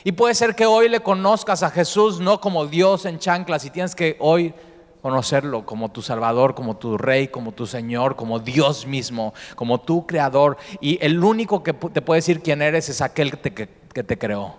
Y 0.04 0.12
puede 0.12 0.34
ser 0.34 0.54
que 0.54 0.64
hoy 0.64 0.88
le 0.88 1.00
conozcas 1.00 1.62
a 1.62 1.70
Jesús 1.70 2.20
no 2.20 2.40
como 2.40 2.66
Dios 2.66 3.04
en 3.04 3.18
chanclas 3.18 3.64
y 3.64 3.70
tienes 3.70 3.94
que 3.94 4.16
hoy 4.20 4.54
conocerlo 5.02 5.64
como 5.64 5.90
tu 5.90 6.02
Salvador, 6.02 6.54
como 6.54 6.76
tu 6.76 6.98
Rey, 6.98 7.28
como 7.28 7.52
tu 7.52 7.66
Señor, 7.66 8.16
como 8.16 8.38
Dios 8.38 8.86
mismo, 8.86 9.34
como 9.54 9.80
tu 9.80 10.06
Creador. 10.06 10.56
Y 10.80 10.98
el 11.04 11.22
único 11.22 11.62
que 11.62 11.72
te 11.72 12.02
puede 12.02 12.18
decir 12.18 12.42
quién 12.42 12.62
eres 12.62 12.88
es 12.88 13.00
aquel 13.00 13.38
que 13.38 13.66
te, 14.04 14.18
creó. 14.18 14.56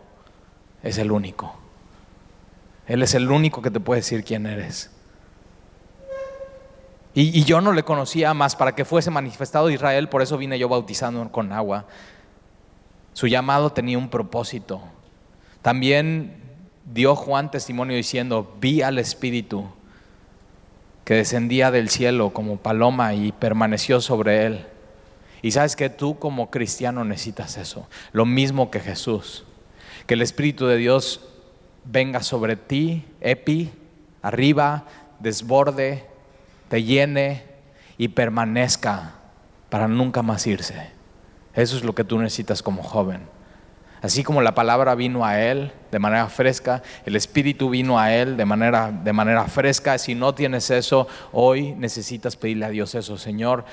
Es 0.83 0.97
el 0.97 1.11
único. 1.11 1.55
Él 2.87 3.03
es 3.03 3.13
el 3.13 3.29
único 3.29 3.61
que 3.61 3.71
te 3.71 3.79
puede 3.79 4.01
decir 4.01 4.23
quién 4.23 4.45
eres. 4.45 4.91
Y, 7.13 7.37
y, 7.37 7.43
yo 7.43 7.59
no 7.59 7.73
le 7.73 7.83
conocía 7.83 8.33
más 8.33 8.55
para 8.55 8.75
que 8.75 8.85
fuese 8.85 9.09
manifestado 9.09 9.69
Israel, 9.69 10.09
por 10.09 10.21
eso 10.21 10.37
vine 10.37 10.59
yo 10.59 10.69
bautizando 10.69 11.31
con 11.31 11.51
agua. 11.51 11.85
Su 13.13 13.27
llamado 13.27 13.71
tenía 13.71 13.97
un 13.97 14.09
propósito. 14.09 14.81
También 15.61 16.41
dio 16.85 17.15
Juan 17.15 17.51
testimonio 17.51 17.97
diciendo, 17.97 18.55
vi 18.61 18.81
al 18.81 18.99
Espíritu 18.99 19.67
que 21.09 21.15
descendía 21.15 21.71
del 21.71 21.89
cielo 21.89 22.33
como 22.33 22.57
paloma 22.57 23.15
y 23.15 23.31
permaneció 23.31 23.99
sobre 23.99 24.45
él. 24.45 24.67
Y 25.41 25.49
sabes 25.49 25.75
que 25.75 25.89
tú 25.89 26.19
como 26.19 26.51
cristiano 26.51 27.03
necesitas 27.03 27.57
eso, 27.57 27.87
lo 28.11 28.27
mismo 28.27 28.69
que 28.69 28.79
Jesús, 28.79 29.43
que 30.05 30.13
el 30.13 30.21
Espíritu 30.21 30.67
de 30.67 30.77
Dios 30.77 31.27
venga 31.83 32.21
sobre 32.21 32.57
ti, 32.57 33.05
epi, 33.21 33.71
arriba, 34.21 34.85
desborde, 35.17 36.05
te 36.67 36.83
llene 36.83 37.41
y 37.97 38.09
permanezca 38.09 39.15
para 39.71 39.87
nunca 39.87 40.21
más 40.21 40.45
irse. 40.45 40.91
Eso 41.55 41.75
es 41.75 41.83
lo 41.83 41.95
que 41.95 42.03
tú 42.03 42.19
necesitas 42.19 42.61
como 42.61 42.83
joven. 42.83 43.21
Así 44.01 44.23
como 44.23 44.41
la 44.41 44.55
palabra 44.55 44.95
vino 44.95 45.25
a 45.25 45.41
él 45.41 45.73
de 45.91 45.99
manera 45.99 46.27
fresca, 46.29 46.81
el 47.05 47.17
Espíritu 47.17 47.69
vino 47.69 47.99
a 47.99 48.13
él 48.13 48.37
de 48.37 48.45
manera, 48.45 48.91
de 48.91 49.11
manera 49.11 49.45
fresca. 49.45 49.97
Si 49.97 50.15
no 50.15 50.33
tienes 50.33 50.69
eso, 50.69 51.07
hoy 51.33 51.73
necesitas 51.73 52.37
pedirle 52.37 52.65
a 52.65 52.69
Dios 52.69 52.95
eso, 52.95 53.17
Señor, 53.17 53.65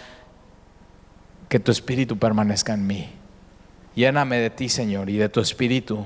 que 1.48 1.60
tu 1.60 1.70
Espíritu 1.70 2.18
permanezca 2.18 2.74
en 2.74 2.86
mí. 2.86 3.08
Lléname 3.94 4.38
de 4.38 4.50
ti, 4.50 4.68
Señor, 4.68 5.08
y 5.10 5.16
de 5.16 5.28
tu 5.28 5.40
Espíritu. 5.40 6.04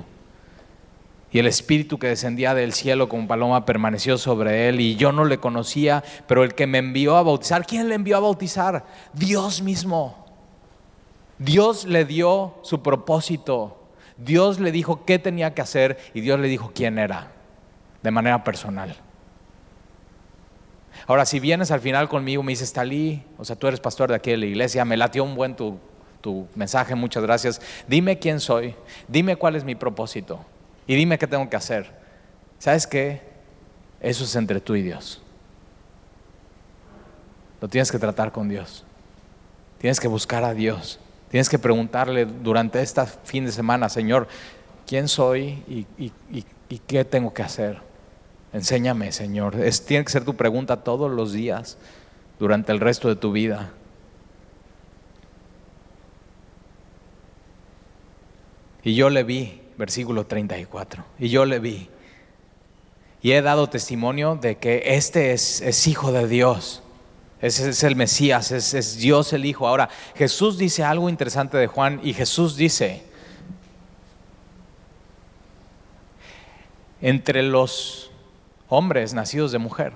Y 1.33 1.39
el 1.39 1.47
Espíritu 1.47 1.99
que 1.99 2.09
descendía 2.09 2.55
del 2.55 2.75
cielo 2.75 3.09
como 3.09 3.27
paloma 3.27 3.65
permaneció 3.65 4.19
sobre 4.19 4.69
él 4.69 4.81
y 4.81 4.97
yo 4.97 5.13
no 5.13 5.25
le 5.25 5.39
conocía, 5.39 6.05
pero 6.27 6.45
el 6.45 6.55
que 6.55 6.67
me 6.67 6.79
envió 6.79 7.17
a 7.17 7.23
bautizar, 7.23 7.67
¿quién 7.67 7.89
le 7.89 7.95
envió 7.95 8.19
a 8.19 8.21
bautizar? 8.21 8.85
Dios 9.15 9.63
mismo. 9.63 10.27
Dios 11.39 11.87
le 11.87 12.05
dio 12.05 12.59
su 12.63 12.83
propósito 12.83 13.80
Dios 14.25 14.61
le 14.61 14.71
dijo 14.71 15.05
qué 15.05 15.19
tenía 15.19 15.55
que 15.55 15.63
hacer 15.63 15.99
y 16.15 16.21
Dios 16.21 16.39
le 16.39 16.49
dijo 16.49 16.73
quién 16.75 16.99
era, 16.99 17.33
de 18.03 18.11
manera 18.11 18.45
personal. 18.45 18.97
Ahora, 21.07 21.25
si 21.25 21.41
vienes 21.41 21.71
al 21.71 21.81
final 21.81 22.09
conmigo, 22.09 22.43
me 22.43 22.53
dices, 22.53 22.73
Talí, 22.73 23.23
o 23.39 23.45
sea, 23.45 23.57
tú 23.57 23.67
eres 23.67 23.81
pastor 23.81 24.11
de 24.11 24.17
aquí 24.17 24.31
de 24.31 24.37
la 24.37 24.47
iglesia, 24.47 24.85
me 24.85 24.97
latió 24.97 25.25
un 25.25 25.35
buen 25.35 25.57
tu, 25.57 25.79
tu 26.21 26.47
mensaje, 26.55 26.95
muchas 26.95 27.23
gracias. 27.23 27.61
Dime 27.89 28.19
quién 28.19 28.41
soy, 28.41 28.75
dime 29.09 29.37
cuál 29.37 29.57
es 29.57 29.65
mi 29.65 29.75
propósito 29.75 30.45
y 30.87 30.95
dime 30.95 31.19
qué 31.19 31.27
tengo 31.27 31.49
que 31.49 31.57
hacer. 31.57 31.91
¿Sabes 32.59 32.87
qué? 32.87 33.23
Eso 34.01 34.25
es 34.25 34.37
entre 34.37 34.61
tú 34.61 34.75
y 34.77 34.83
Dios. 34.83 35.23
Lo 37.61 37.69
tienes 37.69 37.91
que 37.91 37.99
tratar 37.99 38.33
con 38.33 38.49
Dios. 38.49 38.85
Tienes 39.79 39.99
que 39.99 40.09
buscar 40.09 40.45
a 40.45 40.53
Dios. 40.53 40.99
Tienes 41.31 41.49
que 41.49 41.59
preguntarle 41.59 42.27
durante 42.27 42.83
este 42.83 43.07
fin 43.25 43.47
de 43.47 43.53
semana, 43.53 43.89
Señor, 43.89 44.27
¿quién 44.87 45.09
soy 45.09 45.63
y, 45.69 46.79
qué 46.87 47.05
tengo 47.05 47.33
que 47.33 47.43
hacer? 47.43 47.79
Enséñame, 48.53 49.13
Señor. 49.13 49.55
Es, 49.57 49.85
tiene 49.85 50.05
que 50.05 50.11
ser 50.11 50.25
tu 50.25 50.35
pregunta 50.35 50.79
todos 50.79 51.11
los 51.11 51.33
días 51.33 51.79
durante 52.41 52.73
el 52.73 52.81
resto 52.81 53.09
de 53.09 53.17
tu 53.17 53.31
vida. 53.31 53.71
Y 58.83 58.95
yo 58.95 59.11
le 59.11 59.23
vi, 59.23 59.61
versículo 59.77 60.27
34, 60.27 61.05
y 61.19 61.29
yo 61.29 61.45
le 61.45 61.59
vi. 61.59 61.89
Y 63.23 63.33
he 63.33 63.43
dado 63.43 63.69
testimonio 63.69 64.37
de 64.37 64.57
que 64.57 64.83
este 64.87 65.33
es, 65.33 65.87
hijo 65.87 66.11
de 66.11 66.27
Dios. 66.27 66.83
Es 67.41 67.83
el 67.85 67.97
Mesías, 67.97 68.51
es, 68.53 68.75
es 68.75 68.99
Dios 68.99 69.33
el 69.33 69.47
Hijo. 69.47 69.67
Ahora, 69.67 69.89
Jesús 70.15 70.59
dice 70.59 70.85
algo 70.85 71.09
interesante 71.09 71.57
de 71.57 71.67
Juan 71.67 72.01
y 72.03 72.13
Jesús 72.13 72.57
dice, 72.57 73.03
entre 77.01 77.43
los 77.43 78.11
hombres 78.69 79.15
nacidos 79.15 79.53
de 79.53 79.59
mujer, 79.59 79.95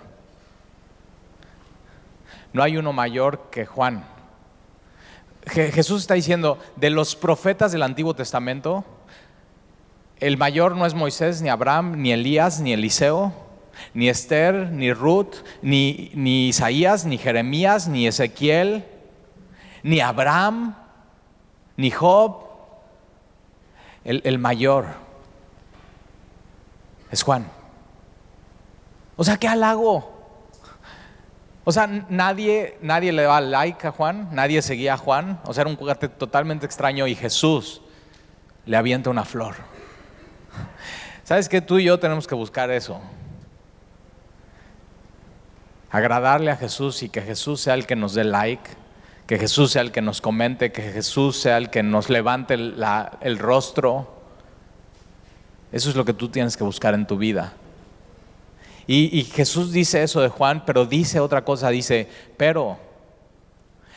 no 2.55 2.63
hay 2.63 2.79
uno 2.79 2.93
mayor 2.95 3.51
que 3.51 3.67
Juan. 3.67 4.07
Jesús 5.47 6.03
está 6.03 6.15
diciendo, 6.15 6.59
de 6.77 6.89
los 6.89 7.15
profetas 7.15 7.73
del 7.73 7.83
Antiguo 7.83 8.15
Testamento, 8.15 8.85
el 10.19 10.39
mayor 10.39 10.77
no 10.77 10.87
es 10.87 10.95
Moisés, 10.95 11.43
ni 11.43 11.51
Abraham, 11.51 12.01
ni 12.01 12.13
Elías, 12.13 12.61
ni 12.61 12.73
Eliseo, 12.73 13.44
ni 13.93 14.09
Esther, 14.09 14.71
ni 14.71 14.93
Ruth, 14.93 15.37
ni, 15.63 16.11
ni 16.15 16.49
Isaías, 16.49 17.05
ni 17.05 17.19
Jeremías, 17.19 17.89
ni 17.89 18.07
Ezequiel, 18.07 18.85
ni 19.83 20.01
Abraham, 20.01 20.77
ni 21.77 21.91
Job. 21.91 22.45
El, 24.05 24.21
el 24.25 24.39
mayor 24.39 24.87
es 27.11 27.23
Juan. 27.23 27.47
O 29.17 29.25
sea, 29.25 29.37
qué 29.37 29.49
halago. 29.49 30.13
O 31.65 31.73
sea, 31.73 31.87
nadie, 31.87 32.77
nadie 32.83 33.13
le 33.13 33.23
daba 33.23 33.41
like 33.41 33.87
a 33.87 33.91
Juan, 33.91 34.29
nadie 34.33 34.61
seguía 34.61 34.95
a 34.95 34.97
Juan. 34.99 35.41
O 35.45 35.55
sea, 35.55 35.63
era 35.63 35.71
un 35.71 35.77
juguete 35.77 36.09
totalmente 36.09 36.67
extraño 36.67 37.07
y 37.07 37.15
Jesús 37.15 37.81
le 38.67 38.77
avienta 38.77 39.09
una 39.09 39.25
flor. 39.25 39.55
¿Sabes 41.23 41.49
qué? 41.49 41.63
Tú 41.63 41.79
y 41.79 41.85
yo 41.85 41.99
tenemos 41.99 42.27
que 42.27 42.35
buscar 42.35 42.71
eso. 42.71 43.01
Agradarle 45.95 46.51
a 46.51 46.57
Jesús 46.57 47.05
y 47.05 47.09
que 47.09 47.23
Jesús 47.23 47.61
sea 47.61 47.75
el 47.75 47.87
que 47.87 47.95
nos 47.95 48.15
dé 48.15 48.25
like, 48.25 48.69
que 49.29 49.39
Jesús 49.39 49.71
sea 49.71 49.83
el 49.83 49.93
que 49.93 50.03
nos 50.03 50.21
comente, 50.21 50.73
que 50.73 50.83
Jesús 50.83 51.39
sea 51.39 51.57
el 51.57 51.71
que 51.71 51.85
nos 51.85 52.11
levante 52.11 52.55
el 52.55 53.39
rostro. 53.39 54.13
Eso 55.71 55.91
es 55.91 55.95
lo 55.95 56.05
que 56.05 56.13
tú 56.13 56.31
tienes 56.31 56.57
que 56.57 56.65
buscar 56.65 56.95
en 56.95 57.07
tu 57.07 57.17
vida. 57.17 57.53
Y, 58.89 59.23
Jesús 59.23 59.71
dice 59.71 60.03
eso 60.03 60.21
de 60.21 60.31
Juan, 60.31 60.65
pero 60.67 60.85
dice 60.85 61.21
otra 61.21 61.45
cosa, 61.45 61.69
dice, 61.69 62.09
pero 62.37 62.77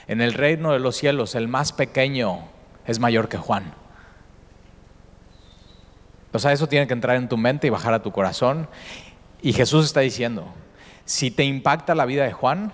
en 0.07 0.21
el 0.21 0.35
reino 0.35 0.73
de 0.73 0.79
los 0.79 0.97
cielos 0.97 1.33
el 1.33 1.47
más 1.47 1.73
pequeño 1.73 2.41
es 2.85 2.99
mayor 2.99 3.27
que 3.27 3.37
Juan. 3.37 3.73
O 6.31 6.37
sea, 6.37 6.51
eso 6.51 6.67
tiene 6.67 6.85
que 6.85 6.93
entrar 6.93 7.15
en 7.15 7.27
tu 7.27 7.37
mente 7.37 7.65
y 7.65 7.71
bajar 7.71 7.95
a 7.95 8.03
tu 8.03 8.11
corazón. 8.11 8.69
Y 9.41 9.53
Jesús 9.53 9.83
está 9.83 10.01
diciendo, 10.01 10.53
si 11.07 11.31
te 11.31 11.43
impacta 11.43 11.95
la 11.95 12.05
vida 12.05 12.23
de 12.23 12.31
Juan, 12.33 12.71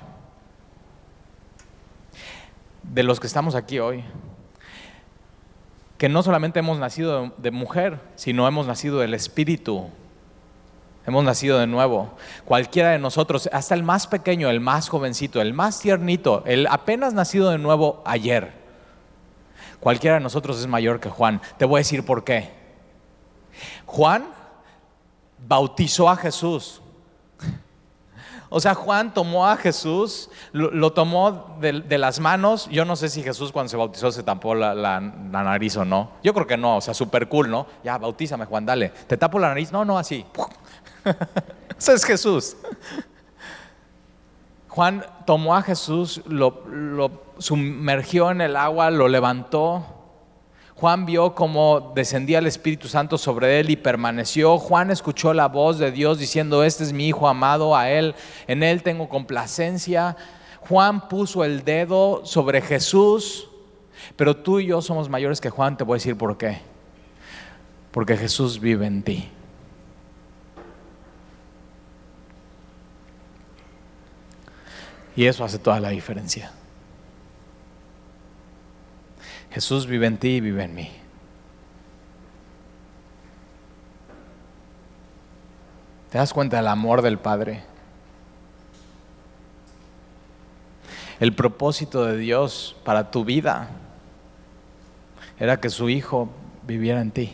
de 2.84 3.04
los 3.04 3.22
que 3.22 3.28
estamos 3.28 3.56
aquí 3.56 3.80
hoy, 3.80 4.04
que 5.98 6.10
no 6.10 6.22
solamente 6.22 6.60
hemos 6.60 6.78
nacido 6.80 7.34
de 7.38 7.52
mujer, 7.52 8.02
sino 8.18 8.46
hemos 8.46 8.68
nacido 8.68 9.00
del 9.00 9.14
Espíritu 9.14 9.90
Hemos 11.06 11.26
nacido 11.26 11.60
de 11.60 11.68
nuevo. 11.68 12.14
Cualquiera 12.46 12.92
de 12.92 13.00
nosotros, 13.00 13.50
hasta 13.52 13.76
el 13.76 13.84
más 13.84 14.08
pequeño, 14.08 14.50
el 14.50 14.62
más 14.62 14.88
jovencito, 14.88 15.42
el 15.42 15.54
más 15.54 15.80
tiernito, 15.82 16.44
el 16.46 16.66
apenas 16.68 17.14
nacido 17.14 17.50
de 17.50 17.58
nuevo 17.58 18.02
ayer. 18.06 18.54
Cualquiera 19.82 20.16
de 20.16 20.22
nosotros 20.22 20.60
es 20.60 20.68
mayor 20.68 21.02
que 21.02 21.10
Juan. 21.10 21.42
Te 21.58 21.66
voy 21.66 21.78
a 21.78 21.80
decir 21.80 22.06
por 22.06 22.24
qué. 22.24 22.52
Juan 23.86 24.28
bautizó 25.46 26.10
a 26.10 26.16
Jesús. 26.16 26.82
O 28.56 28.60
sea, 28.60 28.76
Juan 28.76 29.16
tomó 29.16 29.48
a 29.48 29.58
Jesús, 29.58 30.30
lo, 30.52 30.94
tomó 30.94 31.58
de, 31.60 31.98
las 31.98 32.20
manos. 32.20 32.70
Yo 32.70 32.86
no 32.86 32.96
sé 32.96 33.10
si 33.10 33.24
Jesús 33.24 33.52
cuando 33.52 33.68
se 33.68 33.78
bautizó 33.78 34.12
se 34.12 34.22
tapó 34.22 34.54
la, 34.54 35.00
nariz 35.02 35.76
o 35.78 35.86
no. 35.86 36.12
Yo 36.24 36.36
creo 36.36 36.46
que 36.46 36.56
no, 36.56 36.78
o 36.78 36.82
sea, 36.82 36.94
súper 36.94 37.28
cool, 37.28 37.50
¿no? 37.50 37.66
Ya, 37.84 37.98
bautízame, 37.98 38.46
Juan, 38.46 38.64
dale. 38.64 38.90
¿Te 39.08 39.18
tapo 39.18 39.40
la 39.40 39.48
nariz? 39.48 39.72
No, 39.72 39.84
no, 39.84 39.98
así. 39.98 40.24
Ese 41.80 41.94
es 41.94 42.06
Jesús. 42.06 42.56
Juan 44.68 45.04
tomó 45.26 45.56
a 45.56 45.64
Jesús, 45.64 46.22
lo, 46.28 47.24
sumergió 47.40 48.30
en 48.30 48.42
el 48.42 48.56
agua, 48.56 48.92
lo 48.92 49.08
levantó. 49.08 49.84
Juan 50.76 51.06
vio 51.06 51.36
cómo 51.36 51.94
descendía 51.96 52.40
el 52.40 52.48
Espíritu 52.48 52.88
Santo 52.88 53.18
sobre 53.18 53.60
él 53.60 53.70
y 53.70 53.76
permaneció. 53.76 54.58
Juan 54.58 54.90
escuchó 54.92 55.34
la 55.34 55.48
voz 55.48 55.78
de 55.78 55.92
Dios 55.92 56.18
diciendo, 56.18 56.64
este 56.64 56.84
es 56.84 56.94
mi 56.94 57.08
Hijo 57.08 57.28
amado, 57.28 57.76
a 57.76 57.90
él, 57.90 58.16
en 58.48 58.64
él 58.64 58.82
tengo 58.82 59.08
complacencia. 59.08 60.18
Juan 60.62 61.08
puso 61.08 61.44
el 61.44 61.64
dedo 61.64 62.26
sobre 62.26 62.62
Jesús, 62.62 63.50
pero 64.16 64.36
tú 64.36 64.60
y 64.60 64.68
yo 64.68 64.82
somos 64.82 65.10
mayores 65.10 65.40
que 65.40 65.50
Juan, 65.50 65.78
te 65.78 65.84
voy 65.84 65.96
a 65.96 65.98
decir 65.98 66.18
por 66.18 66.38
qué. 66.38 66.60
Porque 67.92 68.18
Jesús 68.18 68.60
vive 68.60 68.88
en 68.88 69.04
ti. 69.04 69.30
Y 75.16 75.26
eso 75.26 75.44
hace 75.44 75.60
toda 75.60 75.80
la 75.80 75.90
diferencia. 75.90 76.52
Jesús 79.54 79.86
vive 79.86 80.08
en 80.08 80.18
ti 80.18 80.30
y 80.30 80.42
vive 80.42 80.64
en 80.64 80.74
mí. 80.74 80.92
¿Te 86.10 86.18
das 86.18 86.34
cuenta 86.34 86.58
del 86.58 86.68
amor 86.68 87.04
del 87.04 87.20
Padre? 87.20 87.64
El 91.20 91.34
propósito 91.34 92.04
de 92.06 92.18
Dios 92.18 92.76
para 92.84 93.12
tu 93.12 93.24
vida 93.26 93.70
era 95.40 95.60
que 95.60 95.70
su 95.70 95.88
Hijo 95.88 96.30
viviera 96.66 97.02
en 97.02 97.12
ti. 97.12 97.34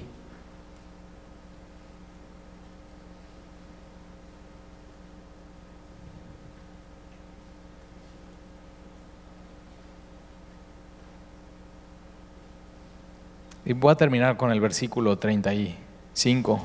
Y 13.70 13.74
voy 13.74 13.92
a 13.92 13.96
terminar 13.96 14.36
con 14.36 14.52
el 14.52 14.60
versículo 14.60 15.20
35. 15.20 16.60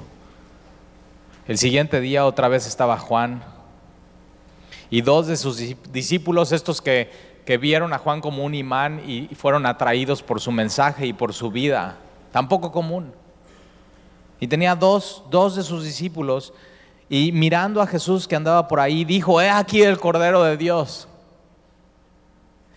El 1.46 1.58
siguiente 1.58 2.00
día 2.00 2.24
otra 2.24 2.48
vez 2.48 2.66
estaba 2.66 2.96
Juan 2.96 3.44
y 4.88 5.02
dos 5.02 5.26
de 5.26 5.36
sus 5.36 5.60
discípulos, 5.92 6.50
estos 6.50 6.80
que, 6.80 7.12
que 7.44 7.58
vieron 7.58 7.92
a 7.92 7.98
Juan 7.98 8.22
como 8.22 8.42
un 8.42 8.54
imán 8.54 9.02
y 9.06 9.28
fueron 9.34 9.66
atraídos 9.66 10.22
por 10.22 10.40
su 10.40 10.50
mensaje 10.50 11.04
y 11.04 11.12
por 11.12 11.34
su 11.34 11.50
vida, 11.50 11.98
tampoco 12.32 12.72
común. 12.72 13.12
Y 14.40 14.48
tenía 14.48 14.74
dos, 14.74 15.24
dos 15.28 15.56
de 15.56 15.62
sus 15.62 15.84
discípulos 15.84 16.54
y 17.10 17.32
mirando 17.32 17.82
a 17.82 17.86
Jesús 17.86 18.26
que 18.26 18.34
andaba 18.36 18.66
por 18.66 18.80
ahí, 18.80 19.04
dijo, 19.04 19.42
he 19.42 19.50
aquí 19.50 19.82
el 19.82 20.00
Cordero 20.00 20.42
de 20.42 20.56
Dios. 20.56 21.06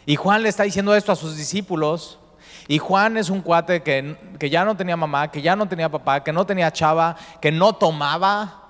Y 0.06 0.18
Juan 0.18 0.44
le 0.44 0.50
está 0.50 0.64
diciendo 0.64 0.94
esto 0.94 1.14
a 1.14 1.16
sus 1.16 1.38
discípulos 1.38 2.20
y 2.68 2.80
Juan 2.80 3.18
es 3.18 3.30
un 3.30 3.42
cuate 3.42 3.82
que, 3.82 4.50
ya 4.50 4.66
no 4.66 4.76
tenía 4.76 4.98
mamá, 4.98 5.32
que 5.32 5.42
ya 5.42 5.56
no 5.56 5.68
tenía 5.68 5.90
papá, 5.90 6.24
que 6.24 6.34
no 6.34 6.46
tenía 6.46 6.72
chava, 6.72 7.16
que 7.42 7.52
no 7.52 7.74
tomaba, 7.74 8.64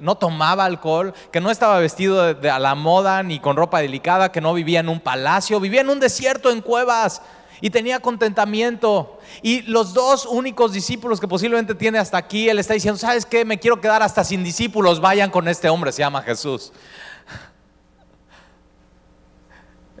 no 0.00 0.16
tomaba 0.16 0.66
alcohol, 0.66 1.14
que 1.32 1.40
no 1.40 1.50
estaba 1.50 1.78
vestido 1.78 2.34
de, 2.34 2.50
a 2.50 2.58
la 2.58 2.74
moda 2.74 3.22
ni 3.22 3.40
con 3.40 3.56
ropa 3.56 3.80
delicada, 3.80 4.30
que 4.30 4.42
no 4.42 4.52
vivía 4.52 4.80
en 4.80 4.90
un 4.90 5.00
palacio, 5.00 5.60
vivía 5.60 5.80
en 5.80 5.88
un 5.88 5.98
desierto 5.98 6.50
en 6.50 6.60
cuevas 6.60 7.22
y 7.62 7.70
tenía 7.70 8.00
contentamiento. 8.00 9.18
Y 9.40 9.62
los 9.62 9.94
dos 9.94 10.26
únicos 10.26 10.72
discípulos 10.72 11.18
que 11.18 11.26
posiblemente 11.26 11.74
tiene 11.74 11.98
hasta 11.98 12.18
aquí, 12.18 12.50
él 12.50 12.58
está 12.58 12.74
diciendo, 12.74 12.98
¿sabes 12.98 13.24
qué? 13.24 13.46
Me 13.46 13.58
quiero 13.58 13.80
quedar 13.80 14.02
hasta 14.02 14.24
sin 14.24 14.44
discípulos, 14.44 15.00
vayan 15.00 15.30
con 15.30 15.48
este 15.48 15.70
hombre, 15.70 15.90
se 15.92 16.00
llama 16.00 16.22
Jesús. 16.22 16.72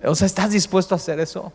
O 0.04 0.14
sea, 0.14 0.26
¿estás 0.26 0.52
dispuesto 0.52 0.94
a 0.94 0.96
hacer 0.96 1.18
eso? 1.18 1.52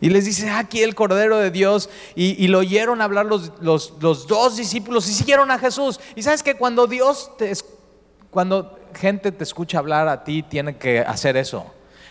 Y 0.00 0.08
les 0.10 0.24
dice, 0.24 0.48
"Ah, 0.48 0.60
aquí 0.60 0.82
el 0.82 0.94
Cordero 0.94 1.36
de 1.38 1.50
Dios. 1.50 1.90
Y, 2.14 2.42
y 2.42 2.48
lo 2.48 2.58
oyeron 2.60 3.00
hablar 3.02 3.26
los, 3.26 3.52
los- 3.60 3.94
los 4.00 4.26
dos 4.26 4.56
discípulos 4.56 5.08
y 5.08 5.12
siguieron 5.12 5.50
a 5.50 5.58
Jesús. 5.58 6.00
Y 6.16 6.22
sabes 6.22 6.42
que 6.42 6.56
cuando 6.56 6.86
Dios 6.86 7.30
te, 7.36 7.52
cuando 8.30 8.78
gente 8.94 9.30
te 9.32 9.44
escucha 9.44 9.78
hablar 9.78 10.08
a 10.08 10.24
ti, 10.24 10.42
tiene 10.42 10.76
que 10.76 11.00
hacer 11.00 11.36
eso. 11.36 11.66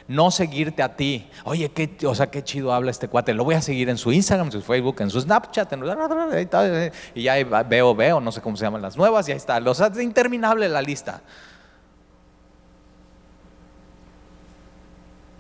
No 0.07 0.31
seguirte 0.31 0.81
a 0.81 0.95
ti. 0.95 1.29
Oye, 1.43 1.69
qué, 1.69 1.95
o 2.07 2.15
sea, 2.15 2.31
qué 2.31 2.43
chido 2.43 2.73
habla 2.73 2.89
este 2.89 3.07
cuate. 3.07 3.31
Lo 3.33 3.43
voy 3.43 3.53
a 3.55 3.61
seguir 3.61 3.89
en 3.89 3.97
su 3.97 4.11
Instagram, 4.11 4.47
en 4.47 4.51
su 4.53 4.61
Facebook, 4.61 4.95
en 5.01 5.09
su 5.11 5.21
Snapchat. 5.21 5.71
en- 5.73 6.91
y 7.13 7.23
ya 7.23 7.35
veo, 7.63 7.93
veo, 7.95 8.19
no 8.19 8.31
sé 8.31 8.41
cómo 8.41 8.57
se 8.57 8.63
llaman 8.65 8.81
las 8.81 8.97
nuevas. 8.97 9.27
Y 9.29 9.31
ahí 9.31 9.37
está. 9.37 9.57
O 9.59 9.73
sea, 9.75 9.87
es 9.87 9.99
interminable 9.99 10.67
la 10.67 10.81
lista. 10.81 11.21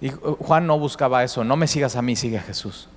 Y 0.01 0.09
Juan 0.09 0.65
no 0.67 0.79
buscaba 0.79 1.23
eso. 1.23 1.43
No 1.43 1.55
me 1.55 1.67
sigas 1.67 1.95
a 1.95 2.01
mí, 2.01 2.15
sigue 2.15 2.37
a 2.37 2.41
Jesús. 2.41 2.87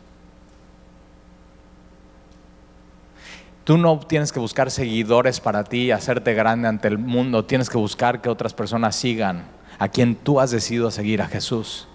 Tú 3.65 3.79
no 3.79 3.99
tienes 4.01 4.33
que 4.33 4.41
buscar 4.41 4.71
seguidores 4.71 5.41
para 5.41 5.63
ti, 5.65 5.91
hacerte 5.93 6.35
grande 6.35 6.69
ante 6.69 6.89
el 6.89 6.99
mundo. 6.99 7.45
Tienes 7.45 7.71
que 7.71 7.79
buscar 7.79 8.21
que 8.21 8.29
otras 8.29 8.55
personas 8.55 8.97
sigan 8.97 9.45
a 9.79 9.89
quien 9.89 10.17
tú 10.17 10.41
has 10.41 10.51
decidido 10.51 10.91
seguir, 10.91 11.23
a 11.23 11.29
Jesús. 11.29 11.87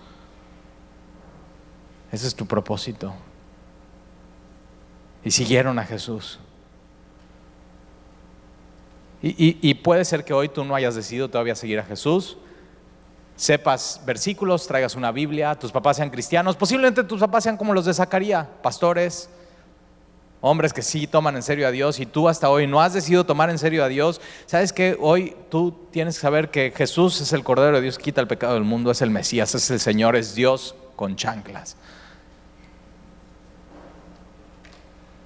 Ese 2.12 2.26
es 2.28 2.36
tu 2.36 2.45
propósito. 2.45 3.14
Y 5.24 5.32
siguieron 5.32 5.78
a 5.78 5.84
Jesús. 5.84 6.39
Y, 9.22 9.30
y- 9.30 9.58
y 9.62 9.74
puede 9.74 10.05
ser 10.05 10.24
que 10.24 10.34
hoy 10.34 10.47
tú 10.47 10.64
no 10.64 10.74
hayas 10.74 10.95
decidido 10.95 11.30
todavía 11.30 11.55
seguir 11.55 11.80
a 11.80 11.84
Jesús. 11.84 12.38
Sepas 13.38 14.02
versículos, 14.06 14.68
traigas 14.68 14.96
una 14.96 15.12
Biblia, 15.12 15.56
tus 15.56 15.72
papás 15.72 15.98
sean 15.98 16.10
cristianos. 16.10 16.58
Posiblemente 16.58 17.04
tus 17.04 17.20
papás 17.20 17.44
sean 17.44 17.56
como 17.56 17.74
los 17.74 17.86
de 17.86 17.94
Zacarías, 17.94 18.48
pastores, 18.62 19.30
hombres 20.42 20.74
que 20.74 20.82
sí 20.82 21.08
toman 21.08 21.36
en 21.36 21.44
serio 21.44 21.68
a 21.68 21.72
Dios 21.72 22.00
y 22.00 22.06
tú 22.06 22.28
hasta 22.28 22.50
hoy 22.50 22.68
no 22.68 22.82
has 22.82 22.94
decidido 22.94 23.26
tomar 23.26 23.50
en 23.50 23.58
serio 23.58 23.84
a 23.84 23.88
Dios, 23.88 24.22
sabes 24.46 24.74
que 24.74 24.98
hoy 25.00 25.36
tú 25.50 25.72
tienes 25.92 26.16
que 26.16 26.22
saber 26.22 26.50
que 26.50 26.74
Jesús 26.76 27.22
es 27.22 27.32
el 27.34 27.44
Cordero 27.44 27.76
de 27.78 27.82
Dios, 27.82 27.98
quita 27.98 28.22
el 28.22 28.28
pecado 28.28 28.56
del 28.56 28.64
mundo, 28.64 28.92
es 28.92 29.02
el 29.02 29.10
Mesías, 29.10 29.54
es 29.56 29.70
el 29.72 29.80
Señor, 29.80 30.16
es 30.16 30.36
Dios 30.36 30.76
con 30.96 31.16
chanclas. 31.16 31.78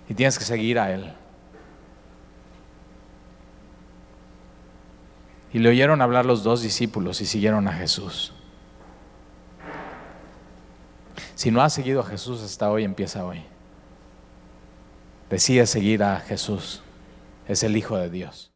Y 0.09 0.13
tienes 0.13 0.37
que 0.37 0.43
seguir 0.43 0.77
a 0.79 0.91
Él. 0.91 1.13
Y 5.53 5.59
le 5.59 5.69
oyeron 5.69 6.01
hablar 6.01 6.25
los 6.25 6.43
dos 6.43 6.61
discípulos 6.61 7.21
y 7.21 7.25
siguieron 7.25 7.67
a 7.67 7.73
Jesús. 7.73 8.33
Si 11.35 11.51
no 11.51 11.61
has 11.61 11.73
seguido 11.73 11.99
a 12.01 12.05
Jesús 12.05 12.41
hasta 12.41 12.71
hoy, 12.71 12.83
empieza 12.83 13.25
hoy. 13.25 13.43
Decide 15.29 15.65
seguir 15.67 16.03
a 16.03 16.19
Jesús. 16.19 16.81
Es 17.47 17.63
el 17.63 17.75
Hijo 17.75 17.97
de 17.97 18.09
Dios. 18.09 18.49